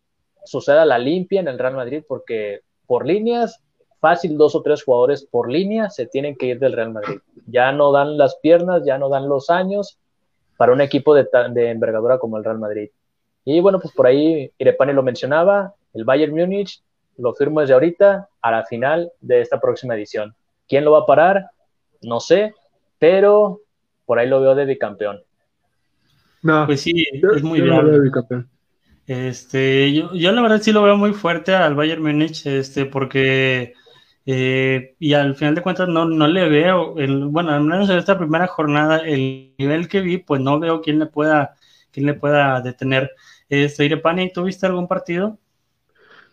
suceda 0.43 0.85
la 0.85 0.99
limpia 0.99 1.39
en 1.39 1.47
el 1.47 1.57
Real 1.57 1.75
Madrid, 1.75 2.03
porque 2.07 2.61
por 2.85 3.05
líneas, 3.05 3.63
fácil 4.05 4.37
dos 4.37 4.53
o 4.53 4.61
tres 4.61 4.83
jugadores 4.83 5.25
por 5.25 5.51
línea 5.51 5.89
se 5.89 6.05
tienen 6.05 6.35
que 6.35 6.45
ir 6.45 6.59
del 6.59 6.73
Real 6.73 6.91
Madrid. 6.91 7.17
Ya 7.47 7.71
no 7.71 7.91
dan 7.91 8.19
las 8.19 8.35
piernas, 8.35 8.83
ya 8.85 8.99
no 8.99 9.09
dan 9.09 9.27
los 9.27 9.49
años, 9.49 9.97
para 10.57 10.73
un 10.73 10.81
equipo 10.81 11.15
de, 11.15 11.27
envergadura 11.71 12.19
como 12.19 12.37
el 12.37 12.43
Real 12.43 12.59
Madrid. 12.59 12.91
Y 13.45 13.59
bueno, 13.61 13.79
pues 13.79 13.95
por 13.95 14.05
ahí 14.05 14.51
Irepani 14.59 14.93
lo 14.93 15.01
mencionaba, 15.01 15.73
el 15.95 16.05
Bayern 16.05 16.35
Múnich 16.35 16.83
lo 17.17 17.33
firmo 17.33 17.61
desde 17.61 17.73
ahorita 17.73 18.29
a 18.43 18.51
la 18.51 18.63
final 18.65 19.11
de 19.21 19.41
esta 19.41 19.59
próxima 19.59 19.95
edición. 19.95 20.35
¿Quién 20.67 20.85
lo 20.85 20.91
va 20.91 20.99
a 20.99 21.05
parar? 21.07 21.49
No 22.03 22.19
sé, 22.19 22.53
pero 22.99 23.61
por 24.05 24.19
ahí 24.19 24.29
lo 24.29 24.39
veo 24.39 24.53
de 24.53 24.65
bicampeón. 24.65 25.23
No, 26.43 26.67
pues 26.67 26.81
sí, 26.81 27.07
es 27.35 27.41
muy 27.41 27.59
bien. 27.59 28.47
Este, 29.07 29.91
yo, 29.93 30.13
yo 30.13 30.31
la 30.31 30.43
verdad 30.43 30.61
sí 30.61 30.71
lo 30.71 30.83
veo 30.83 30.95
muy 30.95 31.13
fuerte 31.13 31.55
al 31.55 31.73
Bayern 31.73 32.03
Múnich, 32.03 32.45
este, 32.45 32.85
porque 32.85 33.73
eh, 34.25 34.95
y 34.99 35.13
al 35.13 35.35
final 35.35 35.55
de 35.55 35.61
cuentas 35.61 35.87
no, 35.87 36.05
no 36.05 36.27
le 36.27 36.49
veo, 36.49 36.97
el, 36.97 37.25
bueno, 37.25 37.51
al 37.51 37.63
menos 37.63 37.89
en 37.89 37.97
esta 37.97 38.17
primera 38.17 38.47
jornada, 38.47 38.97
el 38.97 39.53
nivel 39.57 39.87
que 39.87 40.01
vi, 40.01 40.17
pues 40.17 40.41
no 40.41 40.59
veo 40.59 40.81
quién 40.81 40.99
le 40.99 41.05
pueda, 41.05 41.55
quién 41.91 42.05
le 42.05 42.15
pueda 42.15 42.61
detener. 42.61 43.11
Este, 43.49 43.85
Irepani, 43.85 44.33
¿tú 44.33 44.43
viste 44.43 44.65
algún 44.65 44.87
partido? 44.87 45.37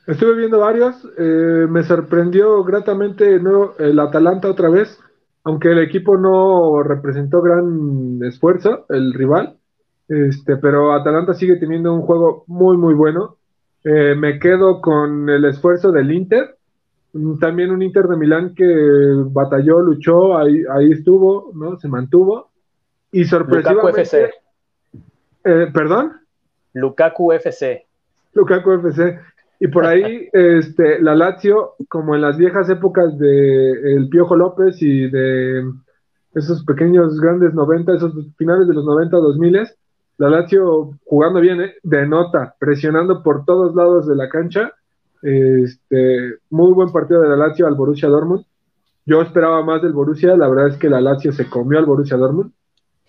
Estuve 0.06 0.36
viendo 0.36 0.58
varios, 0.58 1.06
eh, 1.18 1.66
me 1.68 1.84
sorprendió 1.84 2.64
gratamente 2.64 3.38
¿no? 3.38 3.74
el 3.78 4.00
Atalanta 4.00 4.48
otra 4.48 4.68
vez, 4.68 4.98
aunque 5.44 5.70
el 5.70 5.78
equipo 5.78 6.16
no 6.16 6.82
representó 6.82 7.40
gran 7.42 8.20
esfuerzo, 8.24 8.86
el 8.88 9.12
rival, 9.12 9.58
este, 10.08 10.56
pero 10.56 10.92
Atalanta 10.92 11.34
sigue 11.34 11.56
teniendo 11.56 11.94
un 11.94 12.02
juego 12.02 12.44
muy, 12.46 12.76
muy 12.76 12.94
bueno. 12.94 13.36
Eh, 13.84 14.14
me 14.16 14.38
quedo 14.38 14.80
con 14.80 15.28
el 15.28 15.44
esfuerzo 15.44 15.90
del 15.90 16.12
Inter, 16.12 16.56
también 17.40 17.70
un 17.70 17.82
Inter 17.82 18.06
de 18.06 18.16
Milán 18.16 18.54
que 18.54 18.64
batalló, 19.26 19.80
luchó, 19.80 20.36
ahí, 20.36 20.62
ahí 20.70 20.92
estuvo, 20.92 21.52
¿no? 21.54 21.78
Se 21.78 21.88
mantuvo. 21.88 22.50
Y 23.10 23.24
sorpresivamente... 23.24 23.82
Lukaku 23.82 24.00
FC. 24.00 24.30
Eh, 25.44 25.70
¿Perdón? 25.72 26.12
Lukaku 26.72 27.32
FC. 27.32 27.86
Lukaku 28.34 28.72
FC. 28.72 29.20
Y 29.60 29.68
por 29.68 29.86
ahí, 29.86 30.28
este, 30.32 31.00
la 31.00 31.14
Lazio, 31.14 31.74
como 31.88 32.14
en 32.14 32.22
las 32.22 32.36
viejas 32.36 32.68
épocas 32.70 33.18
de 33.18 33.94
el 33.94 34.08
Piojo 34.08 34.34
López 34.34 34.80
y 34.80 35.08
de 35.08 35.70
esos 36.34 36.64
pequeños 36.64 37.20
grandes 37.20 37.52
90, 37.52 37.94
esos 37.94 38.14
finales 38.36 38.66
de 38.66 38.74
los 38.74 38.84
90, 38.84 39.16
2000, 39.16 39.68
la 40.18 40.30
Lazio 40.30 40.98
jugando 41.04 41.40
bien, 41.40 41.60
¿eh? 41.60 41.74
de 41.82 42.06
nota, 42.06 42.54
presionando 42.58 43.22
por 43.22 43.44
todos 43.44 43.74
lados 43.74 44.06
de 44.06 44.16
la 44.16 44.28
cancha. 44.28 44.72
Este, 45.22 46.34
muy 46.50 46.72
buen 46.72 46.90
partido 46.90 47.22
de 47.22 47.28
la 47.28 47.36
Lazio 47.36 47.66
al 47.66 47.74
Borussia 47.74 48.08
Dortmund. 48.08 48.44
Yo 49.06 49.22
esperaba 49.22 49.64
más 49.64 49.82
del 49.82 49.92
Borussia, 49.92 50.36
la 50.36 50.48
verdad 50.48 50.68
es 50.68 50.76
que 50.76 50.90
la 50.90 51.00
Lazio 51.00 51.32
se 51.32 51.48
comió 51.48 51.78
al 51.78 51.86
Borussia 51.86 52.16
Dortmund. 52.16 52.52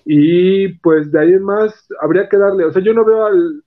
Y 0.05 0.69
pues 0.79 1.11
de 1.11 1.19
ahí 1.19 1.33
en 1.33 1.43
más 1.43 1.87
habría 2.01 2.27
que 2.27 2.37
darle, 2.37 2.65
o 2.65 2.71
sea, 2.71 2.81
yo 2.81 2.93
no 2.93 3.05
veo 3.05 3.25
al... 3.25 3.63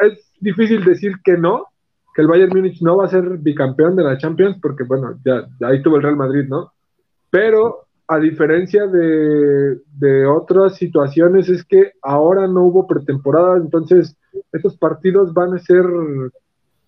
Eh, 0.00 0.06
es 0.06 0.32
difícil 0.40 0.84
decir 0.84 1.12
que 1.24 1.36
no, 1.36 1.66
que 2.14 2.22
el 2.22 2.28
Bayern 2.28 2.52
Múnich 2.54 2.80
no 2.82 2.96
va 2.96 3.06
a 3.06 3.10
ser 3.10 3.38
bicampeón 3.38 3.96
de 3.96 4.02
la 4.02 4.18
Champions, 4.18 4.58
porque 4.60 4.84
bueno, 4.84 5.18
ya, 5.24 5.46
ahí 5.66 5.82
tuvo 5.82 5.96
el 5.96 6.02
Real 6.02 6.16
Madrid, 6.16 6.46
¿no? 6.48 6.72
Pero 7.30 7.86
a 8.08 8.18
diferencia 8.18 8.86
de, 8.86 10.26
otras 10.26 10.76
situaciones, 10.76 11.48
es 11.48 11.64
que 11.64 11.92
ahora 12.02 12.46
no 12.46 12.64
hubo 12.64 12.86
pretemporada, 12.86 13.56
entonces 13.56 14.16
estos 14.52 14.76
partidos 14.78 15.34
van 15.34 15.54
a 15.54 15.58
ser, 15.58 15.84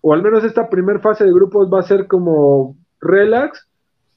o 0.01 0.13
al 0.13 0.23
menos 0.23 0.43
esta 0.43 0.69
primera 0.69 0.99
fase 0.99 1.25
de 1.25 1.33
grupos 1.33 1.69
va 1.71 1.79
a 1.79 1.83
ser 1.83 2.07
como 2.07 2.77
relax. 3.01 3.67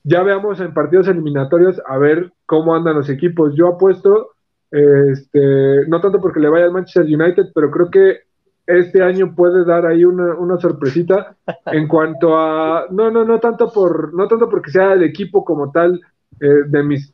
Ya 0.04 0.22
veamos 0.22 0.60
en 0.60 0.74
partidos 0.74 1.08
eliminatorios 1.08 1.80
a 1.86 1.96
ver 1.98 2.32
cómo 2.46 2.74
andan 2.74 2.96
los 2.96 3.08
equipos. 3.08 3.54
Yo 3.54 3.68
apuesto, 3.68 4.30
este, 4.70 5.86
no 5.88 6.00
tanto 6.00 6.20
porque 6.20 6.40
le 6.40 6.48
vaya 6.48 6.64
al 6.64 6.72
Manchester 6.72 7.04
United, 7.04 7.50
pero 7.54 7.70
creo 7.70 7.90
que 7.90 8.20
este 8.66 9.02
año 9.02 9.34
puede 9.34 9.64
dar 9.64 9.86
ahí 9.86 10.04
una, 10.04 10.34
una, 10.34 10.56
sorpresita 10.58 11.36
en 11.66 11.88
cuanto 11.88 12.36
a 12.36 12.86
no 12.90 13.10
no 13.10 13.24
no 13.24 13.40
tanto 13.40 13.72
por 13.72 14.14
no 14.14 14.28
tanto 14.28 14.48
porque 14.48 14.70
sea 14.70 14.92
el 14.92 15.02
equipo 15.02 15.44
como 15.44 15.72
tal 15.72 16.00
eh, 16.40 16.46
de 16.68 16.82
mis 16.82 17.12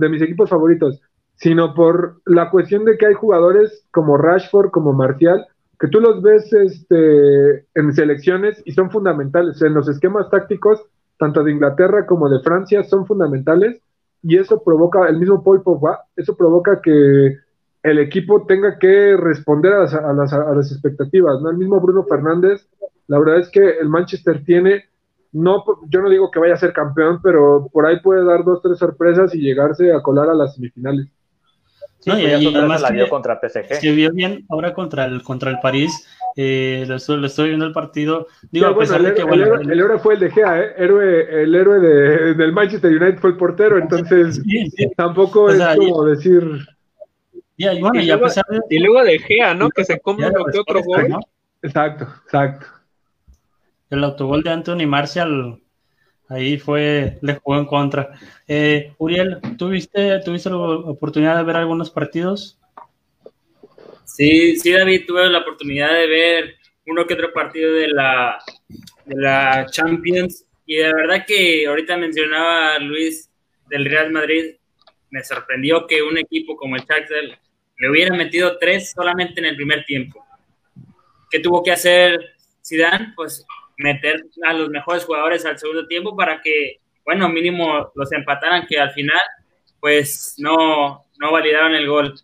de 0.00 0.08
mis 0.08 0.22
equipos 0.22 0.50
favoritos 0.50 1.00
sino 1.36 1.74
por 1.74 2.20
la 2.26 2.50
cuestión 2.50 2.84
de 2.84 2.96
que 2.96 3.06
hay 3.06 3.14
jugadores 3.14 3.86
como 3.92 4.16
Rashford 4.16 4.70
como 4.70 4.92
Martial 4.92 5.46
que 5.78 5.88
tú 5.88 6.00
los 6.00 6.22
ves 6.22 6.52
este 6.52 7.66
en 7.74 7.92
selecciones 7.92 8.62
y 8.64 8.72
son 8.72 8.90
fundamentales 8.90 9.60
en 9.62 9.74
los 9.74 9.88
esquemas 9.88 10.30
tácticos 10.30 10.82
tanto 11.18 11.42
de 11.42 11.52
Inglaterra 11.52 12.06
como 12.06 12.28
de 12.28 12.40
Francia 12.40 12.82
son 12.84 13.06
fundamentales 13.06 13.80
y 14.22 14.36
eso 14.36 14.62
provoca 14.62 15.08
el 15.08 15.18
mismo 15.18 15.42
Paul 15.42 15.62
Pogba 15.62 16.00
eso 16.16 16.36
provoca 16.36 16.80
que 16.82 17.38
el 17.82 17.98
equipo 17.98 18.44
tenga 18.46 18.78
que 18.78 19.16
responder 19.16 19.72
a 19.72 19.80
las, 19.82 19.94
a 20.32 20.54
las, 20.54 20.72
expectativas, 20.72 21.40
¿no? 21.40 21.50
El 21.50 21.56
mismo 21.56 21.80
Bruno 21.80 22.04
Fernández, 22.04 22.68
la 23.06 23.18
verdad 23.18 23.38
es 23.38 23.48
que 23.50 23.78
el 23.78 23.88
Manchester 23.88 24.44
tiene, 24.44 24.84
no, 25.32 25.64
yo 25.88 26.02
no 26.02 26.10
digo 26.10 26.30
que 26.30 26.40
vaya 26.40 26.54
a 26.54 26.58
ser 26.58 26.72
campeón, 26.72 27.20
pero 27.22 27.68
por 27.72 27.86
ahí 27.86 28.00
puede 28.00 28.24
dar 28.24 28.44
dos, 28.44 28.62
tres 28.62 28.78
sorpresas 28.78 29.34
y 29.34 29.40
llegarse 29.40 29.92
a 29.92 30.02
colar 30.02 30.28
a 30.28 30.34
las 30.34 30.54
semifinales. 30.54 31.08
Sí, 32.00 32.10
y, 32.10 32.54
además 32.54 32.80
la 32.80 32.90
vio 32.90 33.08
contra 33.08 33.40
PSG. 33.40 33.80
Se 33.80 33.92
vio 33.92 34.12
bien 34.12 34.44
ahora 34.48 34.72
contra 34.72 35.04
el, 35.04 35.22
contra 35.22 35.50
el 35.50 35.58
París. 35.60 36.06
Eh, 36.36 36.84
lo, 36.86 36.96
estoy, 36.96 37.48
viendo 37.48 37.66
el 37.66 37.72
partido. 37.72 38.28
Digo, 38.50 38.66
a 38.66 38.78
pesar 38.78 39.00
el, 39.00 39.06
de 39.06 39.14
que, 39.14 39.24
bueno, 39.24 39.56
el, 39.56 39.70
héroe 39.70 39.98
fue 39.98 40.14
el 40.14 40.20
de 40.20 40.30
Gea, 40.30 40.60
¿eh? 40.60 40.74
Héroe, 40.76 41.42
el 41.42 41.54
héroe 41.54 41.80
de, 41.80 42.34
del 42.34 42.52
Manchester 42.52 42.90
United 42.90 43.18
fue 43.18 43.30
el 43.30 43.36
portero, 43.36 43.78
entonces 43.78 44.40
tampoco 44.96 45.50
es 45.50 45.60
como 45.76 46.04
decir 46.04 46.60
y, 47.58 48.78
luego, 48.78 49.02
de 49.02 49.18
Gea, 49.18 49.52
¿no? 49.54 49.68
Que 49.70 49.84
se 49.84 49.98
come 50.00 50.28
uno 50.28 50.44
que 50.44 50.58
otro 50.60 50.80
gol. 50.82 51.16
Exacto, 51.60 52.06
exacto. 52.24 52.66
El 53.90 54.04
autogol 54.04 54.44
de 54.44 54.50
Anthony 54.50 54.86
Martial 54.86 55.60
ahí 56.28 56.58
fue, 56.58 57.18
le 57.22 57.34
jugó 57.34 57.58
en 57.58 57.66
contra. 57.66 58.10
Eh, 58.46 58.92
Uriel, 58.98 59.38
¿tuviste, 59.56 60.20
¿tuviste 60.20 60.50
la 60.50 60.56
oportunidad 60.56 61.36
de 61.36 61.44
ver 61.44 61.56
algunos 61.56 61.90
partidos? 61.90 62.58
Sí, 64.04 64.56
sí, 64.56 64.72
David, 64.72 65.04
tuve 65.06 65.28
la 65.28 65.38
oportunidad 65.38 65.92
de 65.92 66.06
ver 66.06 66.54
uno 66.86 67.06
que 67.06 67.14
otro 67.14 67.32
partido 67.32 67.72
de 67.72 67.88
la, 67.88 68.38
de 69.04 69.16
la 69.16 69.66
Champions. 69.70 70.44
Y 70.66 70.76
de 70.76 70.92
verdad 70.92 71.24
que 71.26 71.66
ahorita 71.66 71.96
mencionaba 71.96 72.78
Luis 72.78 73.30
del 73.68 73.84
Real 73.84 74.10
Madrid, 74.10 74.56
me 75.10 75.22
sorprendió 75.24 75.86
que 75.86 76.02
un 76.02 76.18
equipo 76.18 76.56
como 76.56 76.76
el 76.76 76.82
Shakhtar 76.82 77.38
le 77.78 77.90
hubieran 77.90 78.18
metido 78.18 78.58
tres 78.58 78.92
solamente 78.92 79.40
en 79.40 79.46
el 79.46 79.56
primer 79.56 79.84
tiempo. 79.84 80.24
¿Qué 81.30 81.40
tuvo 81.40 81.62
que 81.62 81.72
hacer 81.72 82.18
Zidane? 82.66 83.12
Pues 83.14 83.46
meter 83.78 84.24
a 84.44 84.52
los 84.52 84.68
mejores 84.68 85.04
jugadores 85.04 85.46
al 85.46 85.58
segundo 85.58 85.86
tiempo 85.86 86.16
para 86.16 86.42
que, 86.42 86.80
bueno, 87.04 87.28
mínimo 87.28 87.90
los 87.94 88.12
empataran, 88.12 88.66
que 88.66 88.78
al 88.78 88.92
final, 88.92 89.20
pues 89.80 90.34
no, 90.38 91.04
no 91.18 91.32
validaron 91.32 91.74
el 91.74 91.88
gol. 91.88 92.14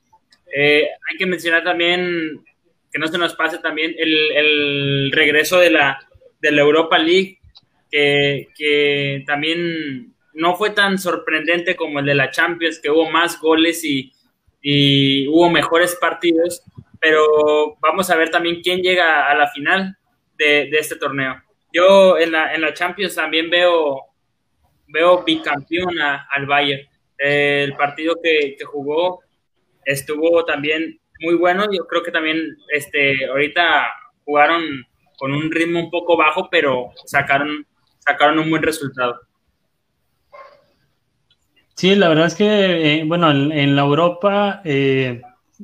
Eh, 0.55 0.87
hay 1.11 1.17
que 1.17 1.27
mencionar 1.27 1.65
también, 1.65 2.45
que 2.93 2.99
no 2.99 3.07
se 3.07 3.19
nos 3.19 3.35
pase 3.35 3.59
también, 3.59 3.95
el, 3.97 4.33
el 4.33 5.13
regreso 5.13 5.59
de 5.59 5.71
la, 5.71 5.99
de 6.41 6.53
la 6.53 6.63
Europa 6.63 6.99
League, 6.99 7.39
que, 7.91 8.49
que 8.57 9.25
también 9.27 10.13
no 10.35 10.57
fue 10.57 10.71
tan 10.71 10.99
sorprendente 10.99 11.77
como 11.77 12.01
el 12.01 12.07
de 12.07 12.15
la 12.15 12.31
Champions, 12.31 12.81
que 12.81 12.91
hubo 12.91 13.09
más 13.11 13.41
goles 13.41 13.85
y, 13.85 14.13
y 14.61 15.29
hubo 15.29 15.51
mejores 15.51 15.97
partidos, 16.01 16.63
pero 16.99 17.77
vamos 17.81 18.11
a 18.11 18.17
ver 18.17 18.31
también 18.31 18.63
quién 18.63 18.81
llega 18.81 19.31
a 19.31 19.35
la 19.35 19.49
final 19.49 19.97
de, 20.39 20.69
este 20.71 20.97
torneo. 20.97 21.43
Yo 21.75 22.17
en 22.17 22.31
la, 22.31 22.55
en 22.55 22.61
la 22.61 22.73
Champions 22.73 23.17
también 23.17 23.51
veo, 23.51 24.01
veo 24.87 25.25
bicampeón 25.25 26.01
al 26.01 26.47
Bayern. 26.47 26.89
El 27.19 27.75
partido 27.75 28.15
que, 28.23 28.57
jugó 28.65 29.21
estuvo 29.85 30.45
también 30.45 31.01
muy 31.19 31.35
bueno. 31.35 31.65
Yo 31.73 31.85
creo 31.89 32.05
que 32.05 32.13
también 32.13 32.57
este, 32.73 33.27
ahorita 33.27 33.89
jugaron 34.25 34.63
con 35.17 35.33
un 35.33 35.51
ritmo 35.51 35.81
un 35.81 35.91
poco 35.91 36.17
bajo, 36.17 36.49
pero 36.49 36.93
sacaron, 37.07 37.67
sacaron 37.99 38.39
un 38.39 38.51
buen 38.51 38.63
resultado. 38.63 39.21
Sí, 41.75 41.97
la 41.97 42.09
verdad 42.09 42.27
es 42.27 42.37
que, 42.37 43.01
eh, 43.01 43.05
bueno, 43.05 43.33
en, 43.33 43.75
la 43.75 43.83
Europa, 43.83 44.63
eh, 44.65 45.23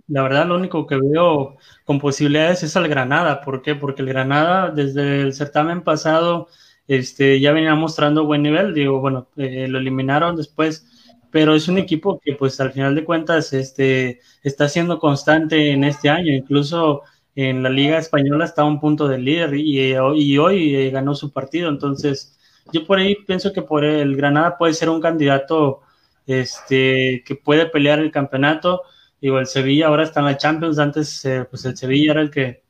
la 0.09 0.23
verdad 0.23 0.47
lo 0.47 0.57
único 0.57 0.87
que 0.87 0.97
veo 0.97 1.57
con 1.85 1.99
posibilidades 1.99 2.63
es 2.63 2.77
al 2.77 2.89
Granada. 2.89 3.41
¿Por 3.43 3.63
qué? 3.63 3.75
Porque 3.75 4.03
el 4.03 4.09
Granada 4.09 4.71
desde 4.71 5.23
el 5.23 5.33
certamen 5.35 5.83
pasado 5.83 6.49
este, 6.87 7.41
ya 7.41 7.53
venía 7.53 7.75
mostrando 7.75 8.27
buen 8.27 8.43
nivel. 8.43 8.75
Digo, 8.75 9.01
bueno, 9.01 9.29
eh, 9.37 9.69
lo 9.69 9.79
eliminaron 9.79 10.37
después, 10.37 10.87
pero 11.31 11.55
es 11.55 11.69
un 11.69 11.79
equipo 11.79 12.21
que 12.23 12.35
pues 12.35 12.61
al 12.61 12.73
final 12.73 12.95
de 12.95 13.05
cuentas 13.05 13.53
este, 13.53 14.21
está 14.43 14.69
siendo 14.69 14.99
constante 14.99 15.71
en 15.71 15.85
este 15.85 16.09
año. 16.11 16.33
Incluso 16.33 17.03
en 17.35 17.63
la 17.63 17.71
Liga 17.71 17.99
Española 17.99 18.45
está 18.45 18.63
a 18.63 18.67
un 18.67 18.81
punto 18.81 19.09
de 19.09 19.19
líder 19.19 19.55
y, 19.55 19.95
y 20.17 20.39
hoy 20.39 20.91
ganó 20.91 21.15
su 21.15 21.33
partido. 21.33 21.69
Entonces, 21.69 22.37
yo 22.73 22.87
por 22.87 22.99
ahí 22.99 23.17
pienso 23.27 23.53
que 23.53 23.63
por 23.63 23.85
el 23.85 24.17
Granada 24.17 24.59
puede 24.59 24.75
ser 24.75 24.89
un 24.89 25.01
candidato 25.01 25.83
este, 26.27 27.23
que 27.27 27.35
puede 27.35 27.67
pelear 27.67 27.99
el 27.99 28.11
campeonato. 28.11 28.83
Digo, 29.21 29.39
el 29.39 29.47
Sevilla 29.47 29.89
ahora 29.89 30.05
está 30.05 30.21
en 30.21 30.27
la 30.27 30.37
Champions, 30.37 30.79
antes 30.79 31.25
eh, 31.25 31.47
pues 31.49 31.65
el 31.65 31.77
Sevilla 31.77 32.13
era 32.13 32.23
el 32.23 32.31
que... 32.31 32.63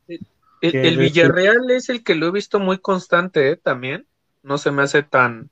El, 0.60 0.98
Villarreal 0.98 1.70
es 1.70 1.88
el 1.88 2.04
que 2.04 2.14
lo 2.14 2.26
he 2.26 2.30
visto 2.32 2.60
muy 2.60 2.78
constante 2.78 3.50
¿eh? 3.50 3.56
también, 3.56 4.06
no 4.42 4.58
se 4.58 4.70
me 4.70 4.82
hace 4.82 5.02
tan, 5.02 5.50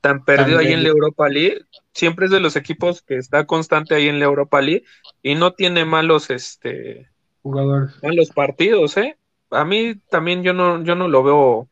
tan 0.00 0.24
perdido 0.24 0.60
ahí 0.60 0.72
en 0.72 0.84
la 0.84 0.90
Europa 0.90 1.28
League, 1.28 1.62
siempre 1.92 2.26
es 2.26 2.30
de 2.30 2.38
los 2.38 2.54
equipos 2.54 3.02
que 3.02 3.16
está 3.16 3.46
constante 3.46 3.94
ahí 3.94 4.06
en 4.06 4.20
la 4.20 4.26
Europa 4.26 4.60
League 4.60 4.84
y 5.22 5.34
no 5.34 5.54
tiene 5.54 5.84
malos 5.84 6.30
este 6.30 7.08
jugadores 7.42 7.94
malos 8.02 8.30
partidos, 8.30 8.96
¿eh? 8.96 9.16
A 9.50 9.64
mí 9.64 9.94
también 10.10 10.42
yo 10.42 10.52
no 10.52 10.84
yo 10.84 10.94
no 10.94 11.08
lo 11.08 11.22
veo 11.22 11.68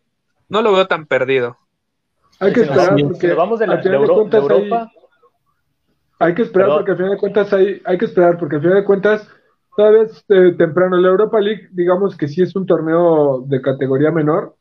no 0.49 0.63
lo 0.63 0.73
veo 0.73 0.87
tan 0.87 1.07
perdido. 1.07 1.59
Hay 2.39 2.53
que 2.53 2.63
esperar 2.63 2.97
porque 3.01 3.35
vamos 3.35 3.59
de 3.59 3.67
la, 3.67 3.81
Europa 3.83 4.91
hay 6.23 6.35
que 6.35 6.43
esperar 6.43 6.69
porque 6.69 6.93
al 6.93 6.97
final 6.97 7.13
de 7.13 7.19
cuentas 7.19 7.53
hay, 7.53 7.83
hay 7.85 7.99
que 7.99 8.05
esperar 8.05 8.39
porque 8.39 8.57
al 8.57 8.63
final 8.63 8.77
de 8.77 8.85
cuentas 8.85 9.29
todavía 9.77 10.03
es 10.03 10.25
eh, 10.29 10.55
temprano. 10.57 10.97
La 10.97 11.09
Europa 11.09 11.41
League, 11.41 11.69
digamos 11.73 12.17
que 12.17 12.29
sí 12.29 12.43
es 12.43 12.55
un 12.55 12.65
torneo 12.65 13.43
de 13.47 13.61
categoría 13.61 14.13
menor, 14.13 14.55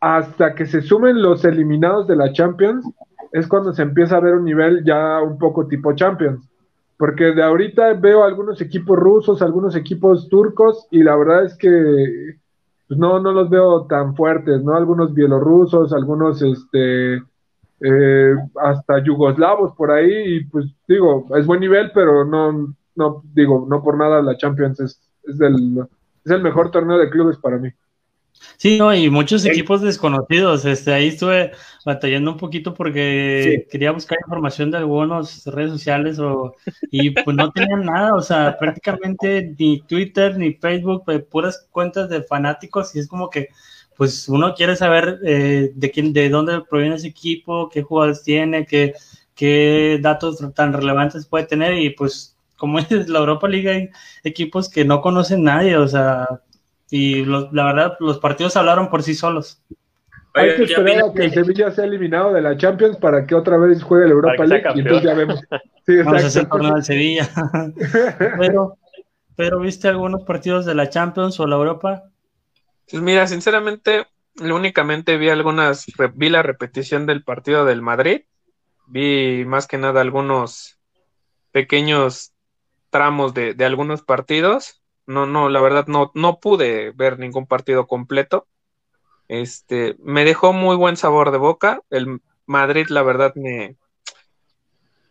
hasta 0.00 0.54
que 0.54 0.66
se 0.66 0.82
sumen 0.82 1.22
los 1.22 1.44
eliminados 1.44 2.08
de 2.08 2.16
la 2.16 2.32
Champions, 2.32 2.84
es 3.30 3.46
cuando 3.46 3.72
se 3.72 3.82
empieza 3.82 4.16
a 4.16 4.20
ver 4.20 4.34
un 4.34 4.44
nivel 4.44 4.82
ya 4.84 5.20
un 5.22 5.38
poco 5.38 5.68
tipo 5.68 5.94
Champions. 5.94 6.44
Porque 6.98 7.32
de 7.32 7.42
ahorita 7.42 7.94
veo 7.94 8.24
algunos 8.24 8.60
equipos 8.60 8.98
rusos, 8.98 9.42
algunos 9.42 9.76
equipos 9.76 10.28
turcos, 10.28 10.88
y 10.90 11.04
la 11.04 11.14
verdad 11.14 11.44
es 11.44 11.56
que 11.56 12.36
pues, 12.88 12.98
no, 12.98 13.20
no 13.20 13.30
los 13.30 13.48
veo 13.48 13.86
tan 13.86 14.16
fuertes, 14.16 14.60
¿no? 14.64 14.74
Algunos 14.74 15.14
bielorrusos, 15.14 15.92
algunos 15.92 16.42
este 16.42 17.22
eh, 17.80 18.34
hasta 18.62 19.02
yugoslavos 19.02 19.74
por 19.76 19.90
ahí, 19.90 20.36
y 20.36 20.44
pues 20.44 20.66
digo, 20.86 21.26
es 21.36 21.46
buen 21.46 21.60
nivel, 21.60 21.90
pero 21.92 22.24
no, 22.24 22.74
no 22.94 23.22
digo, 23.32 23.66
no 23.68 23.82
por 23.82 23.96
nada 23.96 24.22
la 24.22 24.36
Champions 24.36 24.80
es, 24.80 25.00
es, 25.24 25.38
del, 25.38 25.78
es 26.24 26.30
el 26.30 26.42
mejor 26.42 26.70
torneo 26.70 26.98
de 26.98 27.10
clubes 27.10 27.38
para 27.38 27.58
mí. 27.58 27.70
Sí, 28.56 28.78
no, 28.78 28.94
y 28.94 29.10
muchos 29.10 29.44
equipos 29.44 29.82
desconocidos. 29.82 30.64
Este, 30.64 30.92
ahí 30.92 31.08
estuve 31.08 31.52
batallando 31.84 32.32
un 32.32 32.36
poquito 32.36 32.74
porque 32.74 33.66
quería 33.70 33.90
buscar 33.90 34.18
información 34.22 34.70
de 34.70 34.78
algunas 34.78 35.44
redes 35.46 35.72
sociales 35.72 36.18
o, 36.18 36.54
y 36.90 37.10
pues 37.10 37.36
no 37.36 37.50
tenían 37.50 37.84
nada, 37.84 38.14
o 38.14 38.22
sea, 38.22 38.56
prácticamente 38.58 39.54
ni 39.58 39.80
Twitter 39.82 40.36
ni 40.38 40.54
Facebook, 40.54 41.02
pues, 41.04 41.22
puras 41.24 41.68
cuentas 41.70 42.08
de 42.08 42.22
fanáticos 42.22 42.94
y 42.94 43.00
es 43.00 43.08
como 43.08 43.28
que 43.30 43.48
pues 44.00 44.30
uno 44.30 44.54
quiere 44.54 44.76
saber 44.76 45.18
eh, 45.26 45.72
de 45.74 45.90
quién, 45.90 46.14
de 46.14 46.30
dónde 46.30 46.62
proviene 46.62 46.94
ese 46.94 47.08
equipo, 47.08 47.68
qué 47.68 47.82
jugadores 47.82 48.22
tiene, 48.22 48.64
qué, 48.64 48.94
qué 49.34 49.98
datos 50.00 50.38
tan 50.54 50.72
relevantes 50.72 51.26
puede 51.26 51.44
tener 51.44 51.74
y 51.74 51.90
pues 51.90 52.34
como 52.56 52.78
es 52.78 53.10
la 53.10 53.18
Europa 53.18 53.46
League 53.46 53.68
hay 53.68 53.90
equipos 54.24 54.70
que 54.70 54.86
no 54.86 55.02
conocen 55.02 55.44
nadie, 55.44 55.76
o 55.76 55.86
sea, 55.86 56.26
y 56.90 57.26
la 57.26 57.50
verdad, 57.52 57.98
los 58.00 58.18
partidos 58.18 58.56
hablaron 58.56 58.88
por 58.88 59.02
sí 59.02 59.12
solos. 59.12 59.60
Hay 60.32 60.56
que 60.56 60.62
esperar 60.62 61.04
a 61.04 61.12
que 61.12 61.24
el 61.24 61.34
Sevilla 61.34 61.70
sea 61.70 61.84
eliminado 61.84 62.32
de 62.32 62.40
la 62.40 62.56
Champions 62.56 62.96
para 62.96 63.26
que 63.26 63.34
otra 63.34 63.58
vez 63.58 63.82
juegue 63.82 64.06
el 64.06 64.12
Europa 64.12 64.46
League 64.46 64.64
y 64.76 64.78
entonces 64.78 65.04
ya 65.04 65.14
vemos. 65.14 65.40
Sí, 65.86 65.96
Vamos 65.96 66.24
a 66.24 66.26
hacer 66.26 66.46
torneo 66.46 66.74
del 66.74 66.84
Sevilla. 66.84 67.28
pero, 68.38 68.78
pero, 69.36 69.60
¿viste 69.60 69.88
algunos 69.88 70.22
partidos 70.22 70.64
de 70.64 70.74
la 70.74 70.88
Champions 70.88 71.38
o 71.38 71.46
la 71.46 71.56
Europa? 71.56 72.04
Pues 72.90 73.02
mira, 73.02 73.26
sinceramente, 73.26 74.06
únicamente 74.36 75.16
vi 75.16 75.28
algunas, 75.28 75.86
vi 76.14 76.28
la 76.28 76.42
repetición 76.42 77.06
del 77.06 77.22
partido 77.22 77.64
del 77.64 77.82
Madrid, 77.82 78.22
vi 78.86 79.44
más 79.46 79.66
que 79.66 79.78
nada 79.78 80.00
algunos 80.00 80.78
pequeños 81.52 82.32
tramos 82.90 83.34
de, 83.34 83.54
de 83.54 83.64
algunos 83.64 84.02
partidos 84.02 84.80
no, 85.10 85.26
no, 85.26 85.48
la 85.48 85.60
verdad 85.60 85.86
no, 85.88 86.12
no 86.14 86.38
pude 86.38 86.92
ver 86.92 87.18
ningún 87.18 87.46
partido 87.46 87.88
completo. 87.88 88.46
Este, 89.26 89.96
me 89.98 90.24
dejó 90.24 90.52
muy 90.52 90.76
buen 90.76 90.96
sabor 90.96 91.32
de 91.32 91.38
boca. 91.38 91.82
El 91.90 92.22
Madrid, 92.46 92.86
la 92.90 93.02
verdad, 93.02 93.34
me, 93.34 93.76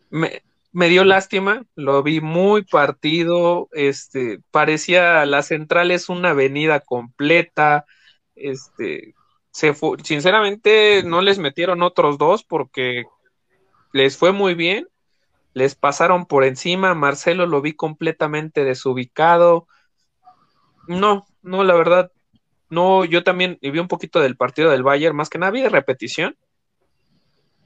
me, 0.10 0.42
dio 0.90 1.04
lástima. 1.04 1.64
Lo 1.76 2.04
vi 2.04 2.22
muy 2.22 2.64
partido. 2.64 3.70
Este, 3.72 4.40
parecía 4.52 5.26
la 5.26 5.44
central 5.44 5.92
es 5.92 6.10
una 6.10 6.32
avenida 6.32 6.80
completa. 6.80 7.86
Este, 8.36 9.16
se 9.52 9.76
sinceramente, 10.04 11.04
no 11.04 11.22
les 11.22 11.40
metieron 11.40 11.82
otros 11.82 12.18
dos 12.18 12.44
porque 12.44 13.06
les 13.94 14.18
fue 14.18 14.32
muy 14.32 14.54
bien. 14.54 14.88
Les 15.54 15.76
pasaron 15.76 16.26
por 16.26 16.44
encima. 16.44 16.94
Marcelo 16.94 17.46
lo 17.46 17.62
vi 17.62 17.74
completamente 17.74 18.64
desubicado. 18.64 19.68
No, 20.88 21.28
no, 21.42 21.64
la 21.64 21.76
verdad, 21.76 22.12
no, 22.70 23.06
yo 23.06 23.24
también 23.24 23.58
vi 23.62 23.80
un 23.80 23.88
poquito 23.88 24.20
del 24.20 24.38
partido 24.38 24.70
del 24.70 24.84
Bayern, 24.84 25.16
más 25.16 25.30
que 25.30 25.40
nada 25.40 25.52
vi 25.52 25.62
de 25.62 25.70
repetición. 25.70 26.38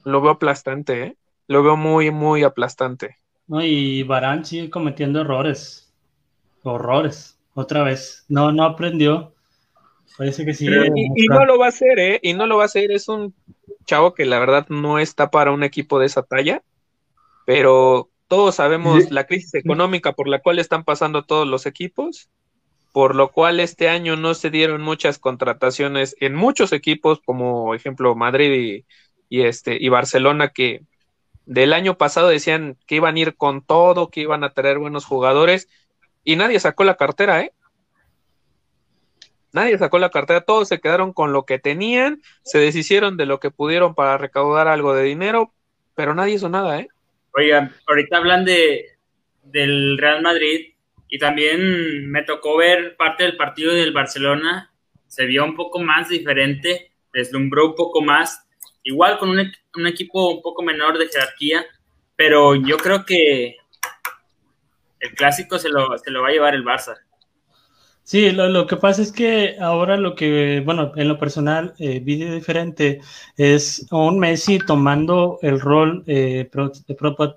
Lo 0.06 0.22
veo 0.22 0.32
aplastante, 0.32 1.04
¿eh? 1.04 1.18
Lo 1.48 1.64
veo 1.64 1.76
muy, 1.76 2.12
muy 2.12 2.44
aplastante. 2.44 3.18
No, 3.48 3.64
y 3.64 4.04
Barán 4.04 4.46
sigue 4.46 4.70
cometiendo 4.70 5.22
errores. 5.22 5.94
Horrores, 6.64 7.38
otra 7.54 7.84
vez. 7.84 8.26
No, 8.30 8.52
no 8.52 8.64
aprendió. 8.64 9.34
Parece 10.18 10.46
que 10.46 10.54
sí. 10.54 10.68
Y, 10.68 11.24
y, 11.24 11.28
no 11.28 11.46
lo 11.46 11.58
va 11.58 11.66
a 11.66 11.70
hacer, 11.70 12.00
¿eh? 12.00 12.20
Y 12.22 12.34
no 12.34 12.46
lo 12.46 12.58
va 12.58 12.64
a 12.64 12.66
hacer. 12.68 12.92
Es 12.92 13.08
un 13.10 13.34
chavo 13.86 14.14
que 14.14 14.26
la 14.26 14.40
verdad 14.40 14.68
no 14.70 15.00
está 15.00 15.30
para 15.32 15.52
un 15.52 15.64
equipo 15.64 16.00
de 16.00 16.06
esa 16.06 16.24
talla. 16.24 16.64
Pero 17.46 18.10
todos 18.28 18.56
sabemos 18.56 19.12
la 19.12 19.26
crisis 19.26 19.54
económica 19.56 20.14
por 20.14 20.28
la 20.28 20.40
cual 20.40 20.60
están 20.60 20.84
pasando 20.84 21.24
todos 21.24 21.48
los 21.48 21.66
equipos 21.66 22.30
por 22.94 23.16
lo 23.16 23.32
cual 23.32 23.60
este 23.60 23.90
año 23.90 24.16
no 24.16 24.36
se 24.36 24.52
dieron 24.52 24.82
muchas 24.82 25.18
contrataciones 25.18 26.16
en 26.20 26.36
muchos 26.36 26.72
equipos, 26.72 27.20
como 27.26 27.74
ejemplo 27.74 28.16
Madrid 28.16 28.86
y, 29.30 29.42
este, 29.42 29.78
y 29.84 29.90
Barcelona, 29.90 30.50
que 30.50 30.84
del 31.46 31.74
año 31.74 31.98
pasado 31.98 32.30
decían 32.30 32.78
que 32.88 32.96
iban 32.96 33.16
a 33.16 33.20
ir 33.20 33.36
con 33.36 33.62
todo, 33.62 34.10
que 34.10 34.22
iban 34.22 34.44
a 34.44 34.52
traer 34.52 34.78
buenos 34.80 35.06
jugadores, 35.06 35.68
y 36.24 36.36
nadie 36.36 36.60
sacó 36.60 36.84
la 36.84 36.96
cartera, 36.96 37.42
¿eh? 37.42 37.52
Nadie 39.52 39.78
sacó 39.78 40.00
la 40.00 40.10
cartera, 40.10 40.42
todos 40.42 40.68
se 40.68 40.80
quedaron 40.80 41.14
con 41.14 41.32
lo 41.32 41.46
que 41.46 41.60
tenían, 41.60 42.22
se 42.44 42.58
deshicieron 42.58 43.18
de 43.18 43.28
lo 43.28 43.40
que 43.40 43.52
pudieron 43.52 43.94
para 43.94 44.18
recaudar 44.18 44.68
algo 44.68 44.96
de 44.96 45.04
dinero, 45.04 45.54
pero 45.96 46.16
nadie 46.16 46.36
hizo 46.36 46.50
nada, 46.50 46.80
¿eh? 46.80 46.88
Oigan, 47.36 47.74
ahorita 47.88 48.18
hablan 48.18 48.46
de 48.46 48.86
del 49.44 49.98
Real 49.98 50.22
Madrid 50.22 50.74
y 51.10 51.20
también 51.20 52.10
me 52.10 52.24
tocó 52.24 52.58
ver 52.58 52.96
parte 52.98 53.24
del 53.24 53.38
partido 53.38 53.74
del 53.74 53.92
Barcelona, 53.92 54.72
se 55.08 55.26
vio 55.26 55.46
un 55.46 55.56
poco 55.56 55.80
más 55.80 56.10
diferente, 56.10 56.92
deslumbró 57.14 57.68
un 57.68 57.76
poco 57.76 58.02
más, 58.02 58.43
igual 58.84 59.18
con 59.18 59.30
un, 59.30 59.52
un 59.76 59.88
equipo 59.88 60.30
un 60.30 60.42
poco 60.42 60.62
menor 60.64 60.98
de 60.98 61.08
jerarquía, 61.08 61.66
pero 62.16 62.56
yo 62.56 62.78
creo 62.78 63.06
que 63.06 63.58
el 65.00 65.14
clásico 65.16 65.60
se 65.60 65.70
lo, 65.70 65.98
se 65.98 66.12
lo 66.12 66.22
va 66.22 66.30
a 66.30 66.32
llevar 66.32 66.56
el 66.56 66.64
Barça. 66.64 66.96
Sí, 68.06 68.32
lo, 68.32 68.50
lo, 68.50 68.68
que 68.68 68.76
pasa 68.76 69.02
es 69.02 69.14
que 69.14 69.56
ahora 69.62 69.96
lo 69.96 70.14
que, 70.14 70.62
bueno, 70.66 70.92
en 70.98 71.08
lo 71.08 71.18
personal 71.18 71.74
eh, 71.80 72.02
vi 72.02 72.16
diferente 72.18 73.00
es 73.38 73.88
un 73.92 74.20
Messi 74.20 74.60
tomando 74.60 75.40
el 75.42 75.60
rol 75.62 76.04
eh, 76.06 76.50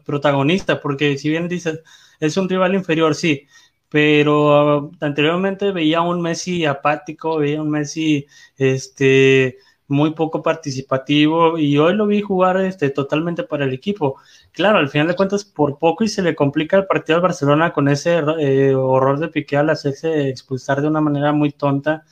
protagonista, 0.04 0.80
porque 0.80 1.16
si 1.18 1.28
bien 1.30 1.46
dices, 1.46 1.80
es 2.18 2.36
un 2.36 2.48
rival 2.48 2.74
inferior, 2.74 3.14
sí, 3.14 3.46
pero 3.88 4.90
anteriormente 5.00 5.70
veía 5.70 6.00
un 6.00 6.20
Messi 6.20 6.64
apático, 6.64 7.38
veía 7.38 7.62
un 7.62 7.70
Messi 7.70 8.26
este, 8.56 9.58
muy 9.88 10.14
poco 10.14 10.42
participativo 10.42 11.58
y 11.58 11.78
hoy 11.78 11.94
lo 11.94 12.06
vi 12.06 12.20
jugar 12.20 12.58
este, 12.58 12.90
totalmente 12.90 13.44
para 13.44 13.64
el 13.64 13.72
equipo. 13.72 14.16
Claro, 14.52 14.78
al 14.78 14.88
final 14.88 15.08
de 15.08 15.16
cuentas 15.16 15.44
por 15.44 15.78
poco 15.78 16.04
y 16.04 16.08
se 16.08 16.22
le 16.22 16.34
complica 16.34 16.76
el 16.76 16.86
partido 16.86 17.16
al 17.16 17.22
Barcelona 17.22 17.72
con 17.72 17.88
ese 17.88 18.18
eh, 18.40 18.74
horror 18.74 19.18
de 19.18 19.28
Piqué 19.28 19.56
al 19.56 19.70
hacerse 19.70 20.28
expulsar 20.28 20.80
de 20.82 20.88
una 20.88 21.00
manera 21.00 21.32
muy 21.32 21.52
tonta, 21.52 22.04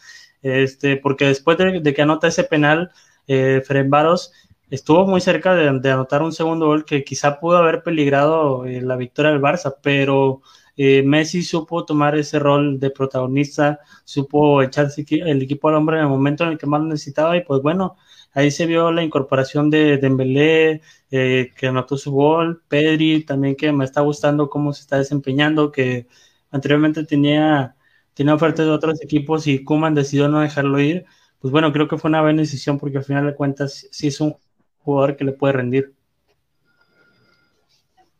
este, 0.42 0.96
porque 0.96 1.26
después 1.26 1.58
de, 1.58 1.94
que 1.94 2.02
anota 2.02 2.28
ese 2.28 2.44
penal, 2.44 2.92
eh, 3.26 3.62
Varos 3.88 4.32
estuvo 4.70 5.06
muy 5.06 5.20
cerca 5.20 5.54
de, 5.54 5.68
anotar 5.90 6.22
un 6.22 6.32
segundo 6.32 6.66
gol 6.66 6.84
que 6.84 7.04
quizá 7.04 7.40
pudo 7.40 7.58
haber 7.58 7.82
peligrado 7.82 8.66
eh, 8.66 8.80
la 8.82 8.96
victoria 8.96 9.32
del 9.32 9.40
Barça, 9.40 9.74
pero 9.82 10.42
eh, 10.76 11.02
Messi 11.02 11.42
supo 11.42 11.84
tomar 11.84 12.16
ese 12.16 12.38
rol 12.38 12.78
de 12.80 12.90
protagonista, 12.90 13.80
supo 14.04 14.62
echarse 14.62 15.04
el 15.08 15.42
equipo 15.42 15.68
al 15.68 15.76
hombre 15.76 15.96
en 15.98 16.04
el 16.04 16.08
momento 16.08 16.44
en 16.44 16.50
el 16.52 16.58
que 16.58 16.66
más 16.66 16.80
lo 16.80 16.88
necesitaba 16.88 17.36
y 17.36 17.42
pues 17.44 17.62
bueno, 17.62 17.96
ahí 18.32 18.50
se 18.50 18.66
vio 18.66 18.90
la 18.92 19.02
incorporación 19.02 19.70
de 19.70 19.98
Dembélé, 19.98 20.82
eh, 21.10 21.50
que 21.56 21.66
anotó 21.68 21.96
su 21.96 22.12
gol, 22.12 22.62
Pedri 22.68 23.24
también 23.24 23.56
que 23.56 23.72
me 23.72 23.84
está 23.84 24.00
gustando 24.00 24.50
cómo 24.50 24.72
se 24.72 24.82
está 24.82 24.98
desempeñando, 24.98 25.70
que 25.72 26.08
anteriormente 26.50 27.04
tenía, 27.04 27.76
tenía 28.14 28.34
ofertas 28.34 28.66
de 28.66 28.72
otros 28.72 29.02
equipos 29.02 29.46
y 29.46 29.64
Kuman 29.64 29.94
decidió 29.94 30.28
no 30.28 30.40
dejarlo 30.40 30.80
ir, 30.80 31.04
pues 31.38 31.52
bueno, 31.52 31.72
creo 31.72 31.88
que 31.88 31.98
fue 31.98 32.08
una 32.08 32.22
buena 32.22 32.40
decisión 32.42 32.78
porque 32.78 32.98
al 32.98 33.04
final 33.04 33.26
de 33.26 33.34
cuentas 33.34 33.86
sí 33.90 34.08
es 34.08 34.20
un 34.20 34.36
jugador 34.78 35.16
que 35.16 35.24
le 35.24 35.32
puede 35.32 35.52
rendir. 35.54 35.94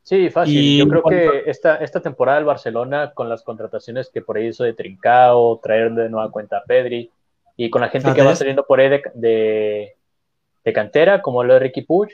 Sí, 0.05 0.28
fácil. 0.28 0.78
Yo 0.78 0.86
creo 0.86 1.02
que 1.02 1.50
esta, 1.50 1.76
esta 1.76 2.00
temporada 2.00 2.36
del 2.36 2.44
Barcelona, 2.44 3.12
con 3.14 3.30
las 3.30 3.42
contrataciones 3.42 4.11
que 4.11 4.20
por 4.20 4.36
ahí 4.36 4.48
hizo 4.48 4.62
de 4.62 4.74
Trincao, 4.74 5.59
traer 5.62 5.92
de 5.92 6.11
nueva 6.11 6.30
cuenta 6.30 6.59
a 6.59 6.62
Pedri, 6.62 7.11
y 7.57 7.70
con 7.70 7.80
la 7.80 7.88
gente 7.88 8.12
que 8.12 8.22
va 8.22 8.36
saliendo 8.36 8.66
por 8.66 8.80
ahí 8.80 8.90
de, 8.90 9.94
de, 10.62 10.72
cantera, 10.74 11.22
como 11.22 11.42
lo 11.42 11.55
de 11.55 11.61
Ricky 11.61 11.82
Puig, 11.82 12.11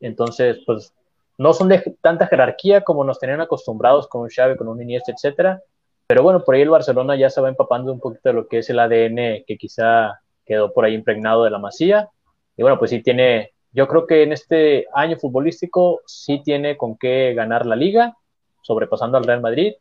entonces, 0.00 0.58
pues, 0.66 0.92
no 1.36 1.52
son 1.52 1.68
de 1.68 1.96
tanta 2.00 2.26
jerarquía 2.26 2.80
como 2.80 3.04
nos 3.04 3.20
tenían 3.20 3.40
acostumbrados 3.40 4.08
con 4.08 4.22
un 4.22 4.30
Xavi, 4.30 4.56
con 4.56 4.66
un 4.66 4.82
Iniesta, 4.82 5.12
etcétera, 5.12 5.62
pero 6.08 6.24
bueno, 6.24 6.42
por 6.42 6.56
ahí 6.56 6.62
el 6.62 6.70
Barcelona 6.70 7.14
ya 7.14 7.30
se 7.30 7.40
va 7.40 7.48
empapando 7.48 7.92
un 7.92 8.00
poquito 8.00 8.30
de 8.30 8.32
lo 8.32 8.48
que 8.48 8.58
es 8.58 8.70
el 8.70 8.80
ADN 8.80 9.44
que 9.46 9.56
quizá 9.56 10.20
quedó 10.44 10.72
por 10.72 10.84
ahí 10.84 10.94
impregnado 10.94 11.44
de 11.44 11.50
la 11.50 11.58
Masía, 11.60 12.08
y 12.56 12.62
bueno, 12.62 12.80
pues 12.80 12.90
sí 12.90 13.00
tiene 13.00 13.52
yo 13.72 13.86
creo 13.86 14.06
que 14.06 14.22
en 14.22 14.32
este 14.32 14.86
año 14.94 15.16
futbolístico 15.16 16.00
sí 16.06 16.42
tiene 16.42 16.76
con 16.76 16.96
qué 16.96 17.34
ganar 17.34 17.66
la 17.66 17.76
liga, 17.76 18.16
sobrepasando 18.62 19.18
al 19.18 19.24
Real 19.24 19.40
Madrid 19.40 19.74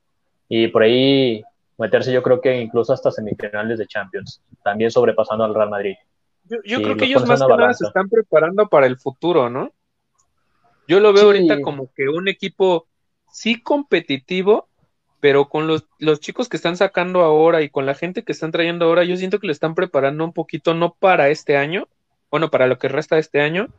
y 0.49 0.67
por 0.67 0.83
ahí 0.83 1.43
meterse 1.77 2.11
yo 2.11 2.23
creo 2.23 2.41
que 2.41 2.59
incluso 2.59 2.93
hasta 2.93 3.11
semifinales 3.11 3.77
de 3.77 3.87
Champions, 3.87 4.41
también 4.63 4.91
sobrepasando 4.91 5.43
al 5.43 5.53
Real 5.53 5.69
Madrid. 5.69 5.95
Yo, 6.63 6.81
creo 6.81 6.95
que 6.95 7.05
ellos 7.05 7.25
más 7.27 7.41
que 7.41 7.47
nada 7.47 7.73
se 7.73 7.85
están 7.85 8.07
preparando 8.07 8.67
para 8.69 8.87
el 8.87 8.97
futuro, 8.97 9.49
¿no? 9.49 9.73
Yo 10.87 11.01
lo 11.01 11.11
veo 11.11 11.25
ahorita 11.25 11.61
como 11.61 11.91
que 11.93 12.07
un 12.07 12.29
equipo 12.29 12.87
sí 13.29 13.61
competitivo, 13.61 14.69
pero 15.19 15.49
con 15.49 15.67
los, 15.67 15.85
los, 15.99 16.21
chicos 16.21 16.47
que 16.47 16.55
están 16.55 16.77
sacando 16.77 17.21
ahora 17.21 17.61
y 17.61 17.69
con 17.69 17.85
la 17.85 17.95
gente 17.95 18.23
que 18.23 18.31
están 18.31 18.51
trayendo 18.51 18.85
ahora, 18.85 19.03
yo 19.03 19.17
siento 19.17 19.39
que 19.39 19.47
le 19.47 19.53
están 19.53 19.75
preparando 19.75 20.23
un 20.23 20.31
poquito, 20.31 20.73
no 20.73 20.93
para 20.93 21.27
este 21.27 21.57
año, 21.57 21.89
bueno, 22.29 22.49
para 22.49 22.67
lo 22.67 22.77
que 22.77 22.87
resta 22.87 23.15
de 23.15 23.21
este 23.21 23.41
año, 23.41 23.69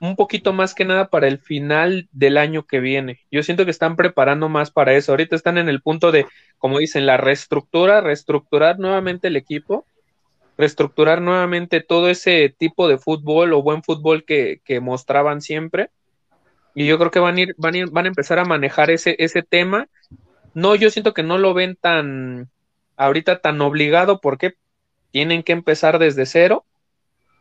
un 0.00 0.16
poquito 0.16 0.52
más 0.52 0.74
que 0.74 0.84
nada 0.84 1.08
para 1.08 1.26
el 1.26 1.38
final 1.38 2.08
del 2.12 2.36
año 2.38 2.66
que 2.66 2.80
viene. 2.80 3.20
Yo 3.30 3.42
siento 3.42 3.64
que 3.64 3.70
están 3.70 3.96
preparando 3.96 4.48
más 4.48 4.70
para 4.70 4.94
eso. 4.94 5.12
Ahorita 5.12 5.34
están 5.34 5.58
en 5.58 5.68
el 5.68 5.82
punto 5.82 6.12
de, 6.12 6.26
como 6.58 6.78
dicen, 6.78 7.06
la 7.06 7.16
reestructura, 7.16 8.00
reestructurar 8.00 8.78
nuevamente 8.78 9.28
el 9.28 9.36
equipo, 9.36 9.86
reestructurar 10.56 11.20
nuevamente 11.20 11.80
todo 11.80 12.08
ese 12.08 12.54
tipo 12.56 12.88
de 12.88 12.98
fútbol 12.98 13.52
o 13.52 13.62
buen 13.62 13.82
fútbol 13.82 14.24
que, 14.24 14.60
que 14.64 14.80
mostraban 14.80 15.40
siempre. 15.40 15.90
Y 16.74 16.86
yo 16.86 16.98
creo 16.98 17.10
que 17.10 17.18
van 17.18 17.36
a 17.36 17.40
ir, 17.40 17.54
van 17.58 17.74
a 17.74 17.78
ir, 17.78 17.90
van 17.90 18.04
a 18.04 18.08
empezar 18.08 18.38
a 18.38 18.44
manejar 18.44 18.90
ese, 18.90 19.16
ese 19.18 19.42
tema. 19.42 19.88
No, 20.54 20.76
yo 20.76 20.90
siento 20.90 21.12
que 21.12 21.24
no 21.24 21.38
lo 21.38 21.54
ven 21.54 21.76
tan 21.76 22.48
ahorita 22.96 23.40
tan 23.40 23.60
obligado 23.60 24.20
porque 24.20 24.54
tienen 25.10 25.42
que 25.42 25.52
empezar 25.52 25.98
desde 25.98 26.26
cero 26.26 26.64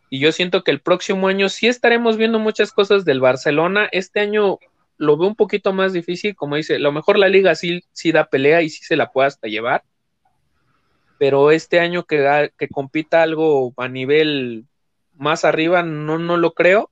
y 0.09 0.19
yo 0.19 0.31
siento 0.31 0.63
que 0.63 0.71
el 0.71 0.81
próximo 0.81 1.27
año 1.27 1.49
sí 1.49 1.67
estaremos 1.67 2.17
viendo 2.17 2.39
muchas 2.39 2.71
cosas 2.71 3.03
del 3.05 3.19
Barcelona. 3.19 3.89
Este 3.91 4.19
año 4.19 4.59
lo 4.97 5.17
veo 5.17 5.27
un 5.27 5.35
poquito 5.35 5.73
más 5.73 5.93
difícil, 5.93 6.35
como 6.35 6.55
dice, 6.55 6.75
a 6.75 6.79
lo 6.79 6.91
mejor 6.91 7.19
la 7.19 7.29
liga 7.29 7.55
sí, 7.55 7.83
sí 7.91 8.11
da 8.11 8.25
pelea 8.25 8.61
y 8.61 8.69
sí 8.69 8.83
se 8.83 8.95
la 8.95 9.11
puede 9.11 9.27
hasta 9.27 9.47
llevar, 9.47 9.83
pero 11.17 11.51
este 11.51 11.79
año 11.79 12.03
que, 12.05 12.51
que 12.57 12.67
compita 12.67 13.21
algo 13.21 13.73
a 13.77 13.87
nivel 13.87 14.65
más 15.15 15.45
arriba, 15.45 15.83
no, 15.83 16.17
no 16.19 16.37
lo 16.37 16.53
creo. 16.53 16.91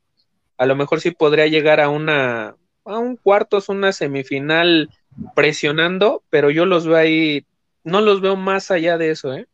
A 0.57 0.65
lo 0.65 0.75
mejor 0.75 1.01
sí 1.01 1.11
podría 1.11 1.47
llegar 1.47 1.79
a 1.79 1.89
una, 1.89 2.55
a 2.85 2.97
un 2.97 3.17
cuartos, 3.17 3.69
una 3.69 3.91
semifinal 3.91 4.89
presionando, 5.35 6.23
pero 6.29 6.49
yo 6.49 6.65
los 6.65 6.87
veo 6.87 6.97
ahí, 6.97 7.45
no 7.83 8.01
los 8.01 8.21
veo 8.21 8.35
más 8.35 8.71
allá 8.71 8.97
de 8.97 9.11
eso, 9.11 9.33
¿eh? 9.33 9.47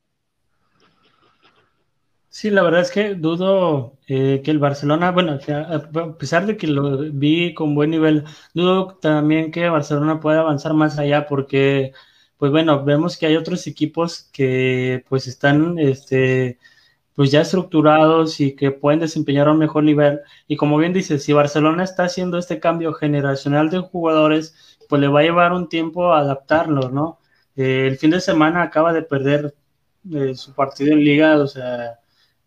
Sí, 2.34 2.50
la 2.50 2.64
verdad 2.64 2.80
es 2.82 2.92
que 2.92 3.14
dudo 3.16 3.98
eh, 4.08 4.42
que 4.44 4.52
el 4.52 4.60
Barcelona, 4.60 5.12
bueno, 5.12 5.34
a 5.34 6.18
pesar 6.18 6.46
de 6.46 6.56
que 6.56 6.66
lo 6.68 7.00
vi 7.12 7.54
con 7.54 7.76
buen 7.76 7.90
nivel, 7.92 8.24
dudo 8.54 8.88
también 9.02 9.52
que 9.52 9.68
Barcelona 9.68 10.22
pueda 10.22 10.40
avanzar 10.40 10.74
más 10.74 10.98
allá 10.98 11.26
porque, 11.28 11.92
pues 12.38 12.52
bueno, 12.54 12.86
vemos 12.86 13.18
que 13.18 13.26
hay 13.26 13.36
otros 13.36 13.68
equipos 13.68 14.30
que 14.32 15.04
pues 15.10 15.28
están, 15.28 15.78
este, 15.78 16.58
pues 17.16 17.32
ya 17.32 17.42
estructurados 17.42 18.40
y 18.40 18.56
que 18.56 18.72
pueden 18.72 19.02
desempeñar 19.02 19.50
un 19.50 19.60
mejor 19.60 19.84
nivel. 19.84 20.22
Y 20.48 20.58
como 20.58 20.78
bien 20.78 20.94
dices, 20.94 21.24
si 21.24 21.34
Barcelona 21.34 21.84
está 21.84 22.06
haciendo 22.06 22.38
este 22.38 22.60
cambio 22.62 22.94
generacional 22.94 23.70
de 23.70 23.80
jugadores, 23.80 24.78
pues 24.90 25.02
le 25.02 25.08
va 25.10 25.22
a 25.22 25.24
llevar 25.24 25.54
un 25.54 25.70
tiempo 25.70 26.14
adaptarlo, 26.14 26.90
¿no? 26.92 27.20
Eh, 27.58 27.88
el 27.88 27.98
fin 27.98 28.12
de 28.12 28.22
semana 28.22 28.64
acaba 28.64 28.94
de 28.94 29.04
perder 29.04 29.56
eh, 30.14 30.36
su 30.36 30.54
partido 30.54 30.94
en 30.94 31.04
liga, 31.04 31.38
o 31.40 31.48
sea 31.48 32.01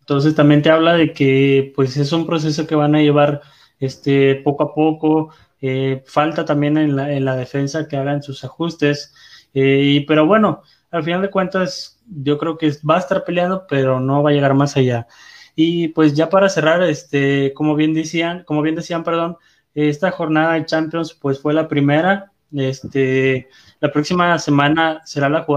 entonces 0.05 0.35
también 0.35 0.61
te 0.61 0.69
habla 0.69 0.93
de 0.93 1.13
que 1.13 1.73
pues 1.75 1.97
es 1.97 2.11
un 2.11 2.27
proceso 2.27 2.67
que 2.67 2.75
van 2.75 2.93
a 2.93 3.01
llevar 3.01 3.41
este, 3.79 4.35
poco 4.35 4.63
a 4.63 4.75
poco. 4.75 5.31
Eh, 5.59 6.03
falta 6.05 6.45
también 6.45 6.77
en 6.77 6.95
la, 6.95 7.11
en 7.11 7.25
la, 7.25 7.35
defensa 7.35 7.87
que 7.87 7.97
hagan 7.97 8.21
sus 8.21 8.43
ajustes. 8.43 9.15
Eh, 9.55 10.05
pero 10.07 10.27
bueno, 10.27 10.61
al 10.91 11.03
final 11.03 11.23
de 11.23 11.31
cuentas 11.31 12.03
yo 12.05 12.37
creo 12.37 12.55
que 12.55 12.71
va 12.87 12.97
a 12.97 12.99
estar 12.99 13.23
peleando, 13.23 13.65
pero 13.67 13.99
no 13.99 14.21
va 14.21 14.29
a 14.29 14.33
llegar 14.33 14.53
más 14.53 14.77
allá. 14.77 15.07
Y 15.55 15.87
pues 15.87 16.13
ya 16.13 16.29
para 16.29 16.49
cerrar, 16.49 16.83
este, 16.83 17.51
como 17.55 17.73
bien 17.75 17.95
decían, 17.95 18.43
como 18.43 18.61
bien 18.61 18.75
decían, 18.75 19.03
perdón, 19.03 19.37
esta 19.73 20.11
jornada 20.11 20.53
de 20.53 20.65
Champions 20.67 21.15
pues 21.15 21.39
fue 21.39 21.55
la 21.55 21.67
primera. 21.67 22.31
Este, 22.55 23.49
la 23.79 23.91
próxima 23.91 24.37
semana 24.37 25.01
será 25.03 25.29
la, 25.29 25.47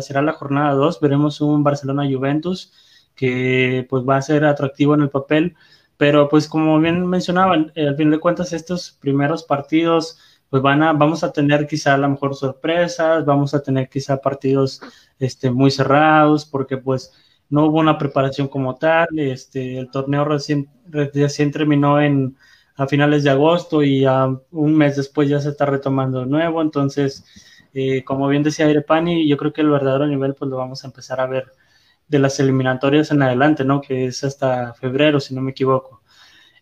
será 0.00 0.22
la 0.22 0.32
jornada 0.32 0.72
2, 0.72 1.00
veremos 1.00 1.42
un 1.42 1.62
Barcelona 1.62 2.08
Juventus 2.10 2.72
que 3.14 3.86
pues 3.88 4.04
va 4.08 4.16
a 4.16 4.22
ser 4.22 4.44
atractivo 4.44 4.94
en 4.94 5.02
el 5.02 5.10
papel, 5.10 5.56
pero 5.96 6.28
pues 6.28 6.48
como 6.48 6.78
bien 6.80 7.06
mencionaban, 7.06 7.72
al 7.76 7.96
fin 7.96 8.10
de 8.10 8.18
cuentas 8.20 8.52
estos 8.52 8.92
primeros 9.00 9.44
partidos 9.44 10.18
pues 10.50 10.62
van 10.62 10.82
a, 10.82 10.92
vamos 10.92 11.22
a 11.24 11.32
tener 11.32 11.66
quizá 11.66 11.94
a 11.94 11.98
lo 11.98 12.08
mejor 12.08 12.34
sorpresas, 12.34 13.24
vamos 13.24 13.54
a 13.54 13.62
tener 13.62 13.88
quizá 13.88 14.20
partidos 14.20 14.80
este, 15.18 15.50
muy 15.50 15.70
cerrados, 15.70 16.44
porque 16.44 16.76
pues 16.76 17.12
no 17.48 17.66
hubo 17.66 17.78
una 17.78 17.96
preparación 17.98 18.48
como 18.48 18.74
tal, 18.76 19.08
este, 19.16 19.78
el 19.78 19.90
torneo 19.90 20.24
recién, 20.24 20.68
recién 20.88 21.52
terminó 21.52 22.00
en, 22.00 22.36
a 22.76 22.86
finales 22.88 23.22
de 23.24 23.30
agosto 23.30 23.82
y 23.82 24.04
a 24.04 24.26
un 24.50 24.76
mes 24.76 24.96
después 24.96 25.28
ya 25.28 25.40
se 25.40 25.50
está 25.50 25.66
retomando 25.66 26.20
de 26.20 26.26
nuevo, 26.26 26.62
entonces, 26.62 27.24
eh, 27.72 28.02
como 28.04 28.26
bien 28.28 28.42
decía 28.42 28.68
Irepani, 28.68 29.28
yo 29.28 29.36
creo 29.36 29.52
que 29.52 29.60
el 29.60 29.70
verdadero 29.70 30.06
nivel 30.06 30.34
pues 30.34 30.50
lo 30.50 30.56
vamos 30.56 30.82
a 30.82 30.88
empezar 30.88 31.20
a 31.20 31.26
ver 31.26 31.52
de 32.10 32.18
las 32.18 32.40
eliminatorias 32.40 33.12
en 33.12 33.22
adelante, 33.22 33.64
¿no? 33.64 33.80
Que 33.80 34.06
es 34.06 34.24
hasta 34.24 34.74
febrero, 34.74 35.20
si 35.20 35.34
no 35.34 35.40
me 35.40 35.52
equivoco. 35.52 36.02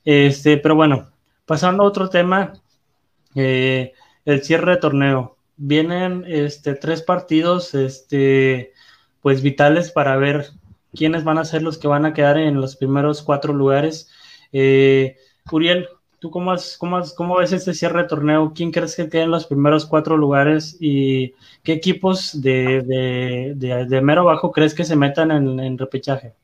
Este, 0.05 0.59
pero 0.59 0.75
bueno, 0.75 1.11
pasando 1.47 1.83
a 1.83 1.87
otro 1.87 2.11
tema, 2.11 2.53
eh, 3.35 3.93
el 4.27 4.45
cierre 4.45 4.73
de 4.73 4.77
torneo. 4.77 5.37
Vienen 5.57 6.25
este, 6.29 6.75
tres 6.75 7.03
partidos, 7.03 7.75
este, 7.75 8.73
pues 9.23 9.43
vitales 9.43 9.91
para 9.91 10.17
ver 10.17 10.51
quiénes 10.95 11.25
van 11.25 11.39
a 11.39 11.45
ser 11.45 11.63
los 11.63 11.79
que 11.79 11.89
van 11.89 12.05
a 12.05 12.13
quedar 12.13 12.37
en 12.37 12.61
los 12.61 12.77
primeros 12.77 13.23
cuatro 13.23 13.55
lugares. 13.55 14.11
Eh, 14.53 15.17
Uriel, 15.51 15.89
¿Tú 16.21 16.31
cómo, 16.33 16.53
cómo, 16.79 17.01
cómo, 17.17 17.37
ves 17.37 17.53
este 17.53 17.73
cierre 17.73 18.03
de 18.03 18.09
torneo? 18.09 18.53
¿Quién 18.53 18.73
crees 18.73 18.97
que 18.97 19.05
tiene 19.05 19.29
los 19.29 19.47
primeros 19.47 19.87
cuatro 19.87 20.17
lugares 20.17 20.77
y 20.81 21.33
qué 21.63 21.75
equipos 21.75 22.43
de, 22.43 22.83
de, 22.83 23.85
de, 23.87 24.01
mero 24.01 24.25
bajo 24.25 24.51
crees 24.51 24.75
que 24.75 24.85
se 24.85 24.97
metan 24.97 25.31
en, 25.31 25.61
en, 25.61 25.79
repechaje? 25.79 26.35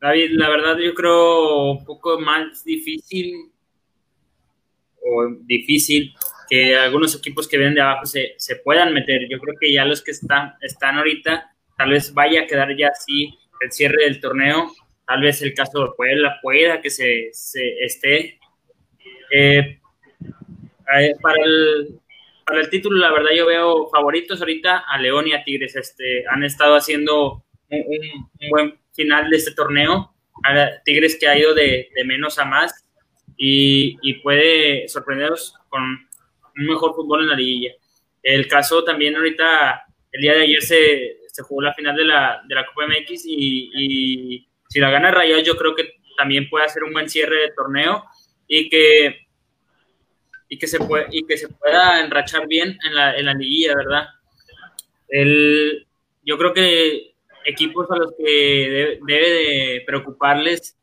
David, 0.00 0.30
la 0.34 0.48
verdad 0.48 0.76
yo 0.78 0.94
creo 0.94 1.72
un 1.72 1.84
poco 1.84 2.20
más 2.20 2.62
difícil 2.62 3.50
o 5.02 5.28
difícil 5.40 6.14
que 6.48 6.76
algunos 6.76 7.16
equipos 7.16 7.48
que 7.48 7.56
vienen 7.56 7.74
de 7.74 7.80
abajo 7.80 8.06
se, 8.06 8.34
se 8.36 8.56
puedan 8.56 8.94
meter. 8.94 9.22
Yo 9.28 9.40
creo 9.40 9.56
que 9.60 9.72
ya 9.72 9.84
los 9.84 10.02
que 10.02 10.12
están, 10.12 10.54
están 10.60 10.98
ahorita 10.98 11.52
tal 11.76 11.90
vez 11.90 12.14
vaya 12.14 12.42
a 12.42 12.46
quedar 12.46 12.76
ya 12.76 12.88
así 12.88 13.36
el 13.60 13.72
cierre 13.72 14.04
del 14.04 14.20
torneo 14.20 14.70
Tal 15.06 15.20
vez 15.20 15.42
el 15.42 15.54
caso 15.54 15.80
de 15.80 15.90
Puebla 15.96 16.38
pueda 16.42 16.80
que 16.80 16.90
se, 16.90 17.30
esté. 17.80 18.38
Eh, 19.30 19.78
para, 21.20 21.44
el, 21.44 22.00
para 22.46 22.60
el 22.60 22.70
título, 22.70 22.98
la 22.98 23.12
verdad, 23.12 23.30
yo 23.36 23.46
veo 23.46 23.88
favoritos 23.90 24.40
ahorita 24.40 24.84
a 24.88 24.98
León 24.98 25.28
y 25.28 25.32
a 25.32 25.44
Tigres. 25.44 25.76
Este, 25.76 26.24
han 26.28 26.44
estado 26.44 26.76
haciendo 26.76 27.44
un, 27.68 28.30
buen 28.50 28.78
final 28.92 29.30
de 29.30 29.36
este 29.36 29.52
torneo. 29.52 30.14
A 30.44 30.82
Tigres 30.84 31.16
que 31.18 31.28
ha 31.28 31.38
ido 31.38 31.54
de, 31.54 31.90
menos 32.04 32.38
a 32.38 32.44
más 32.44 32.84
y, 33.36 33.96
y 34.02 34.14
puede 34.14 34.88
sorprenderos 34.88 35.54
con 35.68 35.82
un 35.82 36.66
mejor 36.66 36.94
fútbol 36.94 37.22
en 37.22 37.28
la 37.28 37.36
liguilla. 37.36 37.72
El 38.22 38.48
caso 38.48 38.84
también 38.84 39.16
ahorita, 39.16 39.84
el 40.12 40.20
día 40.20 40.34
de 40.34 40.42
ayer 40.42 40.62
se, 40.62 41.18
se 41.34 41.42
jugó 41.42 41.62
la 41.62 41.74
final 41.74 41.96
de 41.96 42.04
la, 42.04 42.42
de 42.46 42.54
la 42.54 42.64
Copa 42.64 42.86
MX 42.86 43.24
y, 43.26 44.48
si 44.74 44.80
la 44.80 44.90
gana 44.90 45.12
Rayados, 45.12 45.46
yo 45.46 45.56
creo 45.56 45.76
que 45.76 46.00
también 46.16 46.50
puede 46.50 46.64
hacer 46.64 46.82
un 46.82 46.92
buen 46.92 47.08
cierre 47.08 47.42
de 47.42 47.52
torneo 47.52 48.06
y 48.48 48.68
que, 48.68 49.28
y 50.48 50.58
que, 50.58 50.66
se, 50.66 50.80
puede, 50.80 51.06
y 51.12 51.24
que 51.24 51.38
se 51.38 51.48
pueda 51.48 52.00
enrachar 52.00 52.48
bien 52.48 52.76
en 52.84 52.92
la, 52.92 53.16
en 53.16 53.26
la 53.26 53.34
liguilla, 53.34 53.76
¿verdad? 53.76 54.08
El, 55.08 55.86
yo 56.24 56.36
creo 56.38 56.52
que 56.52 57.14
equipos 57.44 57.88
a 57.88 57.94
los 57.98 58.14
que 58.18 58.98
debe, 59.00 59.30
de 59.30 59.84
preocuparles 59.86 60.76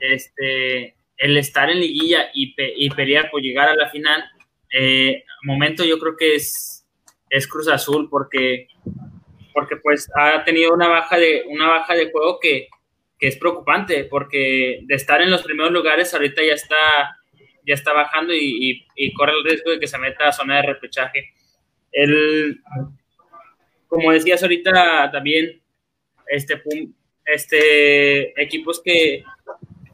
este, 0.00 0.96
el 1.18 1.36
estar 1.36 1.68
en 1.68 1.80
liguilla 1.80 2.30
y, 2.32 2.54
y 2.56 2.88
pelear 2.88 3.30
por 3.30 3.42
llegar 3.42 3.68
a 3.68 3.76
la 3.76 3.90
final, 3.90 4.24
eh, 4.72 5.24
momento 5.42 5.84
yo 5.84 5.98
creo 5.98 6.16
que 6.16 6.36
es, 6.36 6.86
es 7.28 7.46
Cruz 7.46 7.68
Azul 7.68 8.08
porque, 8.08 8.68
porque 9.52 9.76
pues 9.76 10.08
ha 10.16 10.42
tenido 10.42 10.72
una 10.72 10.88
baja 10.88 11.18
de, 11.18 11.44
una 11.50 11.68
baja 11.68 11.92
de 11.92 12.10
juego 12.10 12.38
que, 12.40 12.68
que 13.18 13.28
es 13.28 13.36
preocupante 13.36 14.04
porque 14.04 14.80
de 14.82 14.94
estar 14.94 15.20
en 15.22 15.30
los 15.30 15.42
primeros 15.42 15.72
lugares 15.72 16.12
ahorita 16.12 16.42
ya 16.42 16.54
está 16.54 16.76
ya 17.66 17.74
está 17.74 17.92
bajando 17.92 18.32
y, 18.32 18.86
corre 19.16 19.32
el 19.32 19.44
riesgo 19.44 19.72
de 19.72 19.80
que 19.80 19.88
se 19.88 19.98
meta 19.98 20.28
a 20.28 20.32
zona 20.32 20.56
de 20.56 20.62
repechaje. 20.62 21.32
El, 21.90 22.60
como 23.88 24.12
decías 24.12 24.42
ahorita 24.42 25.10
también, 25.10 25.60
este, 26.28 26.62
este 27.24 28.40
equipos 28.40 28.80
que, 28.80 29.24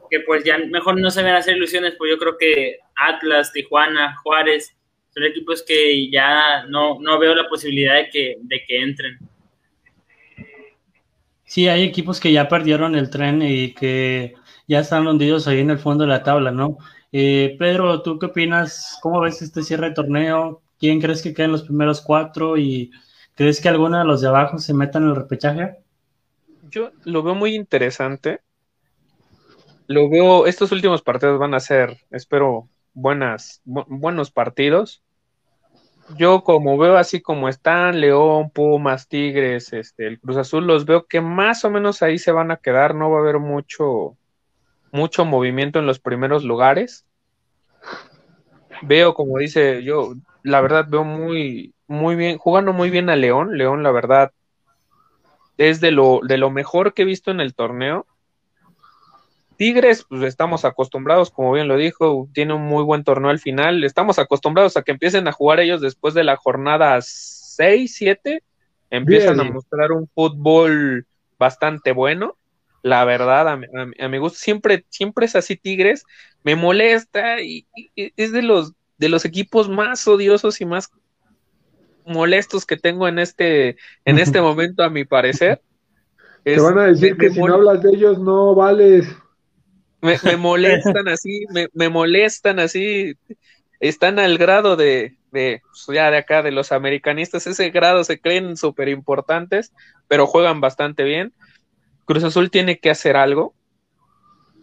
que 0.09 0.19
pues 0.19 0.43
ya 0.43 0.59
mejor 0.59 0.99
no 0.99 1.09
se 1.09 1.23
ven 1.23 1.33
hacer 1.33 1.57
ilusiones, 1.57 1.95
pues 1.97 2.11
yo 2.11 2.19
creo 2.19 2.37
que 2.37 2.77
Atlas, 2.95 3.51
Tijuana, 3.51 4.17
Juárez, 4.21 4.75
son 5.09 5.23
equipos 5.23 5.63
que 5.63 6.09
ya 6.11 6.65
no, 6.65 6.99
no 6.99 7.17
veo 7.17 7.33
la 7.33 7.49
posibilidad 7.49 7.95
de 7.95 8.09
que, 8.09 8.37
de 8.39 8.63
que 8.65 8.77
entren. 8.77 9.17
Sí, 11.53 11.67
hay 11.67 11.83
equipos 11.83 12.19
que 12.19 12.31
ya 12.31 12.47
perdieron 12.47 12.95
el 12.95 13.11
tren 13.11 13.43
y 13.43 13.75
que 13.75 14.33
ya 14.67 14.79
están 14.79 15.05
hundidos 15.05 15.47
ahí 15.47 15.59
en 15.59 15.69
el 15.69 15.77
fondo 15.77 16.03
de 16.03 16.09
la 16.09 16.23
tabla, 16.23 16.49
¿no? 16.49 16.79
Eh, 17.11 17.55
Pedro, 17.59 18.01
¿tú 18.01 18.17
qué 18.17 18.25
opinas? 18.25 18.97
¿Cómo 19.03 19.19
ves 19.19 19.39
este 19.43 19.61
cierre 19.61 19.89
de 19.89 19.93
torneo? 19.93 20.63
¿Quién 20.79 20.99
crees 20.99 21.21
que 21.21 21.31
queden 21.31 21.51
los 21.51 21.61
primeros 21.61 22.01
cuatro? 22.01 22.57
¿Y 22.57 22.89
crees 23.35 23.61
que 23.61 23.69
alguno 23.69 23.99
de 23.99 24.03
los 24.03 24.21
de 24.21 24.29
abajo 24.29 24.57
se 24.57 24.73
metan 24.73 25.03
en 25.03 25.09
el 25.09 25.15
repechaje? 25.15 25.75
Yo 26.71 26.89
lo 27.03 27.21
veo 27.21 27.35
muy 27.35 27.53
interesante. 27.53 28.41
Lo 29.85 30.09
veo, 30.09 30.47
estos 30.47 30.71
últimos 30.71 31.03
partidos 31.03 31.37
van 31.37 31.53
a 31.53 31.59
ser, 31.59 31.99
espero, 32.09 32.67
buenas, 32.95 33.61
buenos 33.63 34.31
partidos. 34.31 35.02
Yo 36.17 36.43
como 36.43 36.77
veo 36.77 36.97
así 36.97 37.21
como 37.21 37.49
están, 37.49 37.99
León, 38.01 38.49
Pumas, 38.49 39.07
Tigres, 39.07 39.73
este, 39.73 40.07
el 40.07 40.19
Cruz 40.19 40.37
Azul, 40.37 40.67
los 40.67 40.85
veo 40.85 41.05
que 41.05 41.21
más 41.21 41.63
o 41.65 41.69
menos 41.69 42.03
ahí 42.03 42.17
se 42.17 42.31
van 42.31 42.51
a 42.51 42.57
quedar, 42.57 42.93
no 42.93 43.09
va 43.09 43.19
a 43.19 43.21
haber 43.21 43.39
mucho, 43.39 44.17
mucho 44.91 45.25
movimiento 45.25 45.79
en 45.79 45.85
los 45.85 45.99
primeros 45.99 46.43
lugares. 46.43 47.05
Veo, 48.81 49.13
como 49.13 49.37
dice 49.37 49.83
yo, 49.83 50.13
la 50.43 50.61
verdad 50.61 50.85
veo 50.87 51.03
muy, 51.03 51.73
muy 51.87 52.15
bien, 52.15 52.37
jugando 52.37 52.73
muy 52.73 52.89
bien 52.89 53.09
a 53.09 53.15
León. 53.15 53.57
León, 53.57 53.81
la 53.81 53.91
verdad, 53.91 54.31
es 55.57 55.79
de 55.79 55.91
lo, 55.91 56.19
de 56.23 56.37
lo 56.37 56.49
mejor 56.49 56.93
que 56.93 57.03
he 57.03 57.05
visto 57.05 57.31
en 57.31 57.39
el 57.39 57.55
torneo. 57.55 58.05
Tigres, 59.63 60.05
pues 60.09 60.23
estamos 60.23 60.65
acostumbrados, 60.65 61.31
como 61.31 61.53
bien 61.53 61.69
lo 61.69 61.77
dijo, 61.77 62.27
tiene 62.33 62.53
un 62.53 62.63
muy 62.63 62.83
buen 62.83 63.05
torneo 63.05 63.29
al 63.29 63.39
final. 63.39 63.85
Estamos 63.85 64.19
acostumbrados 64.19 64.75
a 64.75 64.81
que 64.81 64.91
empiecen 64.91 65.25
a 65.29 65.31
jugar 65.31 65.61
ellos 65.61 65.79
después 65.79 66.13
de 66.13 66.25
la 66.25 66.35
jornada 66.35 66.99
6, 67.01 67.95
7. 67.95 68.43
Empiezan 68.89 69.39
a 69.39 69.45
mostrar 69.45 69.93
un 69.93 70.09
fútbol 70.13 71.07
bastante 71.39 71.93
bueno 71.93 72.35
la 72.81 73.05
verdad, 73.05 73.47
a, 73.47 74.07
mi 74.09 74.17
gusto, 74.17 74.37
siempre, 74.37 74.83
siempre 74.89 75.27
es 75.27 75.37
así 75.37 75.55
Tigres, 75.55 76.03
me 76.43 76.57
molesta 76.57 77.41
y, 77.41 77.65
es 77.95 78.33
de 78.33 78.41
los, 78.41 78.73
de 78.97 79.07
los 79.07 79.23
equipos 79.23 79.69
más 79.69 80.05
odiosos 80.05 80.59
y 80.59 80.65
más 80.65 80.91
molestos 82.05 82.65
que 82.65 82.75
tengo 82.75 83.07
en 83.07 83.19
este, 83.19 83.77
en 84.03 84.19
este 84.19 84.41
momento, 84.41 84.83
a 84.83 84.89
mi 84.89 85.05
parecer. 85.05 85.61
Te 86.43 86.59
van 86.59 86.77
a 86.77 86.87
decir 86.87 87.15
que 87.15 87.29
si 87.29 87.39
no 87.39 87.53
hablas 87.53 87.81
de 87.81 87.91
ellos 87.91 88.19
no 88.19 88.53
vales. 88.53 89.07
Me, 90.03 90.37
molestan 90.37 91.07
así, 91.07 91.45
me, 91.49 91.69
me, 91.73 91.89
molestan 91.89 92.59
así, 92.59 93.13
están 93.79 94.19
al 94.19 94.37
grado 94.37 94.75
de, 94.75 95.17
de, 95.31 95.61
pues, 95.63 95.95
ya 95.95 96.11
de 96.11 96.17
acá, 96.17 96.43
de 96.43 96.51
los 96.51 96.71
americanistas, 96.71 97.47
ese 97.47 97.69
grado 97.69 98.03
se 98.03 98.19
creen 98.19 98.57
súper 98.57 98.89
importantes, 98.89 99.71
pero 100.07 100.27
juegan 100.27 100.61
bastante 100.61 101.03
bien. 101.03 101.33
Cruz 102.05 102.23
Azul 102.23 102.51
tiene 102.51 102.79
que 102.79 102.89
hacer 102.89 103.15
algo. 103.15 103.55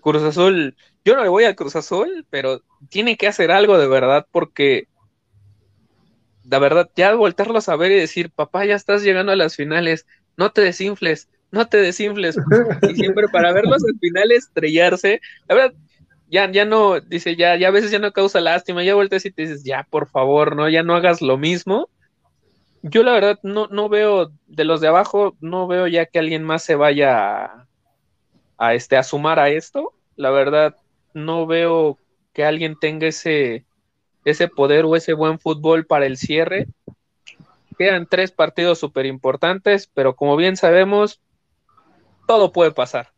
Cruz 0.03 0.22
Azul, 0.22 0.76
yo 1.05 1.16
no 1.16 1.22
le 1.22 1.28
voy 1.30 1.45
a 1.45 1.57
Cruz 1.57 1.74
Azul, 1.74 2.26
pero 2.28 2.62
tiene 2.91 3.16
que 3.16 3.26
hacer 3.26 3.51
algo 3.51 3.78
de 3.78 3.88
verdad 3.88 4.26
porque 4.30 4.88
la 6.51 6.59
verdad, 6.59 6.91
ya 6.97 7.14
voltearlos 7.14 7.68
a 7.68 7.76
ver 7.76 7.93
y 7.93 7.97
decir, 7.97 8.30
papá, 8.30 8.64
ya 8.64 8.74
estás 8.74 9.03
llegando 9.03 9.32
a 9.32 9.36
las 9.36 9.57
finales, 9.57 10.07
no 10.36 10.51
te 10.51 10.61
desinfles, 10.61 11.28
no 11.51 11.66
te 11.66 11.78
desinfles. 11.78 12.36
y 12.88 12.94
siempre 12.94 13.28
para 13.28 13.53
verlos 13.53 13.84
al 13.84 13.98
final 13.98 14.32
estrellarse, 14.32 15.20
la 15.48 15.55
verdad, 15.55 15.74
ya, 16.28 16.51
ya 16.51 16.64
no, 16.64 17.01
dice, 17.01 17.36
ya, 17.36 17.57
ya 17.57 17.68
a 17.68 17.72
veces 17.72 17.90
ya 17.90 17.98
no 17.98 18.12
causa 18.12 18.40
lástima, 18.40 18.84
ya 18.84 18.94
volteas 18.94 19.24
y 19.24 19.30
te 19.30 19.42
dices, 19.42 19.64
ya, 19.64 19.86
por 19.90 20.09
favor, 20.09 20.55
no, 20.55 20.68
ya 20.68 20.82
no 20.82 20.94
hagas 20.94 21.20
lo 21.22 21.36
mismo 21.38 21.88
yo 22.82 23.03
la 23.03 23.12
verdad 23.12 23.38
no, 23.42 23.66
no 23.68 23.88
veo, 23.88 24.32
de 24.46 24.64
los 24.64 24.80
de 24.80 24.88
abajo, 24.88 25.36
no 25.40 25.66
veo 25.66 25.86
ya 25.86 26.07
que 26.07 26.18
alguien 26.18 26.44
más 26.44 26.62
se 26.62 26.76
vaya 26.76 27.66
a, 28.57 28.74
este, 28.74 28.96
a 28.96 29.03
sumar 29.03 29.38
a 29.38 29.51
esto. 29.51 29.92
La 30.16 30.30
verdad, 30.30 30.76
no 31.12 31.46
veo 31.46 31.98
que 32.32 32.44
alguien 32.44 32.78
tenga 32.78 33.07
ese, 33.07 33.64
ese 34.24 34.48
poder 34.48 34.84
o 34.84 34.96
ese 34.96 35.12
buen 35.12 35.38
fútbol 35.38 35.84
para 35.86 36.07
el 36.07 36.16
cierre. 36.16 36.68
Quedan 37.78 38.07
tres 38.07 38.32
partidos 38.32 38.78
súper 38.78 39.07
importantes, 39.07 39.90
pero 39.92 40.16
como 40.16 40.36
bien 40.36 40.57
sabemos, 40.57 41.20
todo 42.31 42.53
puede 42.53 42.70
pasar. 42.70 43.09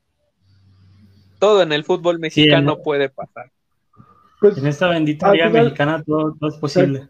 Todo 1.39 1.63
en 1.63 1.73
el 1.73 1.85
fútbol 1.85 2.19
mexicano 2.19 2.79
puede 2.83 3.09
pasar. 3.09 3.51
Pues, 4.41 4.57
en 4.59 4.67
esta 4.67 4.89
bendita 4.89 5.33
liga 5.33 5.51
mexicana 5.51 6.03
todo, 6.03 6.35
es 6.49 6.57
posible 6.57 7.09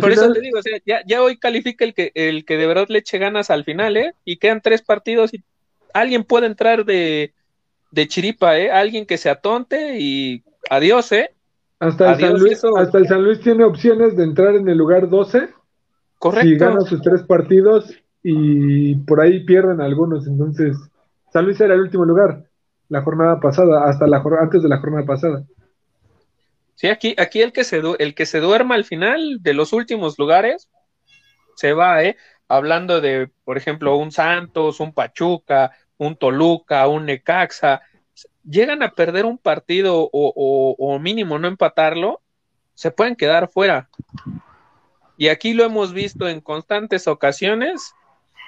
por 0.00 0.10
eso 0.10 0.32
te 0.32 0.40
digo, 0.40 0.58
ya, 0.84 1.22
hoy 1.22 1.36
califica 1.36 1.84
el 1.84 1.94
que, 1.94 2.10
el 2.14 2.44
que 2.44 2.56
de 2.56 2.66
verdad 2.66 2.86
le 2.88 2.98
eche 2.98 3.18
ganas 3.18 3.50
al 3.50 3.64
final, 3.64 3.96
¿eh? 3.96 4.14
Y 4.24 4.36
quedan 4.36 4.60
tres 4.60 4.82
partidos 4.82 5.32
y 5.32 5.42
alguien 5.94 6.24
puede 6.24 6.46
entrar 6.46 6.84
de, 6.84 7.32
chiripa, 8.08 8.58
¿eh? 8.58 8.70
Alguien 8.70 9.06
que 9.06 9.16
se 9.16 9.30
atonte 9.30 9.98
y 10.00 10.42
adiós, 10.68 11.12
¿eh? 11.12 11.30
Hasta 11.78 12.14
el, 12.14 12.20
San 12.20 12.38
Luis, 12.38 12.62
hasta 12.76 12.98
el 12.98 13.06
San 13.06 13.24
Luis 13.24 13.40
tiene 13.40 13.64
opciones 13.64 14.16
de 14.16 14.24
entrar 14.24 14.54
en 14.56 14.68
el 14.68 14.76
lugar 14.76 15.08
12. 15.08 15.48
Correcto. 16.18 16.48
Si 16.48 16.56
gana 16.56 16.80
sus 16.82 17.00
tres 17.00 17.22
partidos 17.22 17.94
y 18.22 18.96
por 18.96 19.20
ahí 19.20 19.44
pierden 19.44 19.80
algunos. 19.80 20.26
Entonces, 20.26 20.76
San 21.32 21.44
Luis 21.44 21.60
era 21.60 21.74
el 21.74 21.80
último 21.80 22.04
lugar 22.04 22.44
la 22.90 23.02
jornada 23.02 23.40
pasada, 23.40 23.88
hasta 23.88 24.06
la 24.06 24.22
antes 24.40 24.62
de 24.62 24.68
la 24.68 24.78
jornada 24.78 25.06
pasada. 25.06 25.44
Sí, 26.74 26.88
aquí, 26.88 27.14
aquí 27.16 27.40
el 27.40 27.52
que 27.52 27.64
se 27.64 27.80
el 27.98 28.14
que 28.14 28.26
se 28.26 28.40
duerma 28.40 28.74
al 28.74 28.84
final 28.84 29.38
de 29.40 29.54
los 29.54 29.72
últimos 29.72 30.18
lugares 30.18 30.68
se 31.54 31.72
va, 31.72 32.02
¿eh? 32.02 32.16
Hablando 32.48 33.00
de, 33.00 33.30
por 33.44 33.56
ejemplo, 33.56 33.96
un 33.96 34.10
Santos, 34.10 34.80
un 34.80 34.92
Pachuca, 34.92 35.70
un 35.98 36.16
Toluca, 36.16 36.88
un 36.88 37.06
Necaxa, 37.06 37.80
llegan 38.44 38.82
a 38.82 38.90
perder 38.90 39.24
un 39.24 39.38
partido 39.38 40.08
o, 40.12 40.74
o 40.76 40.98
mínimo 40.98 41.38
no 41.38 41.46
empatarlo, 41.46 42.20
se 42.74 42.90
pueden 42.90 43.14
quedar 43.14 43.48
fuera. 43.48 43.88
Y 45.16 45.28
aquí 45.28 45.52
lo 45.52 45.64
hemos 45.64 45.92
visto 45.92 46.28
en 46.28 46.40
constantes 46.40 47.06
ocasiones, 47.06 47.94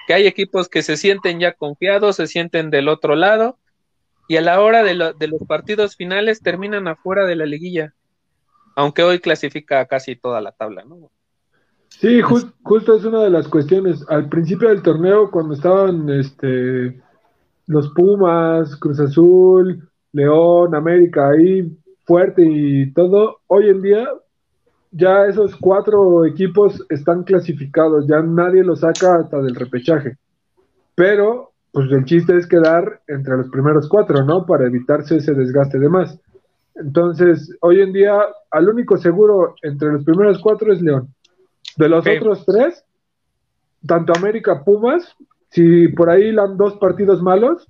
que 0.07 0.13
hay 0.13 0.27
equipos 0.27 0.69
que 0.69 0.83
se 0.83 0.97
sienten 0.97 1.39
ya 1.39 1.53
confiados, 1.53 2.17
se 2.17 2.27
sienten 2.27 2.69
del 2.69 2.87
otro 2.87 3.15
lado, 3.15 3.57
y 4.27 4.37
a 4.37 4.41
la 4.41 4.61
hora 4.61 4.83
de, 4.83 5.13
de 5.17 5.27
los 5.27 5.43
partidos 5.47 5.95
finales 5.95 6.41
terminan 6.41 6.87
afuera 6.87 7.25
de 7.25 7.35
la 7.35 7.45
liguilla 7.45 7.93
aunque 8.75 9.03
hoy 9.03 9.19
clasifica 9.19 9.85
casi 9.85 10.15
toda 10.15 10.41
la 10.41 10.51
tabla, 10.51 10.83
¿no? 10.83 11.11
Sí, 11.89 12.21
justo 12.21 12.95
es 12.95 13.05
una 13.05 13.23
de 13.23 13.29
las 13.29 13.47
cuestiones. 13.47 14.03
Al 14.09 14.27
principio 14.27 14.69
del 14.69 14.81
torneo, 14.81 15.29
cuando 15.29 15.53
estaban 15.53 16.09
este, 16.09 16.99
los 17.67 17.89
Pumas, 17.93 18.75
Cruz 18.77 18.99
Azul, 18.99 19.87
León, 20.11 20.73
América 20.73 21.29
ahí 21.29 21.77
fuerte 22.05 22.43
y 22.45 22.91
todo, 22.93 23.41
hoy 23.47 23.69
en 23.69 23.81
día 23.81 24.09
ya 24.93 25.25
esos 25.25 25.55
cuatro 25.55 26.25
equipos 26.25 26.85
están 26.89 27.23
clasificados, 27.23 28.07
ya 28.07 28.21
nadie 28.21 28.63
los 28.63 28.81
saca 28.81 29.15
hasta 29.15 29.41
del 29.41 29.55
repechaje. 29.55 30.17
Pero, 30.95 31.51
pues 31.71 31.91
el 31.91 32.05
chiste 32.05 32.37
es 32.37 32.47
quedar 32.47 33.01
entre 33.07 33.37
los 33.37 33.49
primeros 33.49 33.89
cuatro, 33.89 34.23
¿no? 34.23 34.45
Para 34.45 34.67
evitarse 34.67 35.17
ese 35.17 35.33
desgaste 35.33 35.79
de 35.79 35.89
más. 35.89 36.19
Entonces, 36.75 37.55
hoy 37.61 37.81
en 37.81 37.91
día, 37.91 38.19
al 38.51 38.69
único 38.69 38.97
seguro 38.97 39.55
entre 39.63 39.91
los 39.91 40.03
primeros 40.03 40.39
cuatro 40.39 40.71
es 40.71 40.81
León. 40.81 41.07
De 41.75 41.89
los 41.89 42.05
otros 42.05 42.45
tres, 42.45 42.85
tanto 43.87 44.13
América 44.15 44.63
Pumas, 44.63 45.15
si 45.49 45.87
por 45.89 46.09
ahí 46.09 46.33
dan 46.33 46.55
dos 46.55 46.77
partidos 46.77 47.21
malos, 47.21 47.67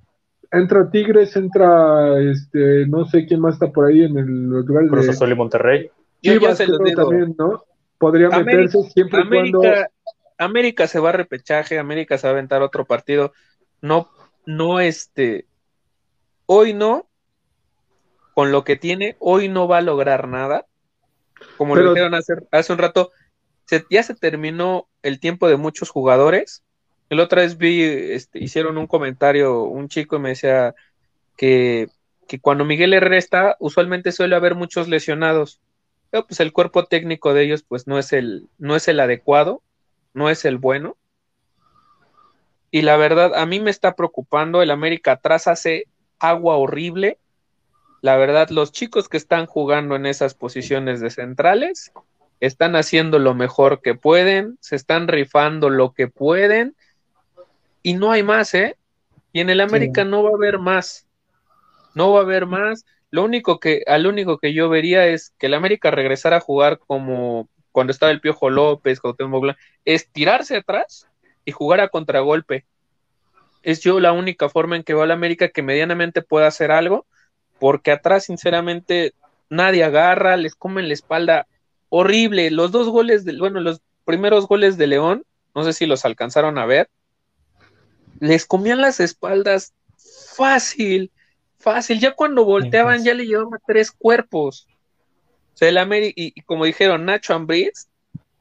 entra 0.50 0.90
Tigres, 0.90 1.36
entra 1.36 2.20
este, 2.20 2.86
no 2.86 3.06
sé 3.06 3.26
quién 3.26 3.40
más 3.40 3.54
está 3.54 3.72
por 3.72 3.86
ahí 3.86 4.04
en 4.04 4.18
el, 4.18 4.44
los 4.48 4.66
lugares 4.66 4.90
Cruz 4.90 5.08
Azul 5.08 5.32
y 5.32 5.34
Monterrey. 5.34 5.90
Yo 6.24 6.40
ya 6.40 6.56
se 6.56 6.66
también, 6.94 7.34
¿no? 7.38 7.64
Podría 7.98 8.28
meterse 8.30 8.82
siempre 8.90 9.20
América, 9.20 9.58
cuando 9.58 9.86
América 10.38 10.86
se 10.86 10.98
va 10.98 11.10
a 11.10 11.12
repechaje, 11.12 11.78
América 11.78 12.18
se 12.18 12.26
va 12.26 12.30
a 12.30 12.32
aventar 12.32 12.62
otro 12.62 12.86
partido. 12.86 13.32
No, 13.80 14.10
no, 14.46 14.80
este, 14.80 15.46
hoy 16.46 16.72
no, 16.72 17.06
con 18.34 18.52
lo 18.52 18.64
que 18.64 18.76
tiene, 18.76 19.16
hoy 19.20 19.48
no 19.48 19.68
va 19.68 19.78
a 19.78 19.82
lograr 19.82 20.28
nada. 20.28 20.66
Como 21.56 21.76
lo 21.76 21.90
dijeron 21.90 22.14
hace, 22.14 22.34
hace 22.50 22.72
un 22.72 22.78
rato, 22.78 23.12
ya 23.90 24.02
se 24.02 24.14
terminó 24.14 24.88
el 25.02 25.20
tiempo 25.20 25.48
de 25.48 25.56
muchos 25.56 25.90
jugadores. 25.90 26.64
El 27.10 27.20
otra 27.20 27.42
vez 27.42 27.58
vi, 27.58 27.82
este, 27.82 28.42
hicieron 28.42 28.78
un 28.78 28.86
comentario, 28.86 29.62
un 29.62 29.88
chico 29.88 30.16
y 30.16 30.20
me 30.20 30.30
decía 30.30 30.74
que, 31.36 31.88
que 32.26 32.40
cuando 32.40 32.64
Miguel 32.64 32.94
Herrera 32.94 33.18
está, 33.18 33.56
usualmente 33.60 34.10
suele 34.10 34.36
haber 34.36 34.54
muchos 34.54 34.88
lesionados. 34.88 35.60
Pero 36.14 36.28
pues 36.28 36.38
el 36.38 36.52
cuerpo 36.52 36.84
técnico 36.84 37.34
de 37.34 37.42
ellos, 37.42 37.64
pues 37.66 37.88
no 37.88 37.98
es 37.98 38.12
el, 38.12 38.46
no 38.58 38.76
es 38.76 38.86
el 38.86 39.00
adecuado, 39.00 39.62
no 40.12 40.30
es 40.30 40.44
el 40.44 40.58
bueno. 40.58 40.96
Y 42.70 42.82
la 42.82 42.96
verdad, 42.96 43.34
a 43.34 43.46
mí 43.46 43.58
me 43.58 43.70
está 43.72 43.96
preocupando. 43.96 44.62
El 44.62 44.70
América 44.70 45.12
atrás 45.12 45.48
hace 45.48 45.88
agua 46.20 46.56
horrible 46.56 47.18
la 48.04 48.18
verdad, 48.18 48.50
los 48.50 48.70
chicos 48.70 49.08
que 49.08 49.16
están 49.16 49.46
jugando 49.46 49.96
en 49.96 50.04
esas 50.04 50.34
posiciones 50.34 51.00
de 51.00 51.08
centrales 51.08 51.90
están 52.38 52.76
haciendo 52.76 53.18
lo 53.18 53.32
mejor 53.32 53.80
que 53.80 53.94
pueden, 53.94 54.58
se 54.60 54.76
están 54.76 55.08
rifando 55.08 55.70
lo 55.70 55.94
que 55.94 56.08
pueden 56.08 56.76
y 57.82 57.94
no 57.94 58.10
hay 58.10 58.22
más, 58.22 58.52
¿eh? 58.52 58.76
Y 59.32 59.40
en 59.40 59.48
el 59.48 59.62
América 59.62 60.04
no 60.04 60.22
va 60.22 60.28
a 60.28 60.34
haber 60.34 60.58
más. 60.58 61.06
No 61.94 62.12
va 62.12 62.18
a 62.18 62.24
haber 62.24 62.44
más. 62.44 62.84
Lo 63.14 63.22
único 63.22 63.60
que, 63.60 63.84
al 63.86 64.08
único 64.08 64.38
que 64.38 64.52
yo 64.54 64.68
vería 64.68 65.06
es 65.06 65.32
que 65.38 65.46
el 65.46 65.54
América 65.54 65.92
regresara 65.92 66.38
a 66.38 66.40
jugar 66.40 66.80
como 66.80 67.48
cuando 67.70 67.92
estaba 67.92 68.10
el 68.10 68.20
Piojo 68.20 68.50
López, 68.50 68.98
Cuauhtémoc 68.98 69.54
es 69.84 70.10
tirarse 70.10 70.56
atrás 70.56 71.06
y 71.44 71.52
jugar 71.52 71.78
a 71.78 71.90
contragolpe. 71.90 72.66
Es 73.62 73.82
yo 73.82 74.00
la 74.00 74.10
única 74.10 74.48
forma 74.48 74.74
en 74.74 74.82
que 74.82 74.94
va 74.94 75.04
el 75.04 75.12
América 75.12 75.48
que 75.48 75.62
medianamente 75.62 76.22
pueda 76.22 76.48
hacer 76.48 76.72
algo, 76.72 77.06
porque 77.60 77.92
atrás, 77.92 78.24
sinceramente, 78.24 79.14
nadie 79.48 79.84
agarra, 79.84 80.36
les 80.36 80.56
comen 80.56 80.88
la 80.88 80.94
espalda 80.94 81.46
horrible. 81.90 82.50
Los 82.50 82.72
dos 82.72 82.88
goles, 82.88 83.24
de, 83.24 83.38
bueno, 83.38 83.60
los 83.60 83.80
primeros 84.04 84.48
goles 84.48 84.76
de 84.76 84.88
León, 84.88 85.24
no 85.54 85.62
sé 85.62 85.72
si 85.72 85.86
los 85.86 86.04
alcanzaron 86.04 86.58
a 86.58 86.66
ver, 86.66 86.90
les 88.18 88.44
comían 88.44 88.80
las 88.80 88.98
espaldas 88.98 89.72
fácil, 90.34 91.12
fácil. 91.64 91.98
Ya 91.98 92.14
cuando 92.14 92.44
volteaban, 92.44 93.02
ya 93.02 93.14
le 93.14 93.26
llevaban 93.26 93.58
tres 93.66 93.90
cuerpos. 93.90 94.68
O 95.54 95.56
sea, 95.56 95.68
el 95.68 95.78
América, 95.78 96.14
y, 96.16 96.42
como 96.42 96.64
dijeron, 96.64 97.04
Nacho 97.04 97.34
Ambriz 97.34 97.88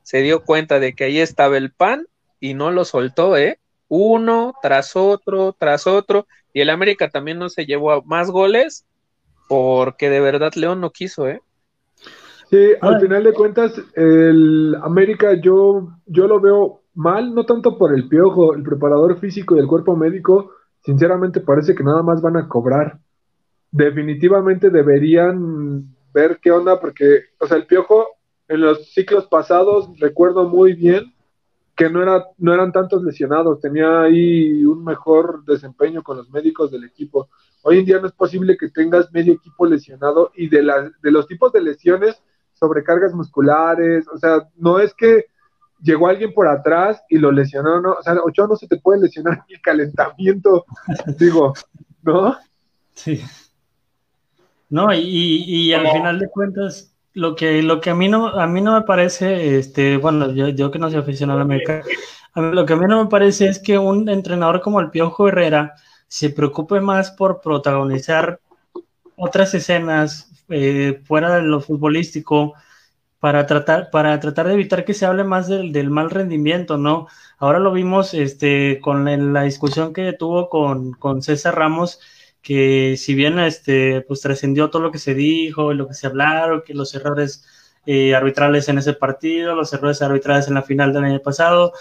se 0.03 0.21
dio 0.21 0.43
cuenta 0.43 0.79
de 0.79 0.93
que 0.93 1.05
ahí 1.05 1.19
estaba 1.19 1.57
el 1.57 1.71
pan 1.71 2.05
y 2.39 2.53
no 2.53 2.71
lo 2.71 2.85
soltó, 2.85 3.37
¿eh? 3.37 3.59
Uno 3.87 4.53
tras 4.61 4.95
otro, 4.95 5.55
tras 5.57 5.87
otro. 5.87 6.27
Y 6.53 6.61
el 6.61 6.69
América 6.69 7.09
también 7.09 7.39
no 7.39 7.49
se 7.49 7.65
llevó 7.65 7.91
a 7.91 8.01
más 8.01 8.29
goles 8.29 8.85
porque 9.47 10.09
de 10.09 10.19
verdad 10.19 10.53
León 10.55 10.81
no 10.81 10.91
quiso, 10.91 11.27
¿eh? 11.27 11.41
Sí, 12.49 12.73
al 12.81 12.99
final 12.99 13.23
de 13.23 13.33
cuentas, 13.33 13.73
el 13.95 14.75
América 14.83 15.33
yo, 15.41 15.89
yo 16.05 16.27
lo 16.27 16.39
veo 16.39 16.81
mal, 16.93 17.33
no 17.33 17.45
tanto 17.45 17.77
por 17.79 17.95
el 17.95 18.07
piojo, 18.07 18.53
el 18.53 18.61
preparador 18.61 19.19
físico 19.19 19.55
y 19.55 19.59
el 19.59 19.67
cuerpo 19.67 19.95
médico, 19.95 20.51
sinceramente 20.85 21.39
parece 21.39 21.73
que 21.73 21.83
nada 21.83 22.03
más 22.03 22.21
van 22.21 22.37
a 22.37 22.47
cobrar. 22.47 22.99
Definitivamente 23.73 24.69
deberían 24.69 25.95
ver 26.13 26.39
qué 26.39 26.51
onda, 26.51 26.79
porque, 26.79 27.23
o 27.39 27.47
sea, 27.47 27.57
el 27.57 27.65
piojo 27.65 28.07
en 28.47 28.61
los 28.61 28.93
ciclos 28.93 29.25
pasados, 29.25 29.89
recuerdo 29.99 30.47
muy 30.47 30.73
bien 30.73 31.11
que 31.75 31.89
no, 31.89 32.03
era, 32.03 32.23
no 32.37 32.53
eran 32.53 32.71
tantos 32.71 33.01
lesionados, 33.01 33.59
tenía 33.59 34.03
ahí 34.03 34.63
un 34.63 34.83
mejor 34.83 35.43
desempeño 35.45 36.03
con 36.03 36.17
los 36.17 36.29
médicos 36.29 36.69
del 36.69 36.83
equipo. 36.83 37.29
Hoy 37.63 37.79
en 37.79 37.85
día 37.85 37.99
no 37.99 38.05
es 38.05 38.13
posible 38.13 38.57
que 38.57 38.69
tengas 38.69 39.11
medio 39.11 39.33
equipo 39.33 39.65
lesionado 39.65 40.31
y 40.35 40.49
de, 40.49 40.61
la, 40.61 40.91
de 41.01 41.11
los 41.11 41.25
tipos 41.25 41.51
de 41.51 41.61
lesiones, 41.61 42.21
sobrecargas 42.53 43.15
musculares, 43.15 44.07
o 44.07 44.19
sea, 44.19 44.47
no 44.55 44.77
es 44.77 44.93
que 44.93 45.25
llegó 45.81 46.09
alguien 46.09 46.31
por 46.31 46.47
atrás 46.47 47.01
y 47.09 47.17
lo 47.17 47.31
lesionó, 47.31 47.81
no, 47.81 47.93
o 47.93 48.03
sea, 48.03 48.13
Ochoa 48.23 48.45
no 48.45 48.55
se 48.55 48.67
te 48.67 48.77
puede 48.77 49.01
lesionar 49.01 49.43
el 49.49 49.59
calentamiento, 49.61 50.65
digo, 51.17 51.53
¿no? 52.03 52.37
Sí. 52.93 53.19
No, 54.73 54.91
y, 54.91 55.43
y 55.45 55.71
al 55.71 55.87
final 55.91 56.17
de 56.17 56.29
cuentas, 56.29 56.95
lo 57.13 57.35
que, 57.35 57.61
lo 57.61 57.79
que 57.79 57.91
a 57.91 57.93
mí 57.95 58.09
no, 58.09 58.29
a 58.29 58.47
mí 58.47 58.59
no 58.59 58.73
me 58.73 58.81
parece, 58.81 59.59
este, 59.59 59.97
bueno, 59.97 60.31
yo, 60.33 60.47
yo 60.47 60.71
que 60.71 60.79
no 60.79 60.89
soy 60.89 60.97
aficionado 60.97 61.37
a 61.37 61.43
América, 61.43 61.83
a 62.33 62.41
mí, 62.41 62.55
lo 62.55 62.65
que 62.65 62.73
a 62.73 62.75
mí 62.75 62.87
no 62.87 63.03
me 63.03 63.07
parece 63.07 63.45
es 63.47 63.59
que 63.59 63.77
un 63.77 64.09
entrenador 64.09 64.61
como 64.61 64.79
el 64.79 64.89
Piojo 64.89 65.27
Herrera 65.27 65.75
se 66.07 66.31
preocupe 66.31 66.81
más 66.81 67.11
por 67.11 67.39
protagonizar 67.39 68.39
otras 69.15 69.53
escenas 69.53 70.31
eh, 70.49 71.03
fuera 71.05 71.35
de 71.35 71.43
lo 71.43 71.61
futbolístico, 71.61 72.55
para 73.23 73.45
tratar, 73.45 73.89
para 73.89 74.19
tratar 74.19 74.47
de 74.47 74.53
evitar 74.55 74.83
que 74.83 74.93
se 74.93 75.05
hable 75.05 75.23
más 75.23 75.47
del, 75.47 75.71
del 75.71 75.89
mal 75.89 76.09
rendimiento, 76.09 76.77
¿no? 76.77 77.07
Ahora 77.37 77.59
lo 77.59 77.71
vimos 77.71 78.13
este, 78.13 78.81
con 78.81 79.05
la, 79.33 79.43
discusión 79.43 79.93
que 79.93 80.11
tuvo 80.11 80.49
con, 80.49 80.91
con, 80.91 81.21
César 81.21 81.55
Ramos, 81.55 82.01
que 82.43 82.95
si 82.97 83.15
bien 83.15 83.39
este, 83.39 84.01
pues 84.01 84.21
trascendió 84.21 84.69
todo 84.69 84.83
lo 84.83 84.91
que 84.91 84.99
se 84.99 85.15
dijo 85.15 85.71
y 85.71 85.75
lo 85.75 85.87
que 85.87 85.93
se 85.95 86.07
hablaron, 86.07 86.61
que 86.63 86.73
los 86.73 86.93
errores 86.93 87.45
eh, 87.85 88.13
arbitrales 88.13 88.69
en 88.69 88.77
ese 88.77 88.93
partido, 88.93 89.55
los 89.55 89.73
errores 89.73 90.01
arbitrales 90.01 90.47
en 90.47 90.53
la 90.55 90.61
final 90.61 90.93
del 90.93 91.05
año 91.05 91.19
pasado, 91.21 91.71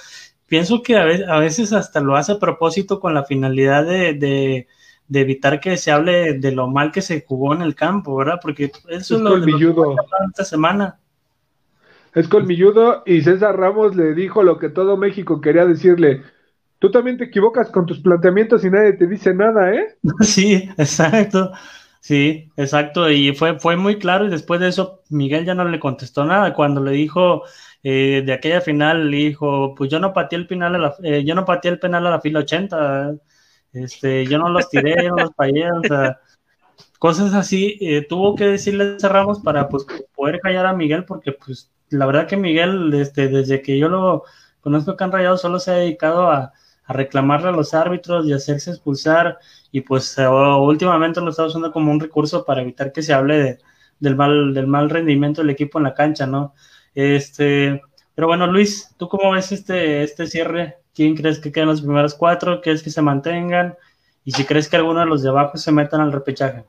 pienso 0.46 0.82
que 0.82 0.96
a 0.96 1.04
veces, 1.04 1.28
a 1.28 1.38
veces 1.38 1.72
hasta 1.72 2.00
lo 2.00 2.16
hace 2.16 2.32
a 2.32 2.38
propósito 2.38 3.00
con 3.00 3.12
la 3.12 3.24
finalidad 3.24 3.84
de, 3.84 4.14
de, 4.14 4.68
de, 5.08 5.20
evitar 5.20 5.60
que 5.60 5.76
se 5.76 5.90
hable 5.90 6.34
de 6.38 6.52
lo 6.52 6.68
mal 6.68 6.92
que 6.92 7.02
se 7.02 7.24
jugó 7.26 7.54
en 7.54 7.62
el 7.62 7.74
campo, 7.74 8.16
¿verdad? 8.16 8.38
Porque 8.40 8.70
eso 8.88 9.16
es, 9.16 9.20
lo, 9.20 9.44
que 9.44 9.52
esta 10.28 10.44
semana 10.44 10.98
es 12.14 12.28
colmilludo 12.28 13.02
y 13.04 13.22
César 13.22 13.58
Ramos 13.58 13.96
le 13.96 14.14
dijo 14.14 14.42
lo 14.42 14.58
que 14.58 14.68
todo 14.68 14.96
México 14.96 15.40
quería 15.40 15.66
decirle. 15.66 16.22
Tú 16.82 16.90
también 16.90 17.16
te 17.16 17.22
equivocas 17.22 17.70
con 17.70 17.86
tus 17.86 18.00
planteamientos 18.00 18.64
y 18.64 18.70
nadie 18.70 18.94
te 18.94 19.06
dice 19.06 19.32
nada, 19.32 19.72
¿eh? 19.72 19.96
Sí, 20.20 20.68
exacto. 20.76 21.52
Sí, 22.00 22.50
exacto. 22.56 23.08
Y 23.08 23.36
fue, 23.36 23.60
fue 23.60 23.76
muy 23.76 24.00
claro 24.00 24.26
y 24.26 24.30
después 24.30 24.58
de 24.58 24.66
eso 24.66 25.00
Miguel 25.08 25.44
ya 25.44 25.54
no 25.54 25.64
le 25.64 25.78
contestó 25.78 26.24
nada. 26.24 26.54
Cuando 26.54 26.82
le 26.82 26.90
dijo 26.90 27.44
eh, 27.84 28.24
de 28.26 28.32
aquella 28.32 28.60
final, 28.60 29.12
le 29.12 29.18
dijo, 29.18 29.76
pues 29.76 29.92
yo 29.92 30.00
no 30.00 30.12
pateé 30.12 30.40
el 30.40 30.48
penal 30.48 30.74
a 30.74 30.78
la, 30.78 30.96
eh, 31.04 31.22
yo 31.24 31.36
no 31.36 31.44
pateé 31.44 31.70
el 31.70 31.78
penal 31.78 32.04
a 32.04 32.10
la 32.10 32.20
fila 32.20 32.40
80, 32.40 33.14
este, 33.74 34.26
yo 34.26 34.38
no 34.38 34.48
los 34.48 34.68
tiré, 34.68 35.08
no 35.08 35.14
los 35.14 35.32
pagué, 35.34 35.70
o 35.70 35.82
sea, 35.84 36.18
cosas 36.98 37.32
así. 37.32 37.78
Eh, 37.80 38.04
tuvo 38.08 38.34
que 38.34 38.46
decirle 38.46 38.96
a 39.00 39.08
Ramos 39.08 39.38
para 39.38 39.68
pues 39.68 39.86
poder 40.16 40.40
callar 40.40 40.66
a 40.66 40.72
Miguel 40.72 41.04
porque 41.04 41.30
pues 41.30 41.70
la 41.90 42.06
verdad 42.06 42.26
que 42.26 42.36
Miguel, 42.36 42.92
este, 42.94 43.28
desde 43.28 43.62
que 43.62 43.78
yo 43.78 43.88
lo 43.88 44.24
conozco 44.60 44.96
que 44.96 45.04
han 45.04 45.12
rayado, 45.12 45.36
solo 45.38 45.60
se 45.60 45.70
ha 45.70 45.74
dedicado 45.74 46.28
a, 46.28 46.52
reclamarle 46.92 47.48
a 47.48 47.52
los 47.52 47.74
árbitros 47.74 48.26
y 48.26 48.32
hacerse 48.32 48.70
expulsar, 48.70 49.38
y 49.70 49.80
pues 49.82 50.16
eh, 50.18 50.26
últimamente 50.26 51.20
lo 51.20 51.30
está 51.30 51.44
usando 51.44 51.72
como 51.72 51.90
un 51.90 52.00
recurso 52.00 52.44
para 52.44 52.62
evitar 52.62 52.92
que 52.92 53.02
se 53.02 53.12
hable 53.12 53.58
del, 53.98 54.16
mal, 54.16 54.54
del 54.54 54.66
mal 54.66 54.90
rendimiento 54.90 55.40
del 55.40 55.50
equipo 55.50 55.78
en 55.78 55.84
la 55.84 55.94
cancha, 55.94 56.26
¿no? 56.26 56.54
Este, 56.94 57.80
pero 58.14 58.26
bueno, 58.26 58.46
Luis, 58.46 58.94
¿tú 58.98 59.08
cómo 59.08 59.32
ves 59.32 59.52
este, 59.52 60.02
este 60.02 60.26
cierre? 60.26 60.78
¿Quién 60.94 61.16
crees 61.16 61.38
que 61.38 61.50
quedan 61.50 61.68
los 61.68 61.80
primeros 61.80 62.14
cuatro? 62.14 62.60
¿Crees 62.60 62.82
que 62.82 62.90
se 62.90 63.00
mantengan? 63.00 63.76
Y 64.24 64.32
si 64.32 64.44
crees 64.44 64.68
que 64.68 64.76
alguno 64.76 65.00
de 65.00 65.06
los 65.06 65.22
de 65.22 65.30
abajo 65.30 65.56
se 65.56 65.72
metan 65.72 66.00
al 66.00 66.12
repechaje. 66.12 66.64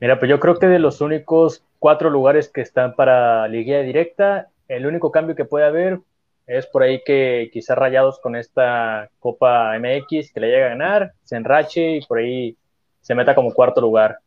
Mira, 0.00 0.18
pues 0.18 0.28
yo 0.28 0.40
creo 0.40 0.58
que 0.58 0.66
de 0.66 0.78
los 0.78 1.00
únicos 1.00 1.64
cuatro 1.78 2.10
lugares 2.10 2.48
que 2.48 2.62
están 2.62 2.94
para 2.94 3.46
liguilla 3.48 3.80
directa. 3.82 4.48
El 4.68 4.86
único 4.86 5.10
cambio 5.10 5.36
que 5.36 5.44
puede 5.44 5.66
haber 5.66 6.00
es 6.46 6.66
por 6.66 6.82
ahí 6.82 7.02
que 7.04 7.50
quizás 7.52 7.76
Rayados 7.76 8.20
con 8.20 8.36
esta 8.36 9.08
Copa 9.18 9.78
MX 9.78 10.32
que 10.32 10.40
le 10.40 10.48
llegue 10.48 10.64
a 10.64 10.68
ganar, 10.68 11.12
se 11.22 11.36
enrache 11.36 11.96
y 11.96 12.06
por 12.06 12.18
ahí 12.18 12.56
se 13.00 13.14
meta 13.14 13.34
como 13.34 13.52
cuarto 13.52 13.80
lugar. 13.80 14.18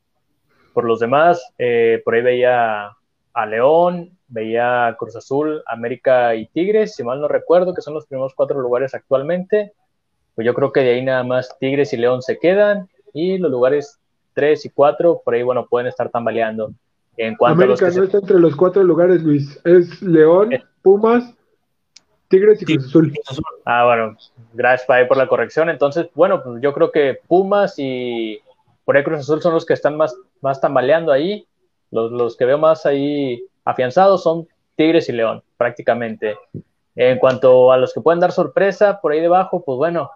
Por 0.73 0.85
los 0.85 0.99
demás, 0.99 1.41
eh, 1.57 2.01
por 2.03 2.15
ahí 2.15 2.21
veía 2.21 2.91
a 3.33 3.45
León, 3.45 4.17
veía 4.27 4.95
Cruz 4.97 5.15
Azul, 5.15 5.63
América 5.67 6.35
y 6.35 6.47
Tigres, 6.47 6.95
si 6.95 7.03
mal 7.03 7.21
no 7.21 7.27
recuerdo, 7.27 7.73
que 7.73 7.81
son 7.81 7.93
los 7.93 8.05
primeros 8.05 8.33
cuatro 8.35 8.59
lugares 8.59 8.93
actualmente. 8.93 9.73
Pues 10.35 10.45
yo 10.45 10.53
creo 10.53 10.71
que 10.71 10.81
de 10.81 10.91
ahí 10.91 11.03
nada 11.03 11.23
más 11.23 11.57
Tigres 11.59 11.93
y 11.93 11.97
León 11.97 12.21
se 12.21 12.37
quedan 12.37 12.89
y 13.13 13.37
los 13.37 13.49
lugares 13.49 13.99
tres 14.33 14.65
y 14.65 14.69
cuatro, 14.69 15.21
por 15.23 15.33
ahí, 15.33 15.41
bueno, 15.41 15.65
pueden 15.67 15.87
estar 15.87 16.09
tambaleando. 16.09 16.71
En 17.15 17.35
cuanto 17.35 17.63
América 17.63 17.89
no 17.89 18.03
está 18.03 18.19
entre 18.19 18.39
los 18.39 18.55
cuatro 18.55 18.83
lugares, 18.83 19.23
Luis. 19.23 19.59
Es 19.65 19.99
León, 20.03 20.53
eh. 20.53 20.63
Pumas, 20.83 21.33
Tigres 22.27 22.61
y 22.61 22.65
Cruz 22.65 22.87
Azul. 22.87 23.13
Ah, 23.65 23.85
bueno, 23.85 24.17
gracias 24.53 25.07
por 25.07 25.17
la 25.17 25.27
corrección. 25.27 25.69
Entonces, 25.69 26.07
bueno, 26.13 26.43
pues 26.43 26.61
yo 26.61 26.73
creo 26.73 26.91
que 26.91 27.19
Pumas 27.27 27.75
y 27.77 28.39
por 28.85 28.97
ahí 28.97 29.03
Cruz 29.03 29.19
Azul 29.19 29.41
son 29.41 29.53
los 29.53 29.65
que 29.65 29.73
están 29.73 29.95
más, 29.95 30.15
más 30.41 30.59
tambaleando 30.59 31.11
ahí. 31.11 31.47
Los, 31.91 32.11
los 32.11 32.35
que 32.35 32.45
veo 32.45 32.57
más 32.57 32.85
ahí 32.85 33.43
afianzados 33.63 34.23
son 34.23 34.47
Tigres 34.75 35.09
y 35.09 35.13
León, 35.13 35.41
prácticamente. 35.57 36.37
En 36.95 37.19
cuanto 37.19 37.71
a 37.71 37.77
los 37.77 37.93
que 37.93 38.01
pueden 38.01 38.19
dar 38.19 38.31
sorpresa 38.31 38.99
por 38.99 39.11
ahí 39.11 39.21
debajo, 39.21 39.63
pues 39.63 39.77
bueno, 39.77 40.11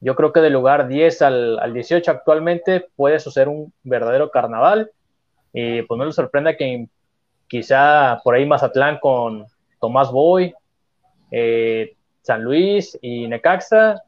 yo 0.00 0.14
creo 0.14 0.32
que 0.32 0.40
del 0.40 0.52
lugar 0.52 0.88
10 0.88 1.22
al, 1.22 1.58
al 1.58 1.74
18 1.74 2.10
actualmente 2.10 2.86
puede 2.96 3.20
suceder 3.20 3.48
un 3.48 3.72
verdadero 3.82 4.30
carnaval. 4.30 4.90
Y 5.52 5.82
pues 5.82 5.98
no 5.98 6.04
le 6.04 6.12
sorprenda 6.12 6.56
que 6.56 6.88
quizá 7.48 8.20
por 8.24 8.34
ahí 8.34 8.46
Mazatlán 8.46 8.98
con 8.98 9.46
Tomás 9.80 10.10
Boy, 10.10 10.54
eh, 11.36 11.96
San 12.22 12.44
Luis 12.44 12.96
y 13.02 13.26
Necaxa, 13.26 14.02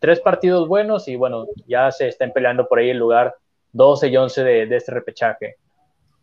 tres 0.00 0.18
partidos 0.18 0.66
buenos 0.66 1.06
y 1.06 1.14
bueno, 1.14 1.46
ya 1.68 1.92
se 1.92 2.08
están 2.08 2.32
peleando 2.32 2.66
por 2.66 2.80
ahí 2.80 2.90
el 2.90 2.98
lugar 2.98 3.36
12 3.72 4.08
y 4.08 4.16
11 4.16 4.44
de, 4.44 4.76
este 4.76 4.92
repechaje. 4.92 5.56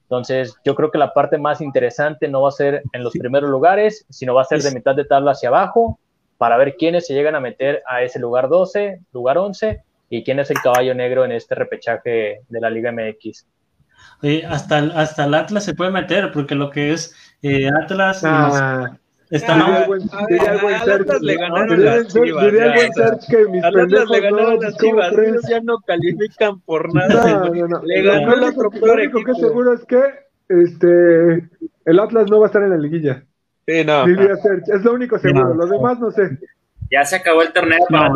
Entonces, 0.04 0.54
yo 0.66 0.76
creo 0.76 0.92
que 0.92 0.98
la 0.98 1.14
parte 1.14 1.38
más 1.38 1.62
interesante 1.62 2.28
no 2.28 2.42
va 2.42 2.50
a 2.50 2.52
ser 2.52 2.84
en 2.92 3.04
los 3.04 3.14
primeros 3.14 3.50
lugares, 3.50 4.06
sino 4.10 4.36
va 4.36 4.42
a 4.42 4.46
ser 4.46 4.62
de 4.62 4.72
mitad 4.72 4.94
de 4.94 5.06
tabla 5.06 5.32
hacia 5.32 5.48
abajo, 5.48 5.98
para 6.38 6.58
ver 6.58 6.76
quiénes 6.76 7.08
se 7.08 7.14
llegan 7.14 7.36
a 7.36 7.40
meter 7.40 7.82
a 7.88 8.04
ese 8.04 8.20
lugar 8.20 8.50
12, 8.50 9.00
lugar 9.14 9.38
11, 9.38 9.82
y 10.10 10.24
quién 10.24 10.40
es 10.40 10.52
el 10.52 10.60
caballo 10.62 10.94
negro 10.94 11.24
en 11.24 11.32
este 11.32 11.56
repechaje 11.56 12.42
de 12.50 12.60
la 12.60 12.70
Liga 12.70 12.92
MX 12.92 13.46
hasta, 14.48 14.78
hasta 14.78 15.26
el 15.26 15.34
Atlas 15.34 15.64
se 15.64 15.74
puede 15.74 15.92
meter, 15.92 16.32
porque 16.32 16.56
lo 16.56 16.70
que 16.70 16.94
es 16.94 17.16
eh, 17.42 17.70
Atlas, 17.84 18.22
ah. 18.24 18.98
Está 19.32 19.56
diría 19.56 19.80
el 19.80 19.88
buen, 19.88 20.02
diría 20.28 20.52
el 20.52 20.62
buen 20.62 20.76
Atlas 20.76 21.22
le 21.22 21.36
ganaron 21.38 21.86
las 21.86 22.08
Chivas. 22.08 22.46
Diría 22.46 22.66
el 22.66 22.74
buen 22.74 22.94
Serge 22.94 23.28
que 23.30 23.48
mis 23.48 23.64
pendejos 23.64 24.10
le 24.10 24.20
ganaron 24.20 24.60
las 24.60 24.78
Chivas. 24.78 25.14
Ellos 25.18 25.42
ya 25.50 25.62
no 25.62 25.80
califican 25.80 26.60
por 26.60 26.94
nada. 26.94 27.46
No, 27.46 27.54
no, 27.54 27.68
no. 27.68 27.82
Le 27.84 28.02
ganó 28.02 28.34
el 28.34 28.44
otro 28.44 28.70
Lo 28.74 28.94
único 28.94 29.24
que 29.24 29.34
seguro 29.36 29.74
es 29.74 29.86
que 29.86 30.02
este, 30.50 31.50
el 31.86 32.00
Atlas 32.00 32.30
no 32.30 32.42
va 32.42 32.48
a 32.48 32.50
estar 32.50 32.62
en 32.62 32.72
la 32.72 32.78
liguilla. 32.78 33.24
Sí, 33.66 33.86
no. 33.86 34.06
Diría 34.06 34.36
Serge. 34.36 34.70
Es 34.74 34.84
lo 34.84 34.94
único 34.94 35.18
seguro. 35.18 35.54
Lo 35.54 35.66
demás 35.66 35.98
no 36.00 36.12
sé. 36.12 36.38
Ya 36.92 37.06
se 37.06 37.16
acabó 37.16 37.42
el 37.42 37.54
torneo 37.54 37.80
para 37.90 38.10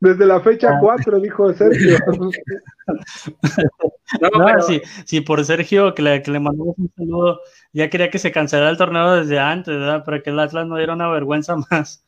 desde 0.00 0.24
la 0.24 0.40
fecha 0.40 0.78
4, 0.80 1.16
ah. 1.16 1.20
dijo 1.20 1.52
Sergio. 1.52 1.98
no, 4.32 4.62
sí, 5.04 5.20
por 5.20 5.44
Sergio, 5.44 5.94
que 5.94 6.02
le, 6.02 6.22
que 6.22 6.30
le 6.30 6.40
mandamos 6.40 6.74
un 6.78 6.90
saludo, 6.96 7.40
ya 7.72 7.90
quería 7.90 8.10
que 8.10 8.18
se 8.18 8.32
cancelara 8.32 8.70
el 8.70 8.78
torneo 8.78 9.16
desde 9.16 9.38
antes, 9.38 9.76
¿verdad? 9.76 10.04
Para 10.04 10.22
que 10.22 10.30
el 10.30 10.38
Atlas 10.38 10.66
no 10.66 10.76
diera 10.76 10.94
una 10.94 11.10
vergüenza 11.10 11.56
más. 11.70 12.02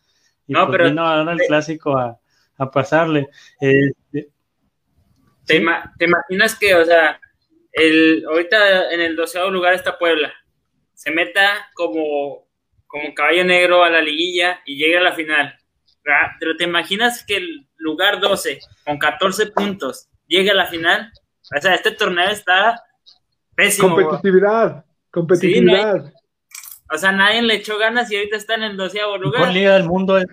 Y 0.46 0.54
no, 0.54 0.66
pues 0.66 0.78
pero. 0.78 0.88
Vino 0.88 1.06
ahora 1.06 1.32
el 1.32 1.40
clásico 1.40 1.98
a, 1.98 2.18
a 2.56 2.70
pasarle. 2.70 3.28
Este, 3.60 4.30
¿Te, 5.44 5.62
¿Te, 5.98 6.04
imaginas 6.06 6.58
que, 6.58 6.74
o 6.74 6.84
sea, 6.86 7.20
el, 7.72 8.24
ahorita 8.26 8.90
en 8.90 9.02
el 9.02 9.16
doceavo 9.16 9.50
lugar 9.50 9.74
está 9.74 9.98
Puebla? 9.98 10.32
Se 10.94 11.10
meta 11.10 11.68
como, 11.74 12.46
como 12.86 13.12
caballo 13.12 13.44
negro 13.44 13.84
a 13.84 13.90
la 13.90 14.00
liguilla 14.00 14.62
y 14.64 14.76
llegue 14.76 14.96
a 14.96 15.02
la 15.02 15.12
final 15.12 15.58
pero 16.38 16.56
te 16.56 16.64
imaginas 16.64 17.24
que 17.24 17.36
el 17.36 17.68
lugar 17.76 18.20
12 18.20 18.58
con 18.84 18.98
14 18.98 19.46
puntos 19.48 20.08
llegue 20.26 20.50
a 20.50 20.54
la 20.54 20.66
final. 20.66 21.12
O 21.56 21.60
sea, 21.60 21.74
este 21.74 21.92
torneo 21.92 22.28
está 22.30 22.82
pésimo. 23.54 23.94
Competitividad, 23.94 24.84
competitividad. 25.10 26.12
o 26.90 26.98
sea, 26.98 27.12
nadie 27.12 27.42
le 27.42 27.54
echó 27.54 27.78
ganas 27.78 28.10
y 28.10 28.16
ahorita 28.16 28.36
está 28.36 28.54
en 28.54 28.64
el 28.64 28.76
doceavo 28.76 29.18
lugar. 29.18 29.42
Con 29.42 29.54
Liga 29.54 29.74
del 29.74 29.84
Mundo 29.84 30.18
es 30.18 30.26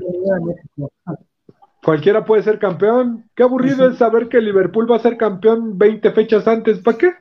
Cualquiera 1.81 2.25
puede 2.25 2.43
ser 2.43 2.59
campeón. 2.59 3.29
Qué 3.35 3.43
aburrido 3.43 3.89
es 3.89 3.97
saber 3.97 4.27
que 4.27 4.41
Liverpool 4.41 4.89
va 4.91 4.97
a 4.97 4.99
ser 4.99 5.17
campeón 5.17 5.77
20 5.77 6.11
fechas 6.11 6.47
antes. 6.47 6.79
¿Para 6.79 6.97
qué? 6.97 7.13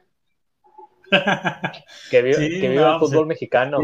que 2.11 2.23
viva, 2.23 2.95
el 2.95 2.99
fútbol 2.99 3.27
mexicano. 3.27 3.79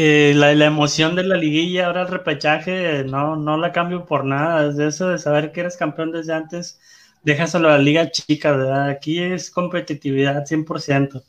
Eh, 0.00 0.32
la, 0.36 0.54
la, 0.54 0.66
emoción 0.66 1.16
de 1.16 1.24
la 1.24 1.34
liguilla, 1.34 1.86
ahora 1.86 2.02
el 2.02 2.08
repechaje, 2.08 3.02
no, 3.02 3.34
no 3.34 3.56
la 3.56 3.72
cambio 3.72 4.06
por 4.06 4.24
nada. 4.24 4.70
Es 4.70 4.78
eso 4.78 5.08
de 5.08 5.18
saber 5.18 5.50
que 5.50 5.58
eres 5.58 5.76
campeón 5.76 6.12
desde 6.12 6.34
antes, 6.34 6.80
déjaselo 7.24 7.66
a 7.66 7.72
la 7.72 7.78
liga 7.78 8.08
chica, 8.08 8.52
¿verdad? 8.52 8.90
Aquí 8.90 9.20
es 9.20 9.50
competitividad 9.50 10.46
100%. 10.46 11.24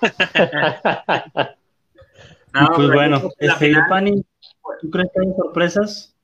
no, 2.52 2.72
pues 2.74 2.88
bueno, 2.88 3.30
este, 3.38 3.72
Pani, 3.88 4.24
¿tú 4.80 4.90
crees 4.90 5.10
que 5.14 5.20
hay 5.20 5.32
sorpresas? 5.36 6.16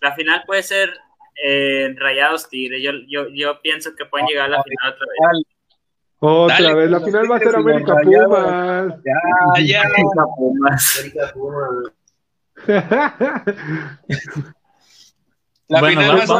La 0.00 0.12
final 0.16 0.42
puede 0.44 0.64
ser 0.64 0.92
eh, 1.40 1.94
Rayados 1.96 2.48
Tigre. 2.48 2.82
Yo, 2.82 2.90
yo, 3.06 3.28
yo 3.28 3.62
pienso 3.62 3.94
que 3.94 4.06
pueden 4.06 4.26
llegar 4.26 4.46
a 4.46 4.56
la 4.56 4.62
final 4.64 4.92
otra 4.92 5.06
vez. 5.06 5.53
Otra 6.26 6.74
vez, 6.74 6.90
la 6.90 7.00
final 7.00 7.30
va 7.30 7.36
a 7.36 7.38
ser 7.38 7.54
América 7.54 7.96
Pumas. 8.02 8.94
Ya, 9.04 9.12
ya. 9.62 9.82
América 9.82 10.24
Pumas. 10.34 10.98
América 10.98 11.30
Pumas. 11.34 11.92
la 15.68 15.80
bueno, 15.80 16.00
final 16.00 16.16
va 16.16 16.22
a 16.22 16.26
ser 16.26 16.36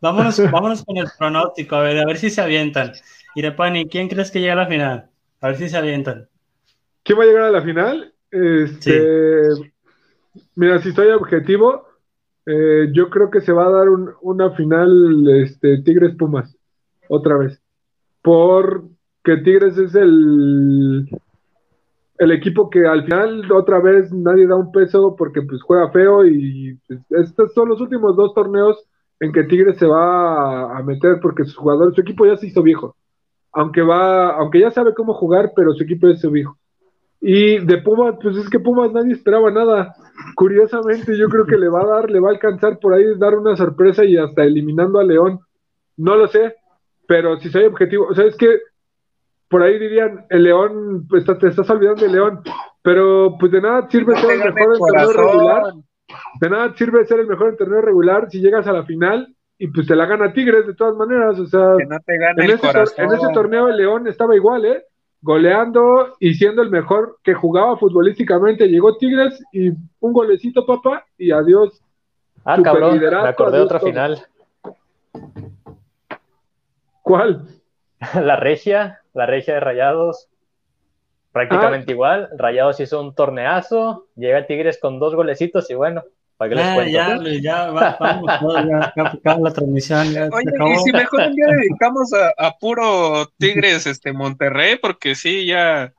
Vámonos, 0.00 0.40
vámonos 0.52 0.84
con 0.84 0.98
el 0.98 1.08
pronóstico, 1.18 1.74
a 1.74 1.80
ver, 1.80 1.98
a 1.98 2.06
ver 2.06 2.18
si 2.18 2.30
se 2.30 2.40
avientan. 2.40 2.92
Irepani, 3.34 3.88
¿quién 3.88 4.08
crees 4.08 4.30
que 4.30 4.40
llega 4.40 4.52
a 4.52 4.56
la 4.56 4.68
final? 4.68 5.10
A 5.40 5.48
ver 5.48 5.56
si 5.56 5.68
se 5.68 5.76
avientan. 5.76 6.28
¿Quién 7.02 7.18
va 7.18 7.24
a 7.24 7.26
llegar 7.26 7.42
a 7.42 7.50
la 7.50 7.62
final? 7.62 8.14
Este, 8.30 9.48
Mira, 10.54 10.80
si 10.80 10.90
estoy 10.90 11.08
objetivo, 11.08 11.88
eh, 12.46 12.90
yo 12.92 13.10
creo 13.10 13.32
que 13.32 13.40
se 13.40 13.50
va 13.50 13.66
a 13.66 13.70
dar 13.70 13.88
un, 13.88 14.14
una 14.22 14.52
final 14.52 15.28
este, 15.42 15.82
Tigres 15.82 16.14
Pumas 16.14 16.56
otra 17.08 17.36
vez. 17.36 17.60
Porque 18.22 19.36
Tigres 19.44 19.78
es 19.78 19.94
el, 19.94 21.08
el 22.18 22.32
equipo 22.32 22.68
que 22.68 22.86
al 22.86 23.04
final 23.04 23.50
otra 23.52 23.78
vez 23.80 24.12
nadie 24.12 24.46
da 24.46 24.56
un 24.56 24.72
peso 24.72 25.14
porque 25.16 25.42
pues 25.42 25.62
juega 25.62 25.90
feo 25.90 26.26
y 26.26 26.78
pues, 26.86 27.00
estos 27.10 27.54
son 27.54 27.68
los 27.68 27.80
últimos 27.80 28.16
dos 28.16 28.34
torneos 28.34 28.76
en 29.20 29.32
que 29.32 29.44
Tigres 29.44 29.78
se 29.78 29.86
va 29.86 30.76
a, 30.76 30.82
meter 30.82 31.18
porque 31.20 31.44
su 31.44 31.58
jugador, 31.60 31.94
su 31.94 32.00
equipo 32.00 32.26
ya 32.26 32.36
se 32.36 32.46
hizo 32.48 32.62
viejo. 32.62 32.94
Aunque 33.52 33.82
va, 33.82 34.30
aunque 34.36 34.60
ya 34.60 34.70
sabe 34.70 34.94
cómo 34.94 35.14
jugar, 35.14 35.52
pero 35.56 35.72
su 35.74 35.82
equipo 35.82 36.06
es 36.08 36.20
su 36.20 36.30
viejo. 36.30 36.56
Y 37.20 37.58
de 37.58 37.78
Pumas, 37.78 38.14
pues 38.22 38.36
es 38.36 38.48
que 38.48 38.60
Pumas 38.60 38.92
nadie 38.92 39.12
esperaba 39.12 39.50
nada. 39.50 39.96
Curiosamente, 40.36 41.16
yo 41.18 41.28
creo 41.28 41.46
que 41.46 41.56
le 41.56 41.68
va 41.68 41.82
a 41.82 41.86
dar, 41.86 42.10
le 42.10 42.20
va 42.20 42.28
a 42.28 42.32
alcanzar 42.32 42.78
por 42.78 42.94
ahí 42.94 43.04
dar 43.18 43.36
una 43.36 43.56
sorpresa 43.56 44.04
y 44.04 44.16
hasta 44.16 44.44
eliminando 44.44 45.00
a 45.00 45.04
León. 45.04 45.40
No 45.96 46.14
lo 46.14 46.28
sé, 46.28 46.54
pero 47.08 47.40
si 47.40 47.48
soy 47.48 47.64
objetivo, 47.64 48.06
o 48.08 48.14
sea, 48.14 48.26
es 48.26 48.36
que 48.36 48.58
por 49.48 49.62
ahí 49.62 49.78
dirían, 49.78 50.26
el 50.28 50.42
León, 50.42 51.06
pues 51.08 51.24
te 51.24 51.48
estás 51.48 51.70
olvidando 51.70 52.02
del 52.02 52.12
León, 52.12 52.42
pero 52.82 53.34
pues 53.40 53.50
de 53.50 53.62
nada 53.62 53.88
sirve 53.88 54.14
ser 54.16 54.30
el 54.32 54.52
mejor 54.52 54.74
en 54.74 54.78
torneo 54.78 55.12
regular, 55.14 55.62
de 56.38 56.50
nada 56.50 56.74
sirve 56.76 57.06
ser 57.06 57.20
el 57.20 57.26
mejor 57.26 57.48
en 57.48 57.56
torneo 57.56 57.80
regular 57.80 58.30
si 58.30 58.40
llegas 58.40 58.66
a 58.66 58.72
la 58.72 58.84
final 58.84 59.34
y 59.56 59.68
pues 59.68 59.86
te 59.86 59.96
la 59.96 60.04
gana 60.04 60.34
Tigres 60.34 60.66
de 60.66 60.74
todas 60.74 60.96
maneras, 60.96 61.38
o 61.38 61.46
sea, 61.46 61.76
en, 61.78 62.50
ese 62.50 62.68
en 62.98 63.12
ese 63.12 63.28
torneo 63.32 63.68
el 63.68 63.78
León 63.78 64.06
estaba 64.06 64.36
igual, 64.36 64.66
¿eh? 64.66 64.84
goleando 65.22 66.14
y 66.20 66.34
siendo 66.34 66.60
el 66.60 66.70
mejor 66.70 67.18
que 67.24 67.32
jugaba 67.32 67.78
futbolísticamente, 67.78 68.68
llegó 68.68 68.98
Tigres 68.98 69.42
y 69.50 69.70
un 69.70 70.12
golecito, 70.12 70.66
papá, 70.66 71.06
y 71.16 71.30
adiós. 71.30 71.82
Ah, 72.44 72.60
cabrón, 72.62 72.98
me 72.98 73.08
acordé 73.08 73.56
de 73.56 73.64
otra 73.64 73.80
final. 73.80 74.22
¿Cuál? 77.08 77.46
la 78.22 78.36
regia, 78.36 79.00
la 79.14 79.24
regia 79.24 79.54
de 79.54 79.60
Rayados. 79.60 80.28
Prácticamente 81.32 81.92
ah. 81.92 81.94
igual. 81.94 82.28
Rayados 82.36 82.80
hizo 82.80 83.00
un 83.00 83.14
torneazo, 83.14 84.08
llega 84.14 84.46
Tigres 84.46 84.78
con 84.78 84.98
dos 84.98 85.14
golecitos 85.14 85.70
y 85.70 85.74
bueno, 85.74 86.04
¿para 86.36 86.50
qué 86.50 86.54
les 86.56 86.66
ah, 86.66 86.74
cuento? 86.74 86.92
Ya, 86.92 87.18
ya, 87.40 87.70
vamos, 87.70 88.30
ya, 89.24 89.38
la 89.38 89.52
transmisión. 89.54 90.06
Oye, 90.32 90.74
y 90.74 90.78
si 90.80 90.92
mejor 90.92 91.20
un 91.28 91.34
día 91.34 91.46
dedicamos 91.46 92.12
a, 92.36 92.58
puro 92.58 93.26
Tigres 93.38 93.86
este 93.86 94.12
Monterrey, 94.12 94.76
porque 94.76 95.14
sí, 95.14 95.46
ya. 95.46 95.94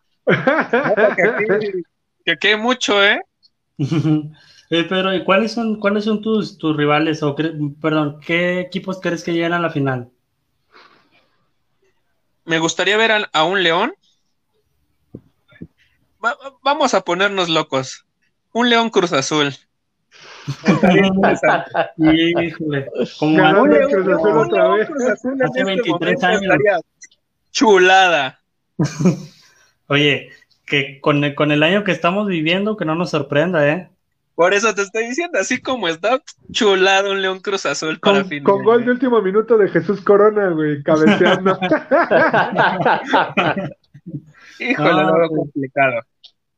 que, 2.23 2.37
quede 2.37 2.57
mucho, 2.57 3.03
¿eh? 3.03 3.19
eh 3.79 4.85
pero, 4.87 5.11
¿y 5.15 5.23
cuáles 5.23 5.53
son, 5.53 5.79
cuáles 5.79 6.03
son 6.03 6.21
tus, 6.21 6.59
tus 6.59 6.77
rivales? 6.77 7.23
O, 7.23 7.35
perdón, 7.81 8.19
¿qué 8.23 8.59
equipos 8.59 8.99
crees 9.01 9.23
que 9.23 9.33
llegan 9.33 9.53
a 9.53 9.59
la 9.59 9.71
final? 9.71 10.11
Me 12.49 12.57
gustaría 12.57 12.97
ver 12.97 13.29
a, 13.31 13.43
un 13.43 13.61
león. 13.61 13.93
vamos 16.63 16.95
a 16.95 17.01
ponernos 17.01 17.47
locos. 17.47 18.07
Un 18.51 18.71
león 18.71 18.89
Cruz 18.89 19.13
Azul. 19.13 19.55
Híjole, 21.97 22.89
como 23.19 23.61
un 23.61 23.69
león, 23.69 23.87
Cruz 23.91 24.07
Azul 24.07 24.37
otra 24.39 24.67
vez. 24.69 24.89
Hace 25.45 25.63
23 25.63 26.13
este 26.13 26.25
años. 26.25 26.55
Chulada. 27.51 28.41
Oye, 29.87 30.31
que 30.65 30.99
con 31.01 31.23
el, 31.23 31.35
con 31.35 31.51
el 31.51 31.61
año 31.61 31.83
que 31.83 31.91
estamos 31.91 32.27
viviendo, 32.27 32.77
que 32.77 32.85
no 32.85 32.95
nos 32.95 33.11
sorprenda, 33.11 33.69
¿eh? 33.69 33.91
Por 34.39 34.53
eso 34.53 34.73
te 34.73 34.83
estoy 34.83 35.07
diciendo, 35.07 35.37
así 35.37 35.59
como 35.59 35.89
está 35.89 36.23
chulado 36.53 37.11
un 37.11 37.21
León 37.21 37.41
Cruz 37.41 37.65
Azul 37.65 37.99
para 37.99 38.23
con, 38.23 38.39
Con 38.39 38.63
gol 38.63 38.85
de 38.85 38.91
último 38.91 39.21
minuto 39.21 39.57
de 39.57 39.67
Jesús 39.67 39.99
Corona, 39.99 40.51
güey, 40.51 40.81
cabeceando. 40.81 41.59
Híjole, 44.59 44.91
no, 44.91 45.17
lo 45.17 45.27
complicado. 45.27 46.03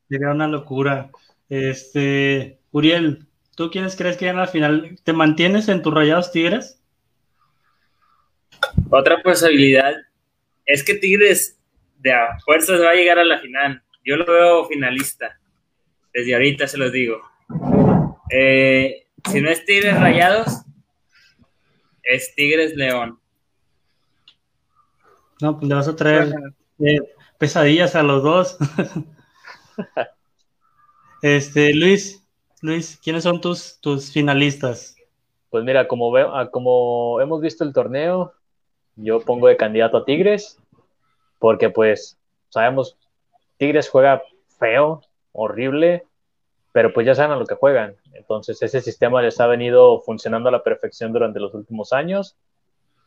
Sería 0.08 0.30
una 0.30 0.46
locura. 0.46 1.10
Este, 1.48 2.60
Uriel, 2.70 3.26
¿tú 3.56 3.68
quiénes 3.72 3.96
crees 3.96 4.16
que 4.16 4.26
llegan 4.26 4.38
al 4.38 4.46
final? 4.46 4.96
¿Te 5.02 5.12
mantienes 5.12 5.68
en 5.68 5.82
tus 5.82 5.92
rayados 5.92 6.30
Tigres? 6.30 6.80
Otra 8.90 9.20
posibilidad 9.24 9.92
es 10.66 10.84
que 10.84 10.94
Tigres 10.94 11.58
de 11.98 12.12
a 12.12 12.38
fuerzas 12.44 12.80
va 12.80 12.90
a 12.90 12.94
llegar 12.94 13.18
a 13.18 13.24
la 13.24 13.40
final. 13.40 13.82
Yo 14.04 14.18
lo 14.18 14.24
veo 14.24 14.68
finalista. 14.68 15.36
Desde 16.14 16.32
ahorita 16.32 16.68
se 16.68 16.78
los 16.78 16.92
digo. 16.92 17.31
Eh, 18.30 19.06
si 19.30 19.40
no 19.40 19.50
es 19.50 19.64
Tigres 19.64 19.98
Rayados, 19.98 20.62
es 22.02 22.34
Tigres 22.34 22.74
León. 22.74 23.18
No, 25.40 25.58
pues 25.58 25.68
le 25.68 25.74
vas 25.74 25.88
a 25.88 25.96
traer 25.96 26.32
eh, 26.78 27.00
pesadillas 27.38 27.96
a 27.96 28.02
los 28.02 28.22
dos. 28.22 28.56
este, 31.22 31.74
Luis, 31.74 32.24
Luis, 32.60 32.98
¿quiénes 33.02 33.24
son 33.24 33.40
tus, 33.40 33.78
tus 33.80 34.12
finalistas? 34.12 34.96
Pues 35.50 35.64
mira, 35.64 35.88
como, 35.88 36.10
veo, 36.10 36.34
ah, 36.34 36.50
como 36.50 37.20
hemos 37.20 37.40
visto 37.40 37.64
el 37.64 37.72
torneo, 37.72 38.32
yo 38.96 39.20
pongo 39.20 39.48
de 39.48 39.56
candidato 39.56 39.98
a 39.98 40.04
Tigres, 40.04 40.58
porque 41.38 41.70
pues 41.70 42.18
sabemos, 42.48 42.96
Tigres 43.56 43.88
juega 43.88 44.22
feo, 44.58 45.02
horrible, 45.32 46.06
pero 46.72 46.92
pues 46.92 47.06
ya 47.06 47.14
saben 47.14 47.32
a 47.32 47.36
lo 47.36 47.46
que 47.46 47.54
juegan. 47.54 47.96
Entonces 48.14 48.60
ese 48.62 48.80
sistema 48.80 49.22
les 49.22 49.38
ha 49.40 49.46
venido 49.46 50.00
funcionando 50.00 50.48
a 50.48 50.52
la 50.52 50.62
perfección 50.62 51.12
durante 51.12 51.38
los 51.38 51.54
últimos 51.54 51.92
años. 51.92 52.36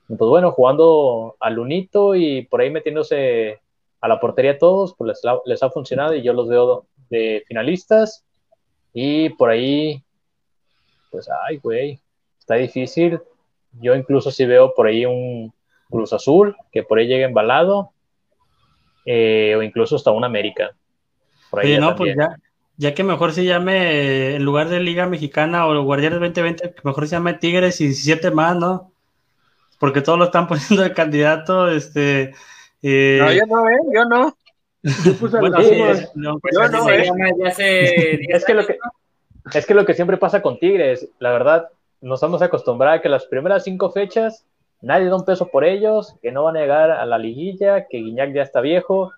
Y 0.08 0.16
pues 0.16 0.30
bueno, 0.30 0.52
jugando 0.52 1.36
al 1.40 1.58
unito 1.58 2.14
y 2.14 2.44
por 2.44 2.62
ahí 2.62 2.70
metiéndose 2.70 3.60
a 4.02 4.08
la 4.08 4.20
portería 4.20 4.60
todos, 4.60 4.94
pues 4.96 5.20
les, 5.46 5.64
ha 5.64 5.70
funcionado 5.72 6.14
y 6.14 6.22
yo 6.22 6.34
los 6.34 6.48
veo 6.48 6.86
de 7.10 7.44
finalistas. 7.48 8.24
Y 8.94 9.30
por 9.30 9.50
ahí, 9.50 10.04
pues, 11.10 11.28
ay, 11.48 11.58
güey, 11.58 12.00
está 12.40 12.56
difícil. 12.56 13.20
Yo 13.82 13.96
incluso 13.96 14.30
si 14.30 14.46
veo 14.46 14.74
por 14.76 14.88
ahí 14.88 15.06
un 15.06 15.52
Cruz 15.90 16.14
Azul, 16.14 16.56
que 16.72 16.84
por 16.84 17.00
ahí 17.00 17.08
llegue 17.08 17.24
embalado, 17.24 17.92
eh, 19.06 19.56
o 19.58 19.64
incluso 19.64 19.96
hasta 19.96 20.12
un 20.12 20.24
América. 20.24 20.76
Por 21.50 21.62
ahí 21.62 21.78
no, 21.80 21.96
pues 21.96 22.16
ya, 22.16 22.36
ya 22.78 22.94
que 22.94 23.04
mejor 23.04 23.34
se 23.34 23.46
llame, 23.46 24.36
en 24.36 24.44
lugar 24.44 24.70
de 24.70 24.80
Liga 24.80 25.08
Mexicana 25.08 25.68
o 25.68 25.84
Guardianes 25.84 26.20
2020, 26.20 26.76
mejor 26.84 27.08
se 27.08 27.16
llame 27.16 27.36
Tigres 27.36 27.80
y 27.82 27.86
17 27.86 28.32
más, 28.32 28.56
¿no? 28.56 28.92
Porque 29.80 30.02
todos 30.02 30.20
lo 30.20 30.26
están 30.26 30.48
poniendo 30.48 30.84
de 30.84 30.94
candidato, 30.94 31.70
este... 31.70 32.34
Eh... 32.82 33.18
No, 33.20 33.32
yo 33.32 33.46
no, 33.46 33.70
¿eh? 33.70 33.78
Yo 33.94 34.06
no. 34.06 34.38
bueno, 35.40 35.62
sí, 35.62 36.06
no, 36.16 36.40
pues 36.40 36.56
yo 36.56 36.68
no, 36.70 36.90
¿eh? 36.90 38.20
es 38.30 38.46
que 38.46 38.54
lo 38.54 38.68
que 38.68 38.78
es 39.54 39.66
que 39.66 39.74
lo 39.74 39.86
que 39.86 39.94
siempre 39.94 40.18
pasa 40.18 40.42
con 40.42 40.60
Tigres, 40.60 41.08
la 41.20 41.32
verdad, 41.32 41.70
nos 42.02 42.22
hemos 42.24 42.42
acostumbrado 42.42 42.98
a 42.98 43.02
que 43.02 43.10
las 43.10 43.26
primeras 43.26 43.64
cinco 43.64 43.92
fechas 43.92 44.46
nadie 44.82 45.10
da 45.10 45.16
un 45.16 45.26
peso 45.26 45.48
por 45.48 45.64
ellos, 45.64 46.16
que 46.22 46.32
no 46.32 46.44
van 46.44 46.58
a 46.58 46.62
llegar 46.62 46.92
a 46.92 47.06
la 47.06 47.18
liguilla, 47.18 47.88
que 47.88 47.98
Guiñac 47.98 48.34
ya 48.34 48.44
está 48.44 48.62
viejo, 48.62 49.12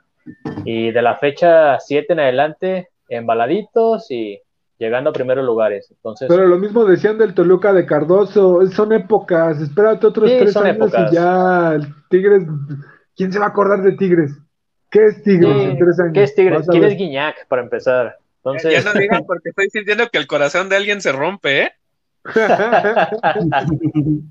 y 0.65 0.91
de 0.91 1.01
la 1.01 1.15
fecha 1.15 1.79
7 1.79 2.13
en 2.13 2.19
adelante 2.19 2.89
embaladitos 3.07 4.11
y 4.11 4.39
llegando 4.77 5.09
a 5.09 5.13
primeros 5.13 5.45
lugares. 5.45 5.89
Entonces, 5.91 6.27
Pero 6.29 6.47
lo 6.47 6.57
mismo 6.57 6.85
decían 6.85 7.17
del 7.17 7.33
Toluca 7.33 7.73
de 7.73 7.85
Cardoso, 7.85 8.65
son 8.67 8.93
épocas, 8.93 9.61
espérate 9.61 10.07
otros 10.07 10.29
tres 10.29 10.55
años 10.55 10.91
y 10.91 11.15
ya 11.15 11.77
Tigres, 12.09 12.43
¿quién 13.15 13.31
se 13.31 13.39
va 13.39 13.45
a 13.45 13.49
acordar 13.49 13.81
de 13.81 13.93
Tigres? 13.93 14.31
¿Qué 14.89 15.05
es 15.05 15.23
Tigres 15.23 15.55
en 15.55 15.77
tres 15.77 15.99
años? 15.99 16.13
¿Qué 16.13 16.23
es 16.23 16.35
Tigres? 16.35 16.67
¿Quién 16.69 16.83
es 16.83 16.95
Guiñac 16.95 17.47
para 17.47 17.63
empezar? 17.63 18.17
Entonces... 18.37 18.71
Ya 18.71 18.93
no 18.93 18.93
digan 18.99 19.25
porque 19.25 19.49
estoy 19.49 19.69
sintiendo 19.69 20.07
que 20.09 20.17
el 20.17 20.27
corazón 20.27 20.69
de 20.69 20.75
alguien 20.75 21.01
se 21.01 21.11
rompe, 21.11 21.63
¿eh? 21.63 21.71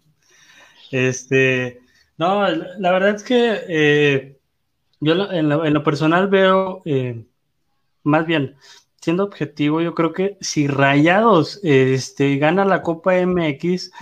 este, 0.90 1.80
no, 2.18 2.46
la 2.48 2.92
verdad 2.92 3.14
es 3.14 3.24
que 3.24 3.60
eh, 3.68 4.38
yo 5.00 5.30
en 5.30 5.48
lo, 5.48 5.82
personal 5.82 6.28
veo 6.28 6.82
eh, 6.84 7.24
más 8.06 8.26
bien, 8.26 8.56
siendo 9.00 9.24
objetivo, 9.24 9.80
yo 9.80 9.94
creo 9.94 10.12
que 10.12 10.38
si 10.40 10.66
Rayados 10.68 11.60
este, 11.62 12.36
gana 12.38 12.64
la 12.64 12.82
Copa 12.82 13.14
MX, 13.14 13.92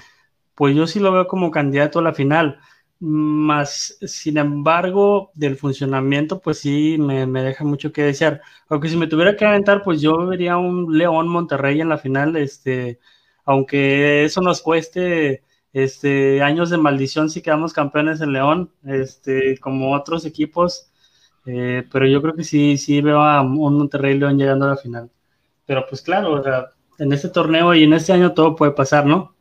pues 0.54 0.76
yo 0.76 0.86
sí 0.86 1.00
lo 1.00 1.12
veo 1.12 1.26
como 1.26 1.50
candidato 1.50 1.98
a 1.98 2.02
la 2.02 2.14
final. 2.14 2.60
Más, 3.00 3.98
sin 4.06 4.38
embargo, 4.38 5.30
del 5.34 5.56
funcionamiento, 5.56 6.40
pues 6.40 6.58
sí 6.60 6.96
me, 6.98 7.26
deja 7.26 7.64
mucho 7.64 7.92
que 7.92 8.02
desear. 8.02 8.40
Aunque 8.68 8.88
si 8.88 8.96
me 8.96 9.06
tuviera 9.06 9.36
que 9.36 9.44
aventar, 9.44 9.82
pues 9.82 10.00
yo 10.00 10.26
vería 10.26 10.56
un 10.56 10.96
León 10.96 11.28
Monterrey 11.28 11.80
en 11.80 11.88
la 11.88 11.98
final, 11.98 12.36
este, 12.36 13.00
aunque 13.44 14.24
eso 14.24 14.40
nos 14.40 14.62
cueste 14.62 15.42
este, 15.72 16.42
años 16.42 16.70
de 16.70 16.78
maldición 16.78 17.30
si 17.30 17.42
quedamos 17.42 17.72
campeones 17.72 18.20
en 18.20 18.32
León, 18.32 18.72
este, 18.84 19.58
como 19.58 19.92
otros 19.94 20.24
equipos, 20.24 20.90
eh, 21.46 21.86
pero 21.90 22.06
yo 22.06 22.22
creo 22.22 22.34
que 22.34 22.44
sí, 22.44 22.76
sí 22.78 23.00
veo 23.00 23.20
a 23.20 23.42
un 23.42 23.78
Monterrey 23.78 24.18
León 24.18 24.38
llegando 24.38 24.66
a 24.66 24.70
la 24.70 24.76
final. 24.76 25.10
Pero 25.66 25.86
pues 25.88 26.02
claro, 26.02 26.42
en 26.98 27.12
este 27.12 27.28
torneo 27.28 27.74
y 27.74 27.84
en 27.84 27.92
este 27.92 28.12
año 28.12 28.32
todo 28.32 28.54
puede 28.54 28.72
pasar, 28.72 29.06
¿no? 29.06 29.34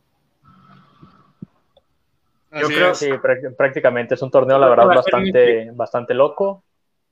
Yo 2.52 2.68
creo 2.68 2.90
que 2.90 2.96
sí, 2.96 3.10
prácticamente 3.58 4.14
es 4.14 4.22
un 4.22 4.30
torneo, 4.30 4.60
la 4.60 4.70
verdad, 4.70 4.88
bastante, 4.88 5.72
bastante 5.72 6.14
loco. 6.14 6.64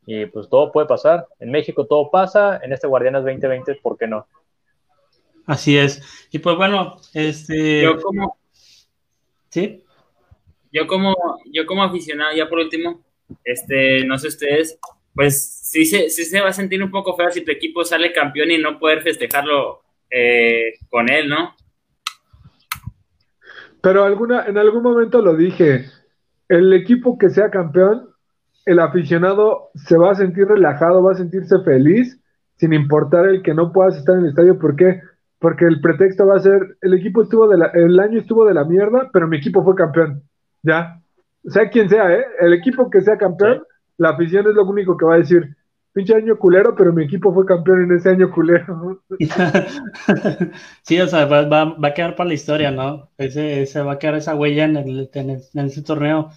Y 0.06 0.26
pues 0.26 0.50
todo 0.50 0.72
puede 0.72 0.88
pasar. 0.88 1.28
En 1.40 1.52
México 1.52 1.86
todo 1.86 2.10
pasa, 2.10 2.60
en 2.64 2.74
este 2.74 2.88
Guardianes 2.88 3.24
2020, 3.24 3.76
¿por 3.76 3.98
qué 3.98 4.08
no? 4.08 4.28
Así 5.46 5.78
es. 5.78 6.02
Y 6.32 6.40
pues 6.40 6.56
bueno, 6.56 6.98
este. 7.14 7.84
Yo 7.84 8.00
como. 8.02 8.38
¿Sí? 9.50 9.84
Yo 10.72 10.88
como, 10.88 11.16
yo 11.52 11.66
como 11.66 11.84
aficionado, 11.84 12.34
ya 12.36 12.48
por 12.48 12.60
último, 12.60 13.02
este, 13.44 14.06
no 14.06 14.18
sé 14.18 14.28
ustedes, 14.28 14.80
pues 15.14 15.62
sí 15.64 15.86
se, 15.86 16.10
sí 16.10 16.26
se 16.26 16.42
va 16.42 16.50
a 16.50 16.54
sentir 16.54 16.82
un 16.84 16.92
poco 16.92 17.16
feo 17.16 17.30
si 17.32 17.44
tu 17.44 17.52
equipo 17.52 17.84
sale 17.84 18.14
campeón 18.14 18.52
y 18.52 18.58
no 18.58 18.80
poder 18.80 19.02
festejarlo 19.02 19.82
eh, 20.10 20.74
con 20.90 21.10
él, 21.10 21.30
¿no? 21.30 21.56
Pero 23.82 24.04
alguna, 24.04 24.46
en 24.46 24.58
algún 24.58 24.84
momento 24.84 25.22
lo 25.22 25.36
dije, 25.36 25.86
el 26.48 26.74
equipo 26.74 27.18
que 27.18 27.30
sea 27.30 27.50
campeón, 27.50 28.10
el 28.66 28.80
aficionado 28.80 29.72
se 29.74 29.98
va 29.98 30.12
a 30.12 30.16
sentir 30.16 30.48
relajado, 30.48 31.02
va 31.02 31.14
a 31.14 31.16
sentirse 31.16 31.60
feliz, 31.64 32.20
sin 32.58 32.74
importar 32.74 33.28
el 33.28 33.42
que 33.42 33.56
no 33.56 33.72
puedas 33.72 33.98
estar 33.98 34.16
en 34.16 34.26
el 34.26 34.30
estadio. 34.30 34.60
¿Por 34.60 34.76
qué? 34.76 35.02
Porque 35.40 35.66
el 35.66 35.82
pretexto 35.82 36.28
va 36.28 36.36
a 36.36 36.42
ser, 36.42 36.78
el 36.82 36.94
equipo 36.94 37.24
estuvo 37.24 37.48
de 37.48 37.58
la, 37.58 37.68
el 37.74 38.00
año 38.00 38.20
estuvo 38.20 38.46
de 38.46 38.54
la 38.54 38.66
mierda, 38.66 39.10
pero 39.12 39.28
mi 39.28 39.38
equipo 39.38 39.64
fue 39.64 39.74
campeón. 39.74 40.22
Ya, 40.62 41.01
sea 41.46 41.70
quien 41.70 41.90
sea, 41.90 42.14
¿eh? 42.14 42.24
El 42.40 42.54
equipo 42.54 42.90
que 42.90 43.02
sea 43.02 43.18
campeón, 43.18 43.64
la 43.98 44.10
afición 44.10 44.48
es 44.48 44.56
lo 44.56 44.66
único 44.66 44.98
que 44.98 45.06
va 45.06 45.16
a 45.16 45.20
decir. 45.20 45.56
Pinche 45.94 46.16
año 46.16 46.38
culero, 46.38 46.74
pero 46.74 46.94
mi 46.94 47.04
equipo 47.04 47.34
fue 47.34 47.46
campeón 47.46 47.84
en 47.84 47.98
ese 47.98 48.10
año 48.10 48.32
culero. 48.32 49.04
sí, 50.84 51.02
o 51.02 51.08
sea, 51.08 51.26
va, 51.26 51.76
a 51.82 51.94
quedar 51.94 52.16
para 52.16 52.30
la 52.30 52.34
historia, 52.34 52.72
¿no? 52.72 53.10
Ese, 53.18 53.82
va 53.82 53.94
a 53.94 54.00
quedar 54.00 54.16
esa 54.16 54.36
huella 54.36 54.64
en, 54.64 54.78
el, 54.78 55.10
en, 55.14 55.66
ese 55.66 55.82
torneo. 55.82 56.30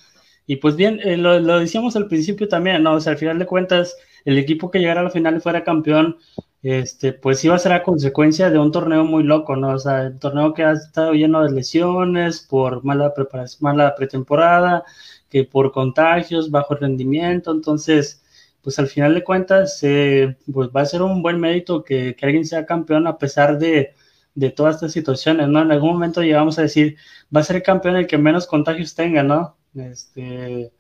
Y 0.47 0.57
pues 0.57 0.75
bien, 0.75 0.99
eh, 1.05 1.17
lo, 1.17 1.39
lo, 1.39 1.61
decíamos 1.61 1.95
al 1.95 2.09
principio 2.09 2.49
también, 2.49 2.83
¿no? 2.83 2.95
O 2.95 3.01
sea, 3.01 3.13
al 3.13 3.19
final 3.19 3.39
de 3.39 3.47
cuentas, 3.47 3.97
el 4.25 4.39
equipo 4.39 4.73
que 4.73 4.81
llegara 4.81 5.03
a 5.03 5.05
la 5.05 5.11
final 5.11 5.37
y 5.37 5.41
fuera 5.41 5.63
campeón, 5.63 6.17
este, 6.65 7.13
pues 7.13 7.45
iba 7.45 7.55
a 7.55 7.59
ser 7.59 7.73
a 7.73 7.83
consecuencia 7.83 8.51
de 8.51 8.59
un 8.59 8.73
torneo 8.73 9.05
muy 9.05 9.23
loco, 9.23 9.55
¿no? 9.55 9.75
O 9.75 9.79
sea, 9.79 10.05
el 10.05 10.19
torneo 10.19 10.55
que 10.55 10.65
ha 10.65 10.73
estado 10.73 11.13
lleno 11.13 11.43
de 11.45 11.53
lesiones 11.53 12.41
por 12.41 12.83
mala 12.85 13.13
preparación, 13.13 13.59
mala 13.63 13.95
pretemporada, 13.95 14.83
que 15.29 15.45
por 15.45 15.73
contagios, 15.73 16.51
bajo 16.51 16.75
rendimiento, 16.75 17.53
entonces, 17.53 18.25
pues 18.63 18.79
al 18.79 18.87
final 18.89 19.15
de 19.15 19.25
cuentas, 19.25 19.79
eh, 19.83 20.39
pues 20.53 20.71
va 20.75 20.81
a 20.83 20.87
ser 20.87 21.03
un 21.03 21.23
buen 21.23 21.39
mérito 21.39 21.85
que, 21.85 22.17
alguien 22.23 22.47
sea 22.47 22.65
campeón 22.67 23.07
a 23.07 23.19
pesar 23.19 23.59
de, 23.59 23.95
de, 24.35 24.51
todas 24.51 24.77
estas 24.77 24.93
situaciones, 24.93 25.49
¿no? 25.49 25.61
En 25.63 25.71
algún 25.73 25.91
momento 25.93 26.23
llegamos 26.23 26.59
a 26.59 26.63
decir, 26.63 26.97
va 27.35 27.41
a 27.41 27.45
ser 27.45 27.63
campeón 27.63 27.97
el 27.97 28.07
que 28.07 28.19
menos 28.19 28.47
contagios 28.47 28.95
tenga, 28.95 29.23
¿no? 29.23 29.57
Este, 29.75 30.73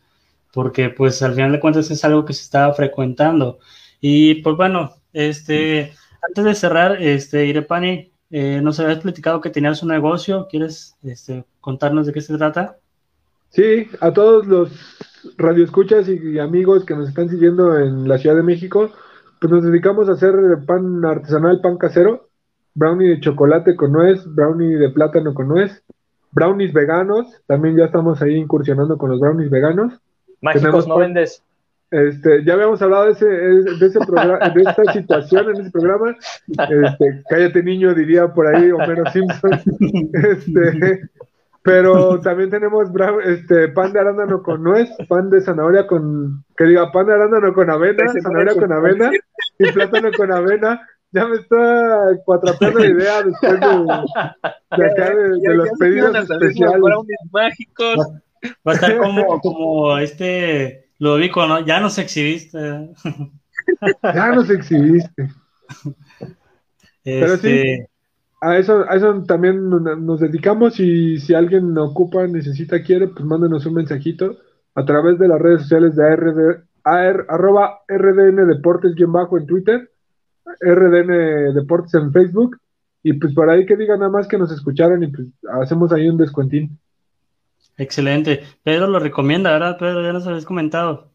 porque 0.52 0.88
pues 0.90 1.22
al 1.22 1.34
final 1.34 1.52
de 1.52 1.60
cuentas 1.60 1.90
es 1.90 2.04
algo 2.04 2.24
que 2.24 2.32
se 2.32 2.42
estaba 2.42 2.72
frecuentando. 2.74 3.58
Y 4.00 4.36
pues 4.36 4.56
bueno, 4.56 4.94
este, 5.14 5.94
antes 6.20 6.44
de 6.44 6.54
cerrar, 6.54 7.00
este, 7.00 7.46
Irepani, 7.46 8.12
eh, 8.30 8.60
nos 8.62 8.78
habías 8.80 8.98
platicado 8.98 9.40
que 9.40 9.50
tenías 9.50 9.82
un 9.82 9.88
negocio, 9.88 10.46
¿quieres 10.50 10.96
este, 11.02 11.44
contarnos 11.60 12.06
de 12.06 12.12
qué 12.12 12.20
se 12.20 12.36
trata? 12.36 12.76
Sí, 13.48 13.86
a 14.00 14.12
todos 14.12 14.46
los 14.46 14.70
radioescuchas 15.38 16.08
y 16.08 16.38
amigos 16.38 16.84
que 16.84 16.94
nos 16.94 17.08
están 17.08 17.30
siguiendo 17.30 17.78
en 17.78 18.08
la 18.08 18.18
Ciudad 18.18 18.36
de 18.36 18.42
México, 18.42 18.90
pues 19.40 19.52
nos 19.52 19.62
dedicamos 19.62 20.08
a 20.08 20.12
hacer 20.12 20.34
pan 20.66 21.04
artesanal, 21.04 21.60
pan 21.60 21.78
casero, 21.78 22.28
brownie 22.74 23.08
de 23.08 23.20
chocolate 23.20 23.76
con 23.76 23.92
nuez, 23.92 24.22
brownie 24.26 24.76
de 24.76 24.90
plátano 24.90 25.32
con 25.32 25.48
nuez, 25.48 25.82
brownies 26.32 26.72
veganos, 26.72 27.26
también 27.46 27.76
ya 27.76 27.84
estamos 27.84 28.20
ahí 28.20 28.34
incursionando 28.34 28.98
con 28.98 29.10
los 29.10 29.20
brownies 29.20 29.50
veganos. 29.50 29.92
Mágicos 30.40 30.88
no 30.88 30.98
vendes. 30.98 31.42
Este, 31.94 32.44
ya 32.44 32.54
habíamos 32.54 32.82
hablado 32.82 33.04
de 33.04 33.12
ese, 33.12 33.24
de 33.24 33.86
ese 33.86 34.00
programa, 34.00 34.50
de 34.50 34.62
esta 34.62 34.84
situación 34.92 35.50
en 35.50 35.60
ese 35.60 35.70
programa. 35.70 36.16
Este, 36.48 37.22
cállate 37.28 37.62
niño, 37.62 37.94
diría 37.94 38.26
por 38.26 38.48
ahí 38.48 38.72
Homero 38.72 39.04
Simpson. 39.12 39.52
Este, 40.12 41.08
pero 41.62 42.20
también 42.20 42.50
tenemos 42.50 42.88
este, 43.24 43.68
pan 43.68 43.92
de 43.92 44.00
arándano 44.00 44.42
con 44.42 44.64
nuez, 44.64 44.90
pan 45.08 45.30
de 45.30 45.40
zanahoria 45.40 45.86
con, 45.86 46.44
que 46.56 46.64
diga, 46.64 46.90
pan 46.90 47.06
de 47.06 47.14
arándano 47.14 47.54
con 47.54 47.70
avena, 47.70 48.04
zanahoria 48.20 48.54
con 48.54 48.72
avena 48.72 49.10
y 49.60 49.70
plátano 49.70 50.10
con 50.16 50.32
avena. 50.32 50.80
Ya 51.12 51.26
me 51.26 51.36
está 51.36 52.08
cuatrapeando 52.24 52.80
la 52.80 52.86
idea 52.86 53.22
después 53.22 53.60
de, 53.60 54.84
acá 54.84 55.14
de, 55.14 55.54
los 55.54 55.68
pedidos 55.78 56.28
especiales. 56.28 56.80
mágicos. 57.30 57.98
Va 58.66 58.72
a 58.72 58.74
estar 58.74 58.96
como, 58.98 59.40
como 59.40 59.96
este 59.98 60.83
Ludovico, 60.98 61.46
¿no? 61.46 61.64
Ya 61.64 61.80
nos 61.80 61.98
exhibiste. 61.98 62.90
ya 64.02 64.32
nos 64.32 64.50
exhibiste. 64.50 65.28
Pero 67.04 67.36
sí, 67.36 67.48
este, 67.48 67.88
a 68.40 68.58
eso, 68.58 68.84
a 68.88 68.96
eso 68.96 69.22
también 69.26 69.68
nos 69.68 70.20
dedicamos 70.20 70.78
y 70.80 71.18
si 71.18 71.34
alguien 71.34 71.76
ocupa, 71.78 72.26
necesita, 72.26 72.82
quiere, 72.82 73.08
pues 73.08 73.24
mándenos 73.24 73.66
un 73.66 73.74
mensajito 73.74 74.38
a 74.74 74.84
través 74.84 75.18
de 75.18 75.28
las 75.28 75.40
redes 75.40 75.62
sociales 75.62 75.96
de 75.96 76.04
ARD, 76.04 76.62
arroba 76.84 77.80
RDN 77.88 78.46
Deportes-bajo 78.48 79.38
en 79.38 79.46
Twitter, 79.46 79.90
RDN 80.60 81.54
Deportes 81.54 81.94
en 81.94 82.12
Facebook, 82.12 82.58
y 83.02 83.14
pues 83.14 83.34
por 83.34 83.50
ahí 83.50 83.66
que 83.66 83.76
digan 83.76 84.00
nada 84.00 84.10
más 84.10 84.26
que 84.26 84.38
nos 84.38 84.50
escucharon 84.50 85.02
y 85.02 85.08
pues 85.08 85.28
hacemos 85.60 85.92
ahí 85.92 86.08
un 86.08 86.16
descuentín. 86.16 86.78
Excelente. 87.76 88.44
Pedro 88.62 88.86
lo 88.86 88.98
recomienda, 88.98 89.52
¿verdad? 89.52 89.78
Pedro, 89.78 90.02
ya 90.02 90.12
nos 90.12 90.26
habéis 90.26 90.44
comentado. 90.44 91.12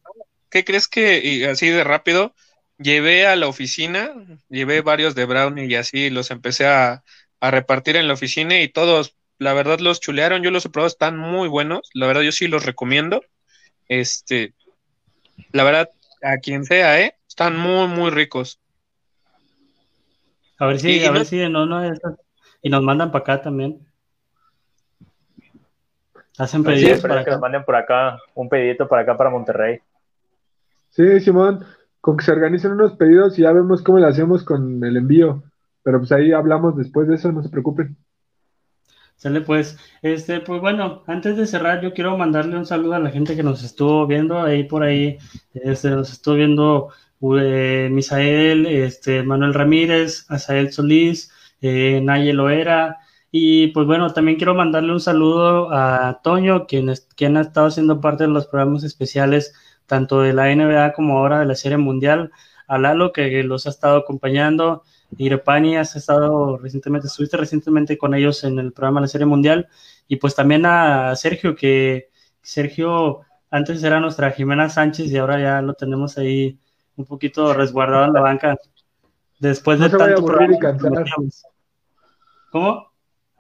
¿Qué 0.49 0.65
crees 0.65 0.88
que, 0.88 1.22
y 1.23 1.44
así 1.44 1.69
de 1.69 1.84
rápido, 1.84 2.34
llevé 2.77 3.27
a 3.27 3.36
la 3.36 3.48
oficina, 3.48 4.11
llevé 4.49 4.81
varios 4.81 5.15
de 5.15 5.26
brownie 5.26 5.68
y 5.68 5.76
así 5.76 6.10
los 6.10 6.31
empecé 6.31 6.65
a, 6.68 7.03
a 7.40 7.52
repartir 7.52 7.95
en 7.95 8.07
la 8.07 8.14
oficina 8.14 8.60
y 8.60 8.68
todos, 8.68 9.15
la 9.38 9.53
verdad, 9.53 9.80
los 9.80 9.99
chulearon, 9.99 10.44
yo 10.44 10.52
los 10.52 10.65
he 10.65 10.69
probado, 10.69 10.88
están 10.88 11.18
muy 11.18 11.48
buenos, 11.48 11.90
la 11.94 12.07
verdad, 12.07 12.22
yo 12.22 12.31
sí 12.31 12.48
los 12.48 12.65
recomiendo. 12.65 13.23
Este, 13.88 14.53
la 15.52 15.64
verdad, 15.64 15.90
a 16.22 16.38
quien 16.38 16.65
sea, 16.65 16.99
¿eh? 16.99 17.15
Están 17.27 17.57
muy, 17.57 17.88
muy 17.88 18.11
ricos. 18.11 18.60
A 20.57 20.65
ver 20.65 20.80
si, 20.80 21.06
a 21.06 21.11
ver 21.11 21.26
si 21.26 21.38
no, 21.48 21.65
no, 21.65 21.94
y 22.61 22.69
nos 22.69 22.84
mandan 22.84 23.11
para 23.11 23.22
acá 23.22 23.41
también. 23.41 23.89
Hacen 26.40 26.64
pedidos 26.64 27.02
para 27.02 27.24
que 27.26 27.32
nos 27.32 27.41
manden 27.41 27.66
por 27.66 27.76
acá, 27.76 28.18
un 28.34 28.48
pedidito 28.48 28.88
para 28.88 29.02
acá 29.02 29.18
para 29.18 29.30
Monterrey. 29.30 29.80
Sí, 30.90 31.20
Simón, 31.20 31.66
con 31.99 32.16
que 32.16 32.24
se 32.24 32.32
organicen 32.32 32.72
unos 32.72 32.94
pedidos 32.94 33.38
y 33.38 33.41
ya 33.41 33.52
vemos 33.52 33.82
cómo 33.82 33.99
le 33.99 34.07
hacemos 34.07 34.44
con 34.44 34.82
el 34.84 34.95
envío. 34.95 35.44
Pero 35.84 35.99
pues 35.99 36.14
ahí 36.14 36.32
hablamos 36.32 36.78
después 36.78 37.10
de 37.10 37.16
eso, 37.16 37.32
no 37.34 37.44
se 37.44 37.49
preocupen. 37.49 37.98
Sale 39.18 39.41
pues, 39.41 39.78
este, 40.02 40.40
pues 40.40 40.61
bueno, 40.61 41.03
antes 41.07 41.36
de 41.36 41.45
cerrar, 41.45 41.82
yo 41.82 41.94
quiero 41.94 42.18
mandarle 42.18 42.56
un 42.56 42.66
saludo 42.66 42.94
a 42.94 42.99
la 42.99 43.11
gente 43.11 43.36
que 43.36 43.44
nos 43.44 43.61
estuvo 43.61 44.07
viendo 44.07 44.40
ahí 44.40 44.64
por 44.64 44.84
ahí, 44.84 45.18
este, 45.53 45.90
nos 45.90 46.10
estuvo 46.10 46.36
viendo 46.36 46.90
eh, 47.38 47.90
Misael, 47.91 48.66
este, 48.66 49.24
Manuel 49.24 49.53
Ramírez, 49.53 50.26
Asael 50.30 50.72
Solís, 50.72 51.34
eh, 51.61 51.99
Nayel 52.02 52.38
Loera, 52.38 52.99
y 53.32 53.68
pues 53.68 53.86
bueno, 53.86 54.12
también 54.14 54.38
quiero 54.38 54.56
mandarle 54.56 54.92
un 54.92 55.00
saludo 55.00 55.72
a 55.72 56.22
Toño, 56.24 56.66
quien, 56.66 56.92
quien 57.16 57.38
ha 57.38 57.42
estado 57.42 57.70
siendo 57.72 58.02
parte 58.02 58.24
de 58.24 58.30
los 58.30 58.48
programas 58.48 58.84
especiales, 58.84 59.54
tanto 59.86 60.22
de 60.22 60.34
la 60.34 60.54
NBA 60.54 60.94
como 60.94 61.18
ahora 61.18 61.40
de 61.40 61.46
la 61.46 61.56
Serie 61.56 61.78
Mundial, 61.78 62.32
a 62.68 62.78
Lalo, 62.78 63.12
que 63.12 63.44
los 63.44 63.66
ha 63.68 63.70
estado 63.70 63.98
acompañando, 63.98 64.84
Irepani, 65.18 65.78
has 65.78 65.96
estado 65.96 66.58
recientemente, 66.58 67.08
estuviste 67.08 67.38
recientemente 67.38 67.98
con 67.98 68.14
ellos 68.14 68.44
en 68.44 68.60
el 68.60 68.72
programa 68.74 69.00
de 69.00 69.06
la 69.06 69.08
Serie 69.10 69.26
Mundial, 69.26 69.68
y 70.08 70.18
pues 70.18 70.36
también 70.36 70.66
a 70.66 71.16
Sergio, 71.16 71.56
que 71.56 72.10
Sergio 72.42 73.22
antes 73.52 73.84
era 73.84 74.00
nuestra 74.00 74.32
Jimena 74.32 74.70
Sánchez 74.70 75.12
y 75.12 75.18
ahora 75.18 75.40
ya 75.40 75.62
lo 75.62 75.74
tenemos 75.74 76.18
ahí 76.18 76.60
un 76.96 77.06
poquito 77.06 77.54
resguardado 77.54 78.06
en 78.06 78.14
la 78.14 78.22
banca. 78.22 78.58
Después 79.40 79.80
de 79.80 79.90
tanto 79.90 80.44
y 80.52 80.60
cansar. 80.60 81.06
¿Cómo? 82.52 82.89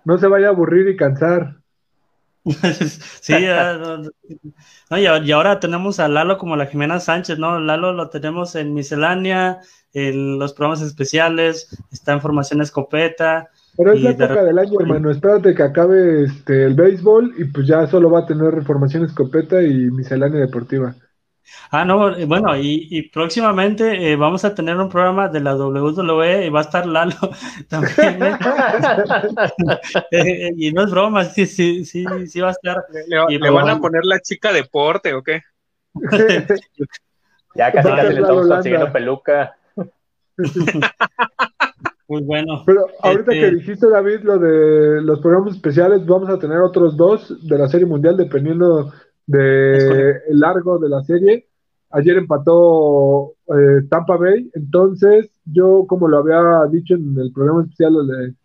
No 0.05 0.17
se 0.17 0.27
vaya 0.27 0.47
a 0.47 0.51
aburrir 0.51 0.87
y 0.87 0.95
cansar. 0.95 1.57
sí, 3.21 3.33
y 4.91 5.31
ahora 5.31 5.59
tenemos 5.59 5.99
a 5.99 6.07
Lalo 6.07 6.37
como 6.37 6.55
la 6.55 6.67
Jimena 6.67 6.99
Sánchez, 6.99 7.37
¿no? 7.37 7.59
Lalo 7.59 7.93
lo 7.93 8.09
tenemos 8.09 8.55
en 8.55 8.73
miscelánea, 8.73 9.59
en 9.93 10.39
los 10.39 10.53
programas 10.53 10.81
especiales, 10.81 11.77
está 11.91 12.13
en 12.13 12.21
formación 12.21 12.61
escopeta. 12.61 13.49
Pero 13.77 13.93
es 13.93 14.01
la 14.01 14.11
época 14.11 14.43
del 14.43 14.57
año, 14.57 14.79
hermano. 14.79 15.11
Espérate 15.11 15.53
que 15.53 15.63
acabe 15.63 16.23
este, 16.23 16.65
el 16.65 16.75
béisbol 16.75 17.33
y 17.37 17.45
pues 17.45 17.67
ya 17.67 17.87
solo 17.87 18.09
va 18.09 18.19
a 18.19 18.25
tener 18.25 18.63
formación 18.63 19.03
escopeta 19.05 19.61
y 19.61 19.91
miscelánea 19.91 20.39
deportiva. 20.39 20.95
Ah, 21.71 21.85
no, 21.85 22.15
eh, 22.17 22.25
bueno, 22.25 22.55
y, 22.57 23.09
próximamente 23.13 24.11
eh, 24.11 24.15
vamos 24.15 24.43
a 24.43 24.55
tener 24.55 24.75
un 24.77 24.89
programa 24.89 25.27
de 25.27 25.39
la 25.39 25.55
WWE 25.55 26.45
y 26.45 26.49
va 26.49 26.59
a 26.59 26.63
estar 26.63 26.85
Lalo 26.85 27.15
también. 27.69 28.19
¿eh? 30.11 30.51
y 30.57 30.71
no 30.71 30.83
es 30.83 30.91
broma, 30.91 31.25
sí, 31.25 31.45
sí, 31.45 31.85
sí, 31.85 32.05
sí 32.27 32.39
va 32.39 32.49
a 32.49 32.51
estar. 32.51 32.85
¿Le, 33.07 33.35
y 33.35 33.37
van 33.37 33.69
a 33.69 33.79
poner 33.79 34.03
la 34.03 34.19
chica 34.19 34.51
deporte 34.51 35.13
o 35.13 35.21
qué? 35.21 35.41
ya 37.55 37.71
casi 37.71 37.89
casi 37.89 38.13
le 38.13 38.21
estamos 38.21 38.47
consiguiendo 38.47 38.91
peluca. 38.91 39.55
Muy 42.07 42.23
bueno. 42.23 42.63
Pero 42.65 42.87
ahorita 43.01 43.31
que 43.31 43.45
este 43.45 43.55
dijiste, 43.55 43.87
David, 43.87 44.21
lo 44.23 44.39
de 44.39 45.01
los 45.03 45.19
programas 45.19 45.53
especiales, 45.53 46.03
vamos 46.07 46.29
a 46.29 46.39
tener 46.39 46.57
otros 46.57 46.97
dos 46.97 47.47
de 47.47 47.57
la 47.57 47.67
Serie 47.67 47.85
Mundial, 47.85 48.17
dependiendo 48.17 48.91
de 49.29 50.21
el 50.27 50.39
largo 50.39 50.79
de 50.79 50.89
la 50.89 51.03
serie. 51.03 51.45
Ayer 51.91 52.17
empató 52.17 53.33
eh, 53.47 53.83
Tampa 53.89 54.17
Bay, 54.17 54.49
entonces 54.53 55.29
yo, 55.45 55.85
como 55.87 56.07
lo 56.07 56.17
había 56.17 56.65
dicho 56.71 56.95
en 56.95 57.15
el 57.17 57.31
programa 57.31 57.63
especial, 57.63 58.35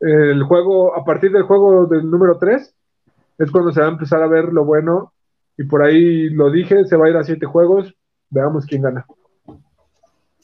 el 0.00 0.42
juego, 0.44 0.94
a 0.94 1.04
partir 1.04 1.32
del 1.32 1.42
juego 1.42 1.86
del 1.86 2.10
número 2.10 2.38
3, 2.38 2.74
es 3.38 3.50
cuando 3.50 3.72
se 3.72 3.80
va 3.80 3.86
a 3.86 3.90
empezar 3.90 4.22
a 4.22 4.28
ver 4.28 4.52
lo 4.52 4.64
bueno, 4.64 5.12
y 5.56 5.64
por 5.64 5.82
ahí 5.82 6.28
lo 6.28 6.50
dije, 6.50 6.84
se 6.84 6.96
va 6.96 7.06
a 7.06 7.10
ir 7.10 7.16
a 7.16 7.24
siete 7.24 7.46
juegos, 7.46 7.94
veamos 8.28 8.66
quién 8.66 8.82
gana. 8.82 9.06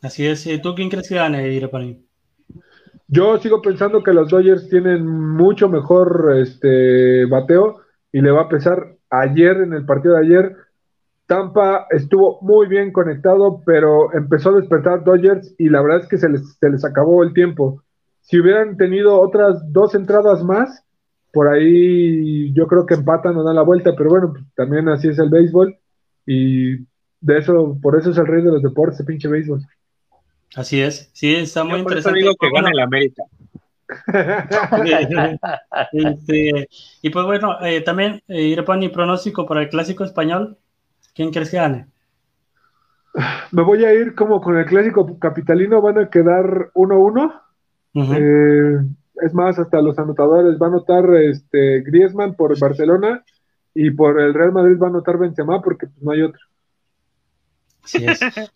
Así 0.03 0.27
es, 0.27 0.49
¿tú 0.63 0.75
quién 0.75 0.89
crees 0.89 1.09
que 1.09 1.17
gane, 1.17 1.49
mí 1.49 2.07
Yo 3.09 3.39
sigo 3.39 3.61
pensando 3.61 4.03
que 4.03 4.15
los 4.15 4.31
Dodgers 4.31 4.69
tienen 4.69 5.07
mucho 5.07 5.69
mejor 5.69 6.35
este 6.39 7.27
bateo 7.27 7.83
y 8.11 8.21
le 8.21 8.31
va 8.31 8.43
a 8.43 8.49
pesar 8.49 8.97
ayer, 9.13 9.59
en 9.59 9.73
el 9.75 9.85
partido 9.85 10.15
de 10.15 10.27
ayer, 10.27 10.57
Tampa 11.27 11.87
estuvo 11.91 12.41
muy 12.43 12.67
bien 12.67 12.93
conectado, 12.93 13.63
pero 13.65 14.13
empezó 14.15 14.51
a 14.51 14.61
despertar 14.61 15.05
Dodgers 15.05 15.55
y 15.59 15.69
la 15.69 15.81
verdad 15.83 16.01
es 16.01 16.09
que 16.09 16.19
se 16.19 16.29
les, 16.29 16.57
se 16.59 16.69
les 16.71 16.85
acabó 16.85 17.23
el 17.23 17.33
tiempo. 17.33 17.83
Si 18.23 18.41
hubieran 18.41 18.77
tenido 18.77 19.21
otras 19.21 19.63
dos 19.73 19.95
entradas 19.95 20.43
más, 20.43 20.85
por 21.33 21.49
ahí 21.49 22.53
yo 22.55 22.67
creo 22.67 22.87
que 22.87 22.95
empatan 22.95 23.37
o 23.37 23.45
dan 23.45 23.57
la 23.57 23.63
vuelta, 23.63 23.95
pero 23.97 24.11
bueno, 24.11 24.33
pues, 24.33 24.45
también 24.55 24.89
así 24.89 25.09
es 25.09 25.19
el 25.19 25.31
béisbol 25.31 25.77
y 26.27 26.77
de 27.21 27.39
eso, 27.39 27.79
por 27.81 27.99
eso 27.99 28.11
es 28.11 28.19
el 28.19 28.27
rey 28.27 28.43
de 28.43 28.51
los 28.51 28.63
deportes, 28.63 29.01
el 29.01 29.07
pinche 29.07 29.29
béisbol. 29.29 29.61
Así 30.55 30.81
es, 30.81 31.11
sí, 31.15 31.35
está 31.35 31.65
muy 31.65 31.79
interesante. 31.79 32.21
que 32.21 32.51
gana 32.51 32.71
el 32.71 32.81
América. 32.81 33.23
Este, 35.93 36.69
y 37.03 37.11
pues 37.11 37.27
bueno, 37.27 37.61
eh, 37.65 37.81
también 37.83 38.23
eh, 38.29 38.43
ir 38.43 38.65
mi 38.79 38.89
pronóstico 38.89 39.47
para 39.47 39.63
el 39.63 39.69
clásico 39.69 40.05
español. 40.05 40.57
¿Quién 41.15 41.31
crees 41.31 41.51
que 41.51 41.57
gane? 41.59 41.87
Me 43.53 43.63
voy 43.63 43.85
a 43.85 43.93
ir 43.93 44.15
como 44.15 44.41
con 44.41 44.57
el 44.57 44.67
clásico 44.67 45.19
capitalino, 45.19 45.83
van 45.83 45.99
a 45.99 46.11
quedar 46.11 46.71
1-1. 46.75 47.41
Eh, 47.95 48.79
es 49.23 49.35
más, 49.35 49.59
hasta 49.59 49.83
los 49.83 49.99
anotadores 49.99 50.57
va 50.61 50.67
a 50.67 50.71
anotar 50.71 51.15
este, 51.17 51.83
Griezmann 51.83 52.35
por 52.35 52.59
Barcelona 52.59 53.23
y 53.75 53.91
por 53.91 54.21
el 54.21 54.33
Real 54.33 54.53
Madrid 54.53 54.79
va 54.81 54.87
a 54.87 54.91
anotar 54.91 55.19
Benzema 55.19 55.61
porque 55.61 55.87
pues, 55.87 56.03
no 56.03 56.13
hay 56.13 56.23
otro. 56.23 56.41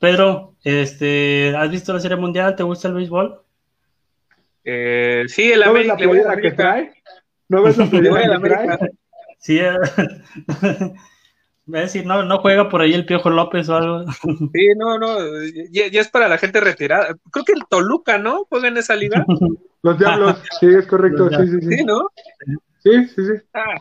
Pedro, 0.00 0.54
este, 0.64 1.54
¿has 1.56 1.70
visto 1.70 1.92
la 1.92 2.00
Serie 2.00 2.16
Mundial? 2.16 2.56
¿Te 2.56 2.64
gusta 2.64 2.88
el 2.88 2.94
béisbol? 2.94 3.41
Eh, 4.64 5.24
sí, 5.28 5.52
el 5.52 5.62
América. 5.62 5.96
¿No 5.96 6.36
que 6.36 6.52
trae? 6.52 6.92
¿No 7.48 7.62
ves 7.62 7.76
la 7.76 7.86
playera 7.90 8.40
que 8.40 8.48
trae? 8.48 8.78
Sí, 9.38 9.58
eh, 9.58 9.76
decir, 11.66 12.06
no, 12.06 12.22
no 12.22 12.38
juega 12.38 12.68
por 12.68 12.80
ahí 12.80 12.94
el 12.94 13.06
Piojo 13.06 13.30
López 13.30 13.68
o 13.68 13.76
algo. 13.76 14.12
Sí, 14.52 14.68
no, 14.76 14.98
no, 14.98 15.18
ya, 15.70 15.86
es 15.86 16.08
para 16.08 16.28
la 16.28 16.38
gente 16.38 16.60
retirada. 16.60 17.16
Creo 17.30 17.44
que 17.44 17.52
el 17.52 17.64
Toluca, 17.68 18.18
¿no? 18.18 18.46
Juega 18.48 18.68
en 18.68 18.76
esa 18.76 18.94
liga. 18.94 19.24
Los 19.82 19.98
Diablos, 19.98 20.40
sí, 20.60 20.66
es 20.66 20.86
correcto, 20.86 21.28
sí, 21.28 21.48
sí, 21.48 21.60
sí. 21.60 21.76
Sí, 21.78 21.84
¿no? 21.84 22.08
Sí, 22.84 23.08
sí, 23.08 23.26
sí. 23.26 23.32
Ah. 23.52 23.80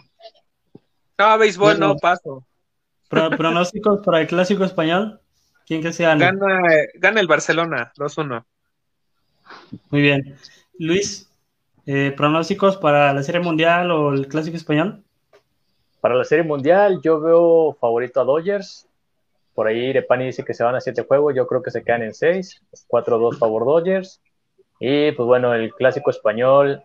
No, 1.19 1.37
béisbol 1.37 1.79
no, 1.79 1.95
paso. 1.97 2.47
¿Pronósticos 3.07 4.03
para 4.03 4.21
el 4.21 4.27
Clásico 4.27 4.63
Español? 4.63 5.19
¿Quién 5.67 5.83
que 5.83 5.93
se 5.93 6.03
gana? 6.03 6.31
Gana, 6.31 6.59
gana 6.95 7.19
el 7.19 7.27
Barcelona, 7.27 7.91
2-1. 7.97 8.45
Muy 9.91 10.01
bien. 10.01 10.35
Luis, 10.77 11.29
eh, 11.85 12.13
pronósticos 12.15 12.77
para 12.77 13.13
la 13.13 13.23
Serie 13.23 13.41
Mundial 13.41 13.91
o 13.91 14.13
el 14.13 14.27
Clásico 14.27 14.57
Español. 14.57 15.03
Para 15.99 16.15
la 16.15 16.23
Serie 16.23 16.43
Mundial, 16.43 17.01
yo 17.03 17.19
veo 17.19 17.73
favorito 17.79 18.21
a 18.21 18.23
Dodgers. 18.23 18.87
Por 19.53 19.67
ahí 19.67 19.91
Repani 19.93 20.25
dice 20.25 20.43
que 20.43 20.53
se 20.53 20.63
van 20.63 20.75
a 20.75 20.81
siete 20.81 21.03
juegos, 21.03 21.35
yo 21.35 21.45
creo 21.45 21.61
que 21.61 21.71
se 21.71 21.83
quedan 21.83 22.03
en 22.03 22.13
seis. 22.13 22.61
4-2 22.87 23.37
favor 23.37 23.65
Dodgers. 23.65 24.21
Y 24.79 25.11
pues 25.11 25.27
bueno, 25.27 25.53
el 25.53 25.73
Clásico 25.73 26.09
Español, 26.09 26.81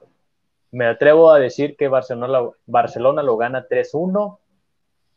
me 0.72 0.86
atrevo 0.86 1.30
a 1.30 1.38
decir 1.38 1.76
que 1.76 1.88
Barcelona, 1.88 2.50
Barcelona 2.66 3.22
lo 3.22 3.36
gana 3.36 3.66
3-1. 3.66 4.38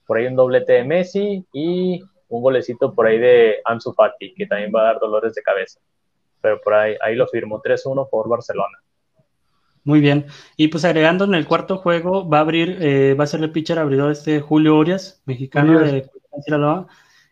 Por 0.05 0.17
ahí 0.17 0.27
un 0.27 0.35
doblete 0.35 0.73
de 0.73 0.83
Messi 0.85 1.45
y 1.51 2.01
un 2.29 2.41
golecito 2.41 2.93
por 2.93 3.07
ahí 3.07 3.17
de 3.17 3.59
Ansu 3.65 3.93
Fati, 3.93 4.33
que 4.33 4.45
también 4.45 4.71
va 4.73 4.81
a 4.81 4.85
dar 4.85 4.99
dolores 4.99 5.33
de 5.33 5.41
cabeza 5.41 5.79
pero 6.41 6.61
por 6.61 6.73
ahí, 6.73 6.95
ahí 7.01 7.15
lo 7.15 7.27
firmo, 7.27 7.61
3-1 7.61 8.09
por 8.09 8.27
Barcelona. 8.29 8.77
Muy 9.83 10.01
bien. 10.01 10.25
Y 10.57 10.67
pues 10.67 10.85
agregando 10.85 11.25
en 11.25 11.33
el 11.33 11.47
cuarto 11.47 11.77
juego, 11.77 12.27
va 12.27 12.39
a 12.39 12.41
abrir, 12.41 12.77
eh, 12.81 13.13
va 13.13 13.23
a 13.23 13.27
ser 13.27 13.41
el 13.41 13.51
pitcher 13.51 13.79
abridor 13.79 14.11
este 14.11 14.39
Julio 14.39 14.77
Orias, 14.77 15.21
mexicano 15.25 15.79
de 15.79 16.09
Sinaloa. 16.43 16.87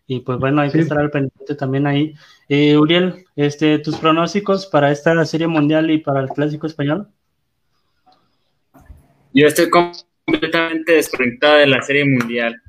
Y 0.08 0.22
pues 0.22 0.40
bueno, 0.40 0.62
hay 0.62 0.72
que 0.72 0.80
estar 0.80 0.98
al 0.98 1.12
pendiente 1.12 1.56
también 1.56 1.86
ahí. 1.86 2.16
Eh, 2.48 2.78
Uriel, 2.78 3.26
este, 3.36 3.78
tus 3.80 3.98
pronósticos 3.98 4.66
para 4.66 4.92
esta 4.92 5.24
serie 5.26 5.48
mundial 5.48 5.92
y 5.92 5.98
para 5.98 6.22
el 6.22 6.30
clásico 6.30 6.66
español. 6.66 7.10
Yo 9.34 9.48
estoy 9.48 9.70
completamente 9.70 10.94
desconectado 10.94 11.58
de 11.58 11.68
la 11.68 11.82
serie 11.82 12.06
mundial. 12.06 12.62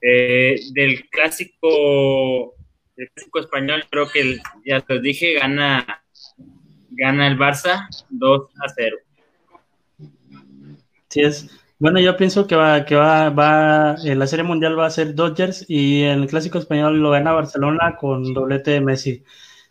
Eh, 0.00 0.58
del 0.72 1.08
clásico, 1.08 2.54
del 2.96 3.10
clásico 3.10 3.40
español, 3.40 3.84
creo 3.90 4.08
que 4.08 4.38
ya 4.64 4.80
te 4.80 5.00
dije, 5.00 5.34
gana, 5.34 6.04
gana 6.90 7.26
el 7.28 7.38
Barça 7.38 7.88
2 8.10 8.50
a 8.60 8.68
0. 8.68 8.96
Sí 11.08 11.20
es. 11.20 11.60
Bueno, 11.78 12.00
yo 12.00 12.16
pienso 12.16 12.46
que 12.46 12.56
va, 12.56 12.84
que 12.84 12.94
va, 12.94 13.30
va, 13.30 13.96
en 14.04 14.18
la 14.18 14.26
serie 14.26 14.44
mundial 14.44 14.78
va 14.78 14.86
a 14.86 14.90
ser 14.90 15.14
Dodgers 15.14 15.64
y 15.68 16.02
el 16.02 16.26
clásico 16.28 16.58
español 16.58 16.98
lo 16.98 17.10
gana 17.10 17.32
Barcelona 17.32 17.96
con 17.96 18.32
doblete 18.32 18.70
de 18.70 18.80
Messi. 18.80 19.24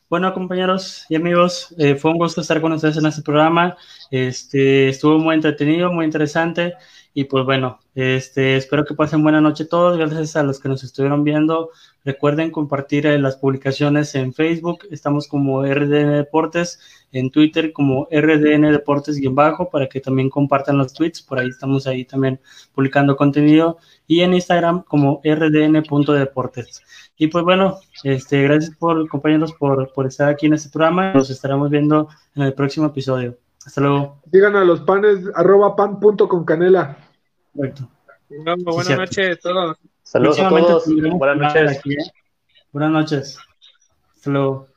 Bueno, 0.09 0.31
compañeros 0.33 1.05
y 1.09 1.15
amigos, 1.15 1.73
eh, 1.79 1.95
fue 1.95 2.11
un 2.11 2.19
gusto 2.19 2.41
estar 2.41 2.61
con 2.61 2.71
ustedes 2.73 2.97
en 2.97 3.07
este 3.07 3.23
programa. 3.23 3.77
Este, 4.11 4.89
estuvo 4.89 5.17
muy 5.17 5.33
entretenido, 5.33 5.91
muy 5.91 6.05
interesante. 6.05 6.75
Y 7.15 7.25
pues 7.25 7.45
bueno, 7.45 7.79
este, 7.93 8.55
espero 8.57 8.85
que 8.85 8.95
pasen 8.95 9.21
buena 9.21 9.39
noche 9.39 9.65
todos. 9.65 9.97
Gracias 9.97 10.35
a 10.35 10.41
los 10.41 10.59
que 10.59 10.67
nos 10.67 10.83
estuvieron 10.83 11.23
viendo. 11.23 11.69
Recuerden 12.03 12.49
compartir 12.49 13.05
eh, 13.05 13.19
las 13.19 13.37
publicaciones 13.37 14.15
en 14.15 14.33
Facebook. 14.33 14.79
Estamos 14.89 15.27
como 15.27 15.63
RDN 15.63 16.13
Deportes, 16.13 16.79
en 17.11 17.29
Twitter 17.29 17.71
como 17.71 18.07
RDN 18.11 18.71
Deportes 18.71 19.19
y 19.19 19.27
en 19.27 19.35
bajo 19.35 19.69
para 19.69 19.87
que 19.87 20.01
también 20.01 20.31
compartan 20.31 20.79
los 20.79 20.91
tweets. 20.91 21.21
Por 21.21 21.37
ahí 21.37 21.49
estamos 21.49 21.85
ahí 21.85 22.03
también 22.03 22.39
publicando 22.73 23.15
contenido. 23.15 23.77
Y 24.07 24.21
en 24.21 24.33
Instagram 24.33 24.81
como 24.81 25.21
rdn.deportes. 25.23 26.81
Y 27.15 27.27
pues 27.27 27.43
bueno, 27.43 27.77
este, 28.03 28.41
gracias 28.41 28.75
por 28.75 29.07
compañeros 29.07 29.53
por, 29.53 29.93
por 29.93 30.07
estar 30.07 30.29
aquí 30.29 30.47
en 30.47 30.53
este 30.53 30.69
programa. 30.69 31.13
Nos 31.13 31.29
estaremos 31.29 31.69
viendo 31.69 32.09
en 32.35 32.41
el 32.41 32.53
próximo 32.53 32.87
episodio. 32.87 33.37
Hasta 33.65 33.81
luego. 33.81 34.21
Sigan 34.31 34.55
a 34.55 34.65
los 34.65 34.81
panes, 34.81 35.19
arroba 35.35 35.75
pan 35.75 35.99
punto 35.99 36.27
con 36.27 36.43
canela. 36.43 36.97
Correcto. 37.55 37.89
buenas 38.29 38.97
noches 38.97 39.37
a 39.37 39.39
todos. 39.39 39.77
Saludos 40.03 40.39
a 40.39 40.49
todos. 40.49 40.85
Buenas 40.87 41.37
noches. 41.37 41.81
¿eh? 41.85 42.11
Buenas 42.71 42.91
noches. 42.91 43.37
Hasta 44.15 44.29
luego. 44.29 44.72